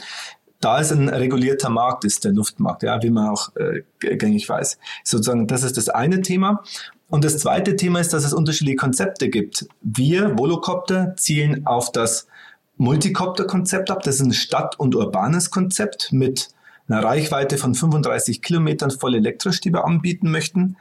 da 0.62 0.78
ist 0.78 0.92
ein 0.92 1.08
regulierter 1.08 1.68
Markt, 1.68 2.04
ist 2.04 2.24
der 2.24 2.32
Luftmarkt, 2.32 2.84
ja, 2.84 3.02
wie 3.02 3.10
man 3.10 3.28
auch 3.28 3.54
äh, 3.56 3.82
gängig 3.98 4.48
weiß. 4.48 4.78
Sozusagen, 5.04 5.46
das 5.46 5.64
ist 5.64 5.76
das 5.76 5.88
eine 5.88 6.22
Thema. 6.22 6.62
Und 7.10 7.24
das 7.24 7.38
zweite 7.38 7.76
Thema 7.76 8.00
ist, 8.00 8.12
dass 8.12 8.24
es 8.24 8.32
unterschiedliche 8.32 8.76
Konzepte 8.76 9.28
gibt. 9.28 9.66
Wir, 9.82 10.38
Volocopter, 10.38 11.14
zielen 11.16 11.66
auf 11.66 11.92
das 11.92 12.28
Multicopter-Konzept 12.82 13.90
ab. 13.90 14.02
Das 14.02 14.16
ist 14.16 14.22
ein 14.22 14.32
Stadt- 14.32 14.78
und 14.78 14.96
urbanes 14.96 15.50
Konzept 15.50 16.12
mit 16.12 16.48
einer 16.88 17.04
Reichweite 17.04 17.56
von 17.56 17.76
35 17.76 18.42
Kilometern 18.42 18.90
voll 18.90 19.14
elektrisch, 19.14 19.60
die 19.60 19.72
wir 19.72 19.84
anbieten 19.84 20.30
möchten. 20.30 20.76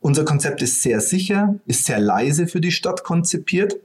Unser 0.00 0.24
Konzept 0.24 0.62
ist 0.62 0.82
sehr 0.82 1.00
sicher, 1.00 1.54
ist 1.64 1.86
sehr 1.86 2.00
leise 2.00 2.48
für 2.48 2.60
die 2.60 2.72
Stadt 2.72 3.04
konzipiert 3.04 3.76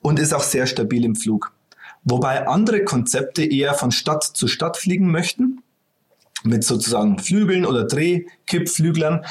und 0.00 0.20
ist 0.20 0.32
auch 0.32 0.44
sehr 0.44 0.66
stabil 0.66 1.04
im 1.04 1.16
Flug. 1.16 1.52
Wobei 2.04 2.46
andere 2.46 2.84
Konzepte 2.84 3.44
eher 3.44 3.74
von 3.74 3.90
Stadt 3.90 4.22
zu 4.22 4.46
Stadt 4.46 4.76
fliegen 4.76 5.10
möchten, 5.10 5.60
mit 6.44 6.62
sozusagen 6.62 7.18
Flügeln 7.18 7.66
oder 7.66 7.84
Drehkippflüglern. 7.84 9.24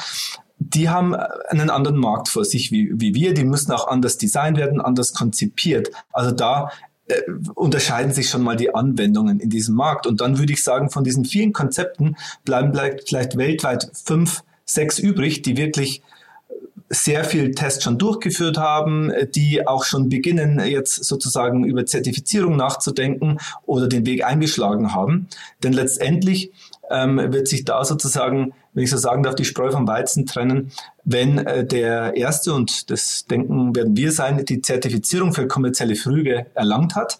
Die 0.58 0.90
haben 0.90 1.14
einen 1.14 1.70
anderen 1.70 1.96
Markt 1.96 2.28
vor 2.28 2.44
sich 2.44 2.70
wie, 2.70 2.90
wie 3.00 3.14
wir. 3.14 3.32
Die 3.32 3.44
müssen 3.44 3.72
auch 3.72 3.88
anders 3.88 4.18
designt 4.18 4.58
werden, 4.58 4.80
anders 4.80 5.14
konzipiert. 5.14 5.90
Also 6.12 6.32
da 6.32 6.70
äh, 7.08 7.22
unterscheiden 7.54 8.12
sich 8.12 8.28
schon 8.28 8.42
mal 8.42 8.56
die 8.56 8.74
Anwendungen 8.74 9.40
in 9.40 9.50
diesem 9.50 9.74
Markt. 9.74 10.06
Und 10.06 10.20
dann 10.20 10.38
würde 10.38 10.52
ich 10.52 10.62
sagen, 10.62 10.90
von 10.90 11.04
diesen 11.04 11.24
vielen 11.24 11.52
Konzepten 11.52 12.16
bleiben 12.44 12.72
vielleicht 13.06 13.36
weltweit 13.36 13.90
fünf, 14.04 14.42
sechs 14.64 14.98
übrig, 14.98 15.42
die 15.42 15.56
wirklich 15.56 16.02
sehr 16.90 17.24
viel 17.24 17.50
Tests 17.50 17.84
schon 17.84 17.98
durchgeführt 17.98 18.56
haben, 18.56 19.12
die 19.34 19.66
auch 19.66 19.84
schon 19.84 20.08
beginnen, 20.08 20.60
jetzt 20.64 21.04
sozusagen 21.04 21.64
über 21.64 21.84
Zertifizierung 21.84 22.56
nachzudenken 22.56 23.38
oder 23.66 23.88
den 23.88 24.06
Weg 24.06 24.24
eingeschlagen 24.24 24.94
haben. 24.94 25.28
Denn 25.62 25.72
letztendlich 25.72 26.50
ähm, 26.90 27.18
wird 27.32 27.48
sich 27.48 27.64
da 27.64 27.84
sozusagen, 27.84 28.54
wenn 28.74 28.84
ich 28.84 28.90
so 28.90 28.96
sagen 28.96 29.22
darf, 29.22 29.34
die 29.34 29.44
Spreu 29.44 29.70
vom 29.70 29.86
Weizen 29.86 30.26
trennen, 30.26 30.70
wenn 31.04 31.38
äh, 31.38 31.66
der 31.66 32.16
erste, 32.16 32.52
und 32.52 32.90
das 32.90 33.24
denken 33.26 33.74
werden 33.74 33.96
wir 33.96 34.12
sein, 34.12 34.44
die 34.44 34.60
Zertifizierung 34.60 35.32
für 35.32 35.48
kommerzielle 35.48 35.96
Flüge 35.96 36.46
erlangt 36.54 36.94
hat. 36.94 37.18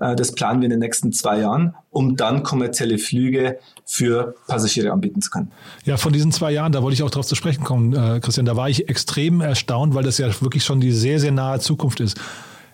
Äh, 0.00 0.14
das 0.16 0.32
planen 0.32 0.60
wir 0.60 0.66
in 0.66 0.70
den 0.70 0.80
nächsten 0.80 1.12
zwei 1.12 1.40
Jahren, 1.40 1.74
um 1.90 2.16
dann 2.16 2.42
kommerzielle 2.42 2.98
Flüge 2.98 3.58
für 3.84 4.34
Passagiere 4.46 4.92
anbieten 4.92 5.20
zu 5.20 5.30
können. 5.30 5.50
Ja, 5.84 5.96
von 5.96 6.12
diesen 6.12 6.32
zwei 6.32 6.52
Jahren, 6.52 6.72
da 6.72 6.82
wollte 6.82 6.94
ich 6.94 7.02
auch 7.02 7.10
darauf 7.10 7.26
zu 7.26 7.34
sprechen 7.34 7.64
kommen, 7.64 7.92
äh, 7.92 8.20
Christian, 8.20 8.46
da 8.46 8.56
war 8.56 8.68
ich 8.68 8.88
extrem 8.88 9.40
erstaunt, 9.40 9.94
weil 9.94 10.04
das 10.04 10.18
ja 10.18 10.28
wirklich 10.40 10.64
schon 10.64 10.80
die 10.80 10.92
sehr, 10.92 11.20
sehr 11.20 11.32
nahe 11.32 11.60
Zukunft 11.60 12.00
ist. 12.00 12.18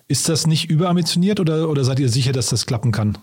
Ist 0.09 0.29
das 0.29 0.47
nicht 0.47 0.69
überambitioniert 0.69 1.41
oder, 1.41 1.69
oder 1.69 1.85
seid 1.85 1.99
ihr 1.99 2.09
sicher, 2.09 2.33
dass 2.33 2.49
das 2.49 2.67
klappen 2.67 2.93
kann? 2.93 3.17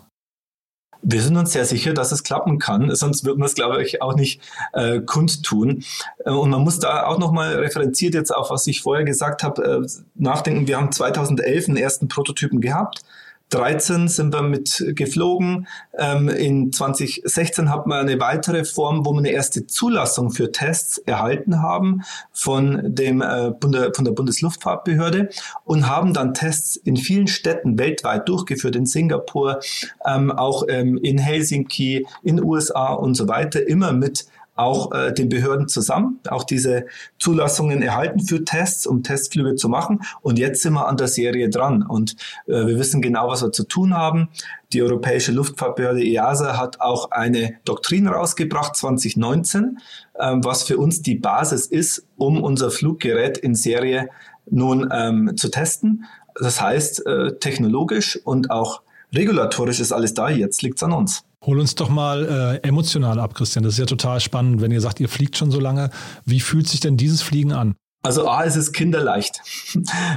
Wir 1.02 1.22
sind 1.22 1.38
uns 1.38 1.54
sehr 1.54 1.66
sicher, 1.66 1.94
dass 1.94 2.12
es 2.12 2.24
klappen 2.24 2.60
kann, 2.60 2.94
sonst 2.94 3.24
würden 3.24 3.40
wir 3.40 3.46
es, 3.46 3.56
glaube 3.56 3.82
ich, 3.82 4.02
auch 4.02 4.16
nicht 4.16 4.42
äh, 4.74 5.00
kundtun. 5.00 5.84
Äh, 6.26 6.32
und 6.32 6.50
man 6.50 6.62
muss 6.62 6.80
da 6.80 7.06
auch 7.06 7.18
nochmal 7.18 7.56
referenziert 7.56 8.14
jetzt 8.14 8.36
auf, 8.36 8.50
was 8.50 8.68
ich 8.68 8.82
vorher 8.82 9.06
gesagt 9.06 9.44
habe, 9.44 9.84
äh, 9.86 9.88
nachdenken. 10.16 10.68
Wir 10.68 10.78
haben 10.78 10.92
2011 10.92 11.70
einen 11.70 11.78
ersten 11.78 12.08
Prototypen 12.08 12.60
gehabt. 12.60 13.02
13 13.50 14.08
sind 14.08 14.34
wir 14.34 14.44
mit 14.44 14.84
geflogen. 14.96 15.68
Ähm, 15.98 16.30
in 16.30 16.72
2016 16.72 17.70
hat 17.70 17.88
man 17.88 18.08
eine 18.08 18.20
weitere 18.20 18.64
Form, 18.64 19.06
wo 19.06 19.12
wir 19.14 19.20
eine 19.20 19.32
erste 19.32 19.66
Zulassung 19.66 20.32
für 20.32 20.52
Tests 20.52 21.00
erhalten 21.00 21.62
haben 21.62 22.04
von, 22.32 22.94
dem, 22.96 23.22
äh, 23.22 23.54
von 23.60 23.72
der 23.72 24.12
Bundesluftfahrtbehörde 24.12 25.30
und 25.66 25.90
haben 25.90 26.14
dann 26.14 26.34
Tests 26.34 26.76
in 26.76 26.96
vielen 26.98 27.28
Städten 27.28 27.80
weltweit 27.80 28.30
durchgeführt, 28.30 28.76
in 28.76 28.86
Singapur, 28.86 29.60
ähm, 30.06 30.32
auch 30.32 30.64
ähm, 30.70 30.98
in 30.98 31.18
Helsinki, 31.18 32.06
in 32.24 32.44
USA 32.44 32.94
und 32.94 33.16
so 33.16 33.28
weiter, 33.28 33.68
immer 33.68 33.94
mit 33.94 34.28
auch 34.60 34.92
äh, 34.92 35.14
den 35.14 35.30
Behörden 35.30 35.68
zusammen, 35.68 36.20
auch 36.28 36.44
diese 36.44 36.86
Zulassungen 37.18 37.82
erhalten 37.82 38.20
für 38.20 38.44
Tests, 38.44 38.86
um 38.86 39.04
Testflüge 39.04 39.56
zu 39.56 39.70
machen. 39.70 40.02
Und 40.22 40.38
jetzt 40.38 40.62
sind 40.62 40.74
wir 40.74 40.88
an 40.88 40.98
der 40.98 41.08
Serie 41.08 41.50
dran 41.50 41.82
und 41.82 42.16
äh, 42.48 42.68
wir 42.68 42.78
wissen 42.78 43.02
genau, 43.02 43.30
was 43.30 43.42
wir 43.42 43.52
zu 43.52 43.64
tun 43.64 43.94
haben. 43.94 44.30
Die 44.74 44.84
Europäische 44.84 45.32
Luftfahrtbehörde 45.32 46.04
EASA 46.04 46.58
hat 46.58 46.82
auch 46.82 47.12
eine 47.12 47.56
Doktrin 47.64 48.08
rausgebracht 48.08 48.76
2019, 48.76 49.80
äh, 50.16 50.36
was 50.38 50.64
für 50.64 50.78
uns 50.78 51.02
die 51.02 51.16
Basis 51.16 51.66
ist, 51.66 52.06
um 52.18 52.44
unser 52.44 52.70
Fluggerät 52.70 53.38
in 53.38 53.56
Serie 53.56 54.10
nun 54.50 54.90
ähm, 54.92 55.38
zu 55.38 55.50
testen. 55.50 56.06
Das 56.36 56.62
heißt, 56.62 57.06
äh, 57.06 57.38
technologisch 57.40 58.20
und 58.24 58.52
auch 58.52 58.82
regulatorisch 59.14 59.80
ist 59.80 59.92
alles 59.92 60.14
da. 60.14 60.30
Jetzt 60.30 60.62
liegt 60.62 60.78
es 60.78 60.84
an 60.84 60.92
uns. 60.92 61.24
Hol 61.46 61.60
uns 61.60 61.76
doch 61.76 61.90
mal 61.90 62.60
äh, 62.64 62.68
emotional 62.68 63.20
ab, 63.20 63.34
Christian. 63.34 63.64
Das 63.64 63.74
ist 63.74 63.80
ja 63.80 63.86
total 63.86 64.20
spannend, 64.20 64.62
wenn 64.62 64.72
ihr 64.72 64.82
sagt, 64.82 65.00
ihr 65.00 65.08
fliegt 65.08 65.38
schon 65.38 65.52
so 65.52 65.60
lange. 65.60 65.90
Wie 66.26 66.42
fühlt 66.42 66.68
sich 66.68 66.82
denn 66.82 66.98
dieses 66.98 67.22
Fliegen 67.22 67.54
an? 67.54 67.76
Also 68.02 68.30
A, 68.30 68.46
es 68.46 68.56
ist 68.56 68.72
kinderleicht. 68.72 69.42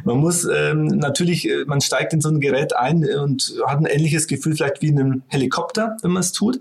Man 0.05 0.19
muss 0.19 0.45
ähm, 0.45 0.87
natürlich, 0.87 1.49
äh, 1.49 1.65
man 1.67 1.81
steigt 1.81 2.13
in 2.13 2.21
so 2.21 2.29
ein 2.29 2.41
Gerät 2.41 2.77
ein 2.77 3.05
und 3.19 3.55
hat 3.67 3.79
ein 3.79 3.87
ähnliches 3.87 4.29
Gefühl 4.29 4.55
vielleicht 4.55 4.83
wie 4.83 4.89
in 4.89 5.01
einem 5.01 5.23
Helikopter, 5.27 5.97
wenn 6.03 6.13
man 6.13 6.21
es 6.21 6.33
tut. 6.33 6.61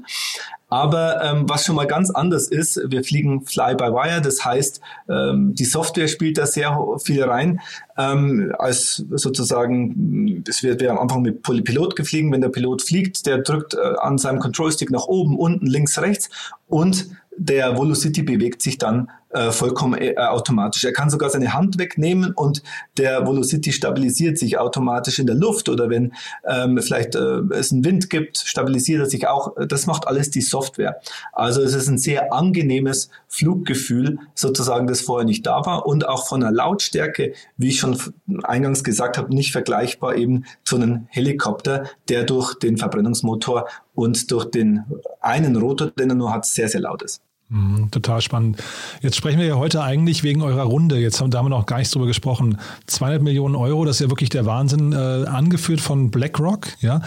Aber 0.67 1.21
ähm, 1.21 1.49
was 1.49 1.65
schon 1.65 1.75
mal 1.75 1.86
ganz 1.86 2.10
anders 2.10 2.47
ist, 2.47 2.79
wir 2.88 3.03
fliegen 3.03 3.45
Fly-by-Wire, 3.45 4.21
das 4.21 4.45
heißt, 4.45 4.79
ähm, 5.10 5.53
die 5.53 5.65
Software 5.65 6.07
spielt 6.07 6.38
da 6.38 6.47
sehr 6.47 6.79
viel 7.03 7.21
rein. 7.21 7.60
Ähm, 7.97 8.55
als 8.57 9.03
sozusagen, 9.12 10.43
es 10.47 10.63
wird 10.63 10.81
am 10.88 10.97
Anfang 10.97 11.23
mit 11.23 11.43
Pilot 11.43 11.97
geflogen, 11.97 12.31
wenn 12.31 12.41
der 12.41 12.49
Pilot 12.49 12.81
fliegt, 12.81 13.27
der 13.27 13.39
drückt 13.39 13.73
äh, 13.73 13.79
an 13.99 14.17
seinem 14.17 14.39
Control-Stick 14.39 14.89
nach 14.91 15.07
oben, 15.07 15.38
unten, 15.38 15.67
links, 15.67 15.99
rechts 15.99 16.29
und 16.67 17.10
der 17.38 17.77
Volocity 17.77 18.23
bewegt 18.23 18.62
sich 18.62 18.77
dann 18.77 19.10
äh, 19.34 19.52
vollkommen 19.52 20.00
äh, 20.00 20.15
automatisch. 20.17 20.84
Er 20.84 20.94
kann 20.94 21.10
sogar 21.10 21.30
seine 21.30 21.54
Hand 21.54 21.78
wegnehmen 21.78 22.34
und 22.34 22.63
der 22.98 23.26
Volocity 23.26 23.72
stabilisiert 23.72 24.38
sich 24.38 24.58
automatisch 24.58 25.20
in 25.20 25.28
der 25.28 25.36
Luft 25.36 25.70
oder 25.70 25.89
wenn 25.89 26.13
ähm, 26.46 26.80
vielleicht 26.82 27.15
äh, 27.15 27.41
es 27.52 27.72
einen 27.72 27.86
Wind 27.86 28.10
gibt, 28.10 28.38
stabilisiert 28.38 29.00
er 29.00 29.10
sich 29.10 29.28
auch. 29.28 29.56
Das 29.67 29.86
macht 29.86 30.08
alles 30.08 30.30
die 30.32 30.41
Software. 30.41 31.00
Also 31.34 31.62
es 31.62 31.74
ist 31.74 31.88
ein 31.88 31.98
sehr 31.98 32.34
angenehmes 32.34 33.10
Fluggefühl, 33.28 34.20
sozusagen, 34.36 34.88
das 34.88 35.02
vorher 35.02 35.26
nicht 35.26 35.46
da 35.46 35.65
war 35.65 35.86
und 35.86 36.08
auch 36.08 36.28
von 36.28 36.41
der 36.41 36.52
Lautstärke, 36.52 37.34
wie 37.58 37.70
ich 37.70 37.80
schon 37.80 37.98
eingangs 38.44 38.84
gesagt 38.84 39.17
habe, 39.17 39.34
nicht 39.34 39.52
vergleichbar 39.52 40.15
eben 40.15 40.46
zu 40.63 40.76
einem 40.76 41.08
Helikopter, 41.10 41.86
der 42.10 42.24
durch 42.24 42.56
den 42.56 42.78
Verbrennungsmotor 42.78 43.67
und 43.96 44.32
durch 44.32 44.46
den 44.46 44.84
einen 45.22 45.56
Rotor, 45.56 45.91
den 45.91 46.10
er 46.10 46.15
nur 46.15 46.34
hat, 46.34 46.46
sehr, 46.46 46.67
sehr 46.67 46.82
laut 46.82 47.02
ist. 47.02 47.22
Mhm, 47.52 47.92
total 47.92 48.22
spannend. 48.22 48.64
Jetzt 49.02 49.18
sprechen 49.18 49.40
wir 49.40 49.46
ja 49.46 49.56
heute 49.56 49.84
eigentlich 49.84 50.24
wegen 50.24 50.42
eurer 50.42 50.64
Runde. 50.64 50.98
Jetzt 50.98 51.20
haben, 51.20 51.32
da 51.32 51.40
haben 51.40 51.46
wir 51.46 51.50
noch 51.50 51.66
gar 51.66 51.80
nicht 51.80 51.94
drüber 51.94 52.08
gesprochen. 52.08 52.58
200 52.88 53.22
Millionen 53.22 53.56
Euro, 53.56 53.84
das 53.84 53.98
ist 53.98 54.06
ja 54.06 54.10
wirklich 54.10 54.30
der 54.30 54.46
Wahnsinn, 54.46 54.94
äh, 54.94 54.96
angeführt 55.28 55.82
von 55.82 56.12
BlackRock. 56.12 56.70
Ja, 56.80 57.02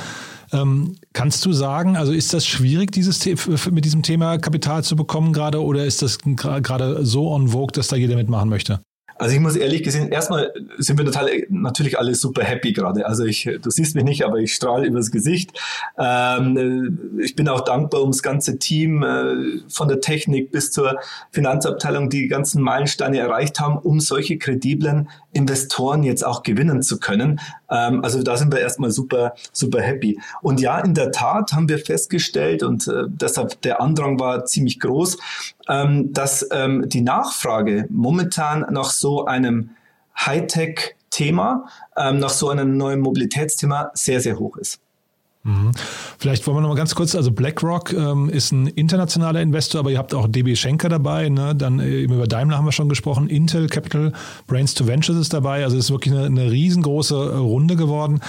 ähm, 0.52 0.96
kannst 1.14 1.46
du 1.46 1.52
sagen, 1.54 1.96
also 1.96 2.12
ist 2.12 2.34
das 2.34 2.46
schwierig, 2.46 2.92
dieses 2.92 3.24
mit 3.70 3.86
diesem 3.86 4.02
Thema 4.02 4.36
Kapital 4.36 4.84
zu 4.84 4.96
bekommen 4.96 5.32
gerade, 5.32 5.62
oder 5.62 5.86
ist 5.86 6.02
das 6.02 6.18
gerade 6.18 7.06
so 7.06 7.32
on 7.32 7.48
vogue, 7.48 7.72
dass 7.72 7.88
da 7.88 7.96
jeder 7.96 8.16
mitmachen 8.16 8.50
möchte? 8.50 8.80
Also 9.16 9.34
ich 9.34 9.40
muss 9.40 9.56
ehrlich 9.56 9.82
gesehen, 9.82 10.10
erstmal 10.10 10.52
sind 10.78 10.98
wir 10.98 11.04
total, 11.04 11.28
natürlich 11.48 11.98
alle 11.98 12.14
super 12.14 12.42
happy 12.42 12.72
gerade. 12.72 13.06
Also 13.06 13.24
ich, 13.24 13.48
du 13.62 13.70
siehst 13.70 13.94
mich 13.94 14.04
nicht, 14.04 14.24
aber 14.24 14.38
ich 14.38 14.54
strahle 14.54 14.86
übers 14.86 15.10
Gesicht. 15.10 15.52
Ähm, 15.98 17.18
ich 17.22 17.36
bin 17.36 17.48
auch 17.48 17.60
dankbar 17.60 18.00
ums 18.00 18.22
ganze 18.22 18.58
Team, 18.58 19.02
äh, 19.02 19.60
von 19.68 19.88
der 19.88 20.00
Technik 20.00 20.50
bis 20.50 20.72
zur 20.72 20.98
Finanzabteilung, 21.30 22.10
die 22.10 22.26
ganzen 22.26 22.60
Meilensteine 22.60 23.18
erreicht 23.18 23.60
haben, 23.60 23.78
um 23.78 24.00
solche 24.00 24.36
krediblen 24.36 25.08
Investoren 25.32 26.02
jetzt 26.02 26.24
auch 26.24 26.42
gewinnen 26.42 26.82
zu 26.82 26.98
können. 26.98 27.40
Ähm, 27.70 28.02
also 28.04 28.22
da 28.22 28.36
sind 28.36 28.52
wir 28.52 28.60
erstmal 28.60 28.90
super, 28.90 29.34
super 29.52 29.80
happy. 29.80 30.20
Und 30.42 30.60
ja, 30.60 30.78
in 30.80 30.94
der 30.94 31.12
Tat 31.12 31.52
haben 31.52 31.68
wir 31.68 31.78
festgestellt 31.78 32.62
und 32.62 32.86
äh, 32.88 33.04
deshalb 33.06 33.60
der 33.62 33.80
Andrang 33.80 34.18
war 34.20 34.44
ziemlich 34.44 34.80
groß, 34.80 35.18
ähm, 35.68 36.12
dass 36.12 36.46
ähm, 36.52 36.88
die 36.88 37.00
Nachfrage 37.00 37.86
momentan 37.90 38.66
nach 38.70 38.90
so 38.90 39.24
einem 39.24 39.70
Hightech-Thema 40.18 41.66
ähm, 41.96 42.18
nach 42.18 42.30
so 42.30 42.48
einem 42.50 42.76
neuen 42.76 43.00
Mobilitätsthema 43.00 43.90
sehr, 43.94 44.20
sehr 44.20 44.38
hoch 44.38 44.56
ist. 44.56 44.83
Mhm. 45.44 45.72
Vielleicht 46.18 46.46
wollen 46.46 46.56
wir 46.56 46.60
noch 46.62 46.70
mal 46.70 46.74
ganz 46.74 46.94
kurz, 46.94 47.14
also 47.14 47.30
BlackRock 47.30 47.92
ähm, 47.92 48.30
ist 48.30 48.50
ein 48.50 48.66
internationaler 48.66 49.42
Investor, 49.42 49.80
aber 49.80 49.90
ihr 49.90 49.98
habt 49.98 50.14
auch 50.14 50.26
DB 50.26 50.56
Schenker 50.56 50.88
dabei, 50.88 51.28
ne? 51.28 51.54
dann 51.54 51.80
äh, 51.80 52.02
eben 52.02 52.14
über 52.14 52.26
Daimler 52.26 52.56
haben 52.56 52.64
wir 52.64 52.72
schon 52.72 52.88
gesprochen, 52.88 53.28
Intel 53.28 53.68
Capital, 53.68 54.12
Brains 54.46 54.72
to 54.74 54.86
Ventures 54.86 55.18
ist 55.18 55.34
dabei, 55.34 55.62
also 55.62 55.76
es 55.76 55.84
ist 55.84 55.90
wirklich 55.90 56.14
eine, 56.14 56.24
eine 56.24 56.50
riesengroße 56.50 57.14
äh, 57.14 57.36
Runde 57.36 57.76
geworden. 57.76 58.20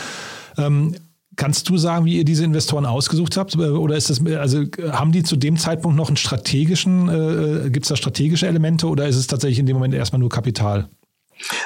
Ähm, 0.58 0.96
Kannst 1.38 1.68
du 1.68 1.76
sagen, 1.76 2.06
wie 2.06 2.16
ihr 2.16 2.24
diese 2.24 2.46
Investoren 2.46 2.86
ausgesucht 2.86 3.36
habt? 3.36 3.56
Äh, 3.56 3.70
oder 3.70 3.96
ist 3.98 4.10
das, 4.10 4.26
also 4.26 4.64
haben 4.92 5.12
die 5.12 5.24
zu 5.24 5.36
dem 5.36 5.58
Zeitpunkt 5.58 5.98
noch 5.98 6.08
einen 6.08 6.18
strategischen, 6.18 7.10
äh, 7.10 7.70
gibt 7.70 7.86
es 7.86 7.90
da 7.90 7.96
strategische 7.96 8.48
Elemente 8.48 8.88
oder 8.88 9.08
ist 9.08 9.18
es 9.18 9.28
tatsächlich 9.28 9.60
in 9.60 9.66
dem 9.66 9.76
Moment 9.76 9.94
erstmal 9.94 10.20
nur 10.20 10.30
Kapital? 10.30 10.88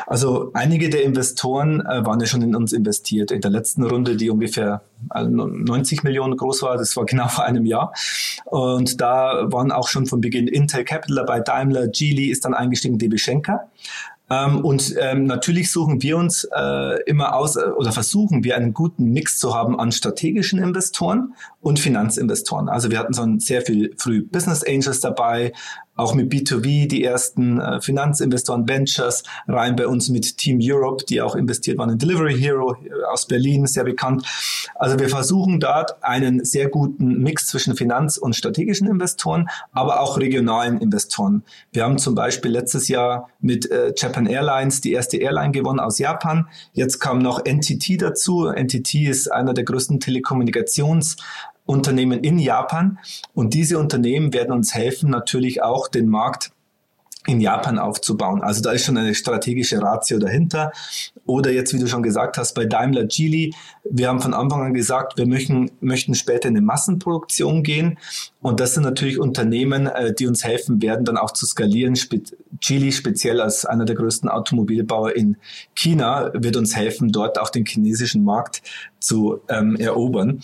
Also 0.07 0.51
einige 0.53 0.89
der 0.89 1.03
Investoren 1.03 1.81
äh, 1.81 2.05
waren 2.05 2.19
ja 2.19 2.25
schon 2.25 2.41
in 2.41 2.55
uns 2.55 2.73
investiert. 2.73 3.31
In 3.31 3.41
der 3.41 3.51
letzten 3.51 3.83
Runde, 3.83 4.15
die 4.15 4.29
ungefähr 4.29 4.81
90 5.13 6.03
Millionen 6.03 6.35
groß 6.35 6.63
war, 6.63 6.77
das 6.77 6.95
war 6.97 7.05
genau 7.05 7.27
vor 7.27 7.45
einem 7.45 7.65
Jahr. 7.65 7.93
Und 8.45 8.99
da 8.99 9.51
waren 9.51 9.71
auch 9.71 9.87
schon 9.87 10.05
von 10.05 10.21
Beginn 10.21 10.47
Intel 10.47 10.83
Capital 10.83 11.17
dabei, 11.17 11.39
Daimler, 11.39 11.87
Geely 11.87 12.27
ist 12.27 12.45
dann 12.45 12.53
eingestiegen, 12.53 12.97
DB 12.97 13.17
Schenker. 13.17 13.69
Ähm, 14.29 14.63
und 14.63 14.95
ähm, 14.99 15.25
natürlich 15.25 15.71
suchen 15.71 16.01
wir 16.03 16.17
uns 16.17 16.47
äh, 16.55 17.01
immer 17.05 17.35
aus 17.35 17.55
äh, 17.55 17.63
oder 17.63 17.91
versuchen 17.91 18.43
wir 18.43 18.55
einen 18.55 18.73
guten 18.73 19.05
Mix 19.05 19.39
zu 19.39 19.55
haben 19.55 19.79
an 19.79 19.91
strategischen 19.91 20.61
Investoren 20.61 21.33
und 21.61 21.79
Finanzinvestoren. 21.79 22.69
Also 22.69 22.91
wir 22.91 22.99
hatten 22.99 23.13
so 23.13 23.25
sehr 23.39 23.63
viel 23.63 23.95
früh 23.97 24.23
Business 24.23 24.63
Angels 24.63 24.99
dabei, 24.99 25.51
auch 25.99 26.15
mit 26.15 26.31
B2B 26.31 26.87
die 26.87 27.03
ersten 27.03 27.59
äh, 27.59 27.81
Finanzinvestoren, 27.81 28.67
Ventures, 28.67 29.23
rein 29.47 29.75
bei 29.75 29.85
uns 29.85 30.07
mit 30.07 30.37
Team 30.37 30.59
Europe, 30.61 31.03
die 31.09 31.21
auch 31.21 31.35
investiert 31.35 31.77
waren 31.77 31.89
in 31.89 31.97
Delivery 31.97 32.39
Hero 32.39 32.73
äh, 32.73 33.03
aus 33.11 33.27
Berlin, 33.27 33.65
sehr 33.67 33.83
bekannt. 33.83 34.25
Also 34.75 34.97
wir 34.97 35.09
versuchen 35.09 35.59
dort 35.59 36.01
einen 36.01 36.45
sehr 36.45 36.69
guten 36.69 37.21
Mix 37.21 37.47
zwischen 37.47 37.75
Finanz- 37.75 38.17
und 38.17 38.33
strategischen 38.33 38.87
Investoren, 38.87 39.49
aber 39.73 39.99
auch 39.99 40.17
regionalen 40.17 40.79
Investoren. 40.79 41.43
Wir 41.73 41.83
haben 41.83 41.97
zum 41.97 42.15
Beispiel 42.15 42.51
letztes 42.51 42.87
Jahr 42.87 43.29
mit 43.41 43.69
äh, 43.69 43.93
Japan 43.95 44.25
Airlines 44.25 44.79
die 44.79 44.93
erste 44.93 45.17
Airline 45.17 45.51
gewonnen 45.51 45.81
aus 45.81 45.99
Japan. 45.99 46.47
Jetzt 46.71 46.99
kam 46.99 47.19
noch 47.19 47.43
NTT 47.43 48.01
dazu. 48.01 48.49
NTT 48.49 48.95
ist 49.09 49.29
einer 49.29 49.53
der 49.53 49.65
größten 49.65 49.99
Telekommunikations 49.99 51.17
Unternehmen 51.69 52.23
in 52.23 52.39
Japan. 52.39 52.97
Und 53.35 53.53
diese 53.53 53.77
Unternehmen 53.77 54.33
werden 54.33 54.51
uns 54.51 54.73
helfen, 54.73 55.11
natürlich 55.11 55.61
auch 55.61 55.87
den 55.87 56.07
Markt 56.07 56.51
in 57.27 57.41
Japan 57.41 57.77
aufzubauen. 57.77 58.41
Also 58.41 58.61
da 58.61 58.71
ist 58.71 58.85
schon 58.85 58.97
eine 58.97 59.13
strategische 59.13 59.79
Ratio 59.81 60.17
dahinter. 60.17 60.71
Oder 61.25 61.51
jetzt, 61.51 61.73
wie 61.73 61.79
du 61.79 61.85
schon 61.85 62.01
gesagt 62.01 62.37
hast, 62.37 62.53
bei 62.53 62.65
Daimler 62.65 63.05
Geely, 63.05 63.53
wir 63.83 64.07
haben 64.07 64.19
von 64.19 64.33
Anfang 64.33 64.63
an 64.63 64.73
gesagt, 64.73 65.17
wir 65.17 65.27
möchten, 65.27 65.69
möchten 65.79 66.15
später 66.15 66.47
in 66.47 66.57
eine 66.57 66.65
Massenproduktion 66.65 67.61
gehen. 67.61 67.99
Und 68.41 68.59
das 68.59 68.73
sind 68.73 68.83
natürlich 68.83 69.19
Unternehmen, 69.19 69.85
äh, 69.85 70.13
die 70.13 70.25
uns 70.25 70.43
helfen 70.43 70.81
werden, 70.81 71.05
dann 71.05 71.17
auch 71.17 71.31
zu 71.31 71.45
skalieren. 71.45 71.95
Geely 72.61 72.91
speziell 72.91 73.41
als 73.41 73.65
einer 73.65 73.85
der 73.85 73.95
größten 73.95 74.27
Automobilbauer 74.29 75.15
in 75.15 75.37
China 75.75 76.31
wird 76.33 76.57
uns 76.57 76.75
helfen, 76.75 77.11
dort 77.11 77.37
auch 77.37 77.49
den 77.49 77.65
chinesischen 77.65 78.23
Markt 78.23 78.63
zu 78.99 79.41
ähm, 79.49 79.75
erobern. 79.75 80.41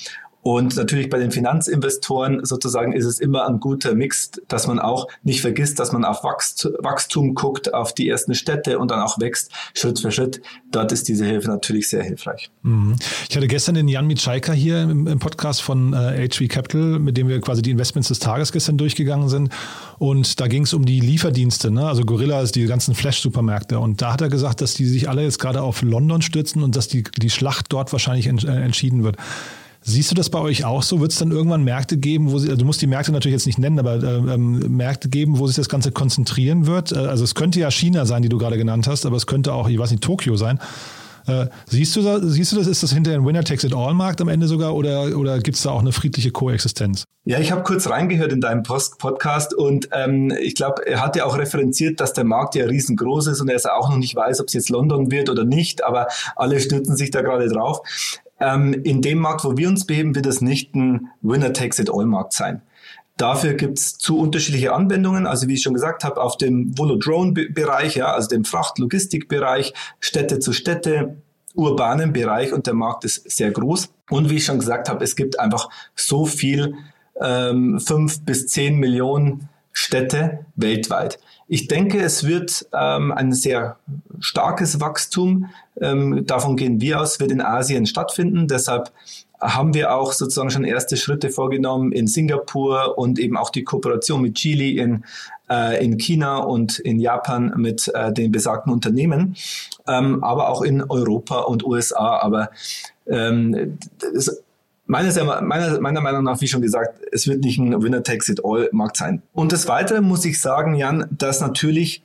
Und 0.47 0.75
natürlich 0.75 1.09
bei 1.09 1.17
den 1.17 1.31
Finanzinvestoren 1.31 2.45
sozusagen 2.45 2.93
ist 2.93 3.05
es 3.05 3.19
immer 3.19 3.47
ein 3.47 3.59
guter 3.59 3.95
Mix, 3.95 4.29
dass 4.47 4.67
man 4.67 4.77
auch 4.77 5.07
nicht 5.23 5.41
vergisst, 5.41 5.79
dass 5.79 5.91
man 5.91 6.05
auf 6.05 6.23
Wachstum 6.23 7.33
guckt, 7.33 7.73
auf 7.73 7.95
die 7.95 8.07
ersten 8.07 8.35
Städte 8.35 8.77
und 8.77 8.91
dann 8.91 8.99
auch 8.99 9.19
wächst 9.19 9.51
Schritt 9.73 9.99
für 9.99 10.11
Schritt. 10.11 10.43
Dort 10.71 10.91
ist 10.91 11.07
diese 11.07 11.25
Hilfe 11.25 11.47
natürlich 11.47 11.89
sehr 11.89 12.03
hilfreich. 12.03 12.51
Mhm. 12.61 12.95
Ich 13.27 13.35
hatte 13.35 13.47
gestern 13.47 13.73
den 13.73 13.87
Jan 13.87 14.05
Mitschaika 14.05 14.51
hier 14.53 14.83
im, 14.83 15.17
Podcast 15.17 15.63
von 15.63 15.93
äh, 15.93 16.29
HV 16.29 16.47
Capital, 16.47 16.99
mit 16.99 17.17
dem 17.17 17.27
wir 17.27 17.41
quasi 17.41 17.63
die 17.63 17.71
Investments 17.71 18.09
des 18.09 18.19
Tages 18.19 18.51
gestern 18.51 18.77
durchgegangen 18.77 19.29
sind. 19.29 19.51
Und 19.97 20.39
da 20.39 20.45
ging 20.45 20.65
es 20.65 20.75
um 20.75 20.85
die 20.85 20.99
Lieferdienste, 20.99 21.71
ne? 21.71 21.87
also 21.87 22.03
Gorilla 22.03 22.39
ist 22.41 22.55
die 22.55 22.67
ganzen 22.67 22.93
Flash-Supermärkte. 22.93 23.79
Und 23.79 24.03
da 24.03 24.13
hat 24.13 24.21
er 24.21 24.29
gesagt, 24.29 24.61
dass 24.61 24.75
die 24.75 24.85
sich 24.85 25.09
alle 25.09 25.23
jetzt 25.23 25.39
gerade 25.39 25.63
auf 25.63 25.81
London 25.81 26.21
stürzen 26.21 26.61
und 26.61 26.75
dass 26.75 26.87
die, 26.87 27.03
die 27.17 27.31
Schlacht 27.31 27.73
dort 27.73 27.91
wahrscheinlich 27.91 28.27
äh, 28.27 28.51
entschieden 28.51 29.03
wird. 29.03 29.17
Siehst 29.87 30.09
du 30.09 30.15
das 30.15 30.31
bei 30.31 30.39
euch 30.39 30.65
auch 30.65 30.81
so? 30.81 30.99
Wird 30.99 31.11
es 31.11 31.19
dann 31.19 31.29
irgendwann 31.29 31.63
Märkte 31.63 31.97
geben, 31.97 32.31
wo 32.31 32.39
sie, 32.39 32.49
also 32.49 32.57
du 32.57 32.65
musst 32.65 32.81
die 32.81 32.87
Märkte 32.87 33.11
natürlich 33.11 33.33
jetzt 33.33 33.45
nicht 33.45 33.59
nennen, 33.59 33.77
aber 33.77 34.01
äh, 34.01 34.33
ähm, 34.33 34.75
Märkte 34.75 35.09
geben, 35.09 35.37
wo 35.37 35.45
sich 35.45 35.55
das 35.55 35.69
Ganze 35.69 35.91
konzentrieren 35.91 36.65
wird? 36.65 36.91
Äh, 36.91 36.95
also 36.95 37.23
es 37.23 37.35
könnte 37.35 37.59
ja 37.59 37.69
China 37.69 38.07
sein, 38.07 38.23
die 38.23 38.29
du 38.29 38.39
gerade 38.39 38.57
genannt 38.57 38.87
hast, 38.87 39.05
aber 39.05 39.15
es 39.15 39.27
könnte 39.27 39.53
auch, 39.53 39.69
ich 39.69 39.77
weiß 39.77 39.91
nicht, 39.91 40.03
Tokio 40.03 40.37
sein. 40.37 40.59
Äh, 41.27 41.47
siehst, 41.67 41.95
du 41.95 42.01
da, 42.01 42.19
siehst 42.19 42.51
du 42.51 42.55
das, 42.55 42.65
ist 42.65 42.81
das 42.81 42.93
hinterher 42.93 43.19
ein 43.19 43.25
Winner-Takes-it-all-Markt 43.27 44.21
am 44.21 44.27
Ende 44.27 44.47
sogar 44.47 44.73
oder, 44.73 45.15
oder 45.17 45.37
gibt 45.39 45.57
es 45.57 45.63
da 45.63 45.69
auch 45.69 45.81
eine 45.81 45.91
friedliche 45.91 46.31
Koexistenz? 46.31 47.03
Ja, 47.25 47.39
ich 47.39 47.51
habe 47.51 47.61
kurz 47.61 47.87
reingehört 47.87 48.31
in 48.31 48.41
deinem 48.41 48.63
Post 48.63 48.97
Podcast 48.97 49.53
und 49.53 49.89
ähm, 49.91 50.31
ich 50.41 50.55
glaube, 50.55 50.85
er 50.87 51.03
hat 51.03 51.15
ja 51.15 51.25
auch 51.25 51.37
referenziert, 51.37 51.99
dass 51.99 52.13
der 52.13 52.23
Markt 52.23 52.55
ja 52.55 52.65
riesengroß 52.65 53.27
ist 53.27 53.41
und 53.41 53.49
er 53.49 53.59
auch 53.75 53.89
noch 53.89 53.97
nicht 53.97 54.15
weiß, 54.15 54.41
ob 54.41 54.47
es 54.47 54.53
jetzt 54.53 54.69
London 54.69 55.11
wird 55.11 55.29
oder 55.29 55.43
nicht, 55.43 55.83
aber 55.83 56.07
alle 56.35 56.59
stürzen 56.59 56.95
sich 56.95 57.11
da 57.11 57.21
gerade 57.21 57.47
drauf. 57.47 57.81
Ähm, 58.39 58.73
in 58.73 59.01
dem 59.01 59.19
Markt, 59.19 59.45
wo 59.45 59.57
wir 59.57 59.69
uns 59.69 59.85
beheben, 59.85 60.15
wird 60.15 60.25
es 60.25 60.41
nicht 60.41 60.75
ein 60.75 61.09
Winner-Takes-it-all-Markt 61.21 62.33
sein. 62.33 62.61
Dafür 63.17 63.53
gibt 63.53 63.79
es 63.79 63.97
zu 63.97 64.19
unterschiedliche 64.19 64.73
Anwendungen. 64.73 65.25
Also 65.25 65.47
wie 65.47 65.53
ich 65.53 65.61
schon 65.61 65.73
gesagt 65.73 66.03
habe, 66.03 66.21
auf 66.21 66.35
dem 66.37 66.77
Volo-Drone-Bereich, 66.77 67.95
ja, 67.95 68.13
also 68.13 68.27
dem 68.27 68.43
Fracht-Logistik-Bereich, 68.43 69.73
Städte 69.99 70.39
zu 70.39 70.51
Städte, 70.51 71.17
urbanen 71.53 72.11
Bereich 72.11 72.51
und 72.51 72.67
der 72.67 72.73
Markt 72.73 73.05
ist 73.05 73.29
sehr 73.31 73.51
groß. 73.51 73.89
Und 74.09 74.29
wie 74.29 74.35
ich 74.35 74.45
schon 74.45 74.59
gesagt 74.59 74.89
habe, 74.89 75.03
es 75.03 75.15
gibt 75.15 75.39
einfach 75.39 75.69
so 75.95 76.25
viel, 76.25 76.75
ähm, 77.21 77.79
fünf 77.79 78.21
bis 78.25 78.47
zehn 78.47 78.77
Millionen 78.77 79.47
Städte 79.71 80.45
weltweit. 80.55 81.19
Ich 81.47 81.67
denke, 81.67 82.01
es 82.01 82.25
wird 82.25 82.67
ähm, 82.73 83.11
ein 83.11 83.31
sehr 83.31 83.77
starkes 84.19 84.81
Wachstum, 84.81 85.51
ähm, 85.79 86.25
davon 86.25 86.55
gehen 86.57 86.81
wir 86.81 87.01
aus, 87.01 87.19
wird 87.19 87.31
in 87.31 87.41
Asien 87.41 87.85
stattfinden. 87.85 88.47
Deshalb 88.47 88.91
haben 89.39 89.73
wir 89.73 89.93
auch 89.93 90.13
sozusagen 90.13 90.49
schon 90.49 90.63
erste 90.63 90.97
Schritte 90.97 91.29
vorgenommen 91.29 91.91
in 91.91 92.07
Singapur 92.07 92.97
und 92.97 93.19
eben 93.19 93.37
auch 93.37 93.49
die 93.49 93.63
Kooperation 93.63 94.21
mit 94.21 94.35
Chile 94.35 94.81
in, 94.81 95.03
äh, 95.49 95.83
in 95.83 95.97
China 95.97 96.37
und 96.39 96.79
in 96.79 96.99
Japan 96.99 97.53
mit 97.57 97.91
äh, 97.93 98.11
den 98.11 98.31
besagten 98.31 98.71
Unternehmen, 98.71 99.35
ähm, 99.87 100.23
aber 100.23 100.49
auch 100.49 100.61
in 100.61 100.81
Europa 100.81 101.41
und 101.41 101.63
USA. 101.63 102.17
Aber 102.19 102.49
ähm, 103.07 103.77
das, 103.99 104.43
Meiner, 104.87 105.81
meiner 105.81 106.01
Meinung 106.01 106.23
nach, 106.23 106.39
wie 106.41 106.47
schon 106.47 106.61
gesagt, 106.61 106.99
es 107.11 107.27
wird 107.27 107.43
nicht 107.43 107.57
ein 107.57 107.81
Winner-Takes-it-all-Markt 107.81 108.97
sein. 108.97 109.23
Und 109.33 109.51
des 109.51 109.67
Weiteren 109.67 110.03
muss 110.03 110.23
ich 110.25 110.39
sagen, 110.39 110.75
Jan, 110.75 111.07
dass 111.09 111.41
natürlich 111.41 112.03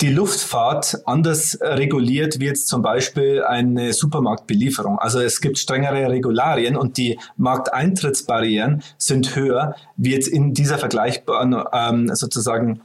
die 0.00 0.10
Luftfahrt 0.10 1.02
anders 1.06 1.58
reguliert 1.62 2.40
wie 2.40 2.46
jetzt 2.46 2.66
zum 2.68 2.82
Beispiel 2.82 3.42
eine 3.42 3.92
Supermarktbelieferung. 3.92 4.98
Also 4.98 5.20
es 5.20 5.40
gibt 5.40 5.56
strengere 5.56 6.10
Regularien 6.10 6.76
und 6.76 6.96
die 6.96 7.18
Markteintrittsbarrieren 7.36 8.82
sind 8.98 9.36
höher 9.36 9.76
wie 9.96 10.12
jetzt 10.12 10.28
in 10.28 10.52
dieser 10.52 10.78
vergleichbaren 10.78 11.56
ähm, 11.72 12.10
sozusagen 12.14 12.80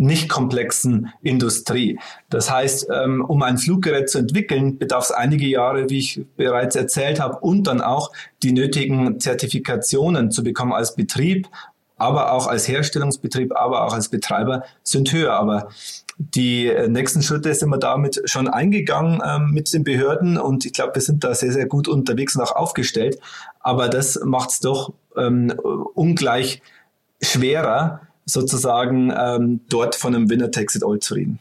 nicht 0.00 0.28
komplexen 0.28 1.12
Industrie. 1.22 1.98
Das 2.30 2.50
heißt, 2.50 2.88
ähm, 2.90 3.24
um 3.24 3.42
ein 3.42 3.58
Fluggerät 3.58 4.08
zu 4.08 4.18
entwickeln, 4.18 4.78
bedarf 4.78 5.04
es 5.04 5.10
einige 5.10 5.46
Jahre, 5.46 5.90
wie 5.90 5.98
ich 5.98 6.24
bereits 6.36 6.74
erzählt 6.74 7.20
habe, 7.20 7.38
und 7.40 7.66
dann 7.66 7.80
auch 7.82 8.10
die 8.42 8.52
nötigen 8.52 9.20
Zertifikationen 9.20 10.30
zu 10.30 10.42
bekommen 10.42 10.72
als 10.72 10.96
Betrieb, 10.96 11.48
aber 11.98 12.32
auch 12.32 12.46
als 12.46 12.66
Herstellungsbetrieb, 12.66 13.54
aber 13.54 13.84
auch 13.84 13.92
als 13.92 14.08
Betreiber 14.08 14.64
sind 14.82 15.12
höher. 15.12 15.34
Aber 15.34 15.68
die 16.16 16.66
äh, 16.66 16.88
nächsten 16.88 17.20
Schritte 17.20 17.52
sind 17.54 17.68
wir 17.68 17.78
damit 17.78 18.22
schon 18.24 18.48
eingegangen 18.48 19.20
ähm, 19.22 19.50
mit 19.52 19.72
den 19.74 19.84
Behörden 19.84 20.38
und 20.38 20.64
ich 20.64 20.72
glaube, 20.72 20.94
wir 20.94 21.02
sind 21.02 21.24
da 21.24 21.34
sehr, 21.34 21.52
sehr 21.52 21.66
gut 21.66 21.88
unterwegs 21.88 22.36
und 22.36 22.42
auch 22.42 22.56
aufgestellt. 22.56 23.18
Aber 23.60 23.90
das 23.90 24.18
macht 24.24 24.50
es 24.50 24.60
doch 24.60 24.94
ähm, 25.14 25.52
ungleich 25.94 26.62
schwerer, 27.22 28.00
sozusagen 28.24 29.12
ähm, 29.16 29.60
dort 29.68 29.96
von 29.96 30.14
einem 30.14 30.30
Winner 30.30 30.50
Takes 30.50 30.76
It 30.76 30.84
All 30.84 30.98
zu 30.98 31.14
reden. 31.14 31.38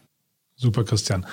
Super, 0.62 0.84
Christian. 0.84 1.26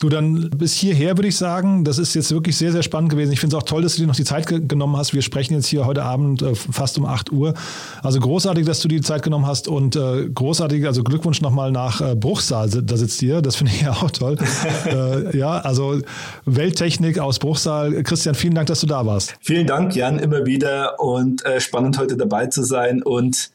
Du 0.00 0.08
dann 0.08 0.50
bis 0.50 0.72
hierher 0.72 1.16
würde 1.16 1.28
ich 1.28 1.36
sagen, 1.36 1.84
das 1.84 1.98
ist 1.98 2.12
jetzt 2.14 2.32
wirklich 2.32 2.56
sehr, 2.56 2.72
sehr 2.72 2.82
spannend 2.82 3.08
gewesen. 3.08 3.30
Ich 3.30 3.38
finde 3.38 3.56
es 3.56 3.62
auch 3.62 3.64
toll, 3.64 3.82
dass 3.82 3.94
du 3.94 4.00
dir 4.00 4.08
noch 4.08 4.16
die 4.16 4.24
Zeit 4.24 4.48
ge 4.48 4.62
genommen 4.66 4.96
hast. 4.96 5.14
Wir 5.14 5.22
sprechen 5.22 5.54
jetzt 5.54 5.66
hier 5.66 5.86
heute 5.86 6.02
Abend 6.02 6.42
äh, 6.42 6.56
fast 6.56 6.98
um 6.98 7.04
8 7.04 7.30
Uhr. 7.30 7.54
Also 8.02 8.18
großartig, 8.18 8.66
dass 8.66 8.80
du 8.80 8.88
die 8.88 9.00
Zeit 9.00 9.22
genommen 9.22 9.46
hast 9.46 9.68
und 9.68 9.94
äh, 9.94 10.28
großartig, 10.28 10.86
also 10.86 11.04
Glückwunsch 11.04 11.40
nochmal 11.40 11.70
nach 11.70 12.00
äh, 12.00 12.16
Bruchsal, 12.16 12.68
da 12.68 12.96
sitzt 12.96 13.22
ihr. 13.22 13.42
Das 13.42 13.54
finde 13.58 13.70
ich 13.72 13.82
ja 13.82 13.92
auch 13.92 14.10
toll. 14.10 14.38
äh, 14.86 15.38
ja, 15.38 15.58
also 15.58 16.00
Welttechnik 16.44 17.20
aus 17.20 17.38
Bruchsal. 17.38 18.02
Christian, 18.02 18.34
vielen 18.34 18.56
Dank, 18.56 18.66
dass 18.66 18.80
du 18.80 18.88
da 18.88 19.06
warst. 19.06 19.36
Vielen 19.40 19.68
Dank, 19.68 19.94
Jan, 19.94 20.18
immer 20.18 20.46
wieder 20.46 20.98
und 20.98 21.46
äh, 21.46 21.60
spannend 21.60 21.96
heute 21.96 22.16
dabei 22.16 22.48
zu 22.48 22.64
sein 22.64 23.04
und 23.04 23.50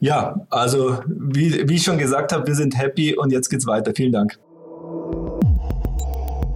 ja, 0.00 0.46
also 0.50 0.98
wie, 1.06 1.68
wie 1.68 1.74
ich 1.74 1.82
schon 1.82 1.98
gesagt 1.98 2.32
habe, 2.32 2.46
wir 2.46 2.54
sind 2.54 2.76
happy 2.78 3.16
und 3.16 3.32
jetzt 3.32 3.48
geht's 3.48 3.66
weiter. 3.66 3.92
Vielen 3.94 4.12
Dank. 4.12 4.38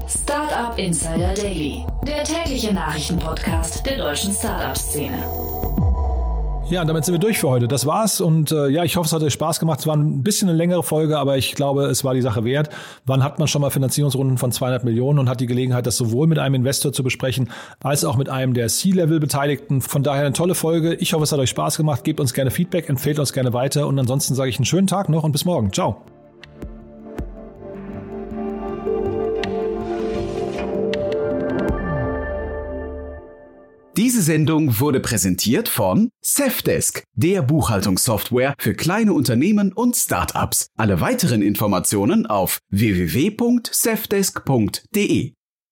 Startup 0.07 0.79
Insider 0.79 1.35
Daily, 1.35 1.85
der 2.07 2.25
tägliche 2.25 2.73
Nachrichtenpodcast 2.73 3.85
der 3.87 3.99
deutschen 3.99 4.33
Startup-Szene. 4.33 5.52
Ja, 6.73 6.81
und 6.81 6.87
damit 6.87 7.05
sind 7.05 7.13
wir 7.13 7.19
durch 7.19 7.39
für 7.39 7.51
heute. 7.51 7.69
Das 7.69 7.85
war's. 7.85 8.23
Und 8.23 8.51
äh, 8.51 8.69
ja, 8.69 8.83
ich 8.83 8.97
hoffe, 8.97 9.05
es 9.05 9.13
hat 9.13 9.23
euch 9.23 9.35
Spaß 9.35 9.61
gemacht. 9.61 9.81
Es 9.81 9.87
war 9.87 9.95
ein 9.95 10.23
bisschen 10.23 10.49
eine 10.49 10.57
längere 10.57 10.83
Folge, 10.83 11.19
aber 11.19 11.37
ich 11.37 11.55
glaube, 11.55 11.85
es 11.85 12.03
war 12.03 12.15
die 12.15 12.23
Sache 12.23 12.47
wert. 12.47 12.71
Wann 13.05 13.23
hat 13.23 13.39
man 13.39 13.47
schon 13.47 13.61
mal 13.61 13.69
Finanzierungsrunden 13.69 14.39
von 14.39 14.53
200 14.53 14.83
Millionen 14.83 15.19
und 15.19 15.29
hat 15.29 15.41
die 15.41 15.47
Gelegenheit, 15.47 15.87
das 15.87 15.99
sowohl 15.99 16.29
mit 16.29 16.39
einem 16.39 16.55
Investor 16.55 16.95
zu 16.95 17.03
besprechen, 17.03 17.51
als 17.83 18.07
auch 18.07 18.17
mit 18.17 18.31
einem 18.31 18.55
der 18.55 18.69
C-Level-Beteiligten. 18.69 19.83
Von 19.83 20.03
daher 20.03 20.25
eine 20.25 20.33
tolle 20.33 20.55
Folge. 20.55 20.95
Ich 20.95 21.13
hoffe, 21.13 21.25
es 21.25 21.33
hat 21.33 21.41
euch 21.41 21.51
Spaß 21.51 21.77
gemacht. 21.77 22.05
Gebt 22.05 22.21
uns 22.21 22.33
gerne 22.33 22.51
Feedback, 22.51 22.89
empfehlt 22.89 23.19
uns 23.19 23.35
gerne 23.35 23.53
weiter. 23.53 23.87
Und 23.87 23.99
ansonsten 23.99 24.35
sage 24.35 24.49
ich 24.49 24.57
einen 24.57 24.65
schönen 24.65 24.87
Tag 24.87 25.11
noch 25.11 25.25
und 25.25 25.33
bis 25.33 25.45
morgen. 25.45 25.75
Ciao. 25.75 26.01
Diese 33.97 34.23
Sendung 34.23 34.81
wurde 34.81 35.01
präsentiert 35.01 35.69
von 35.69 36.09
Safdesk, 36.23 37.03
der 37.15 37.43
Buchhaltungssoftware 37.43 38.55
für 38.59 38.73
kleine 38.73 39.13
Unternehmen 39.13 39.75
und 39.75 39.97
Startups. 39.97 40.69
Alle 40.79 41.03
weiteren 41.03 41.43
Informationen 41.43 42.25
auf 42.25 42.61
www.safdesk.de. 42.71 45.35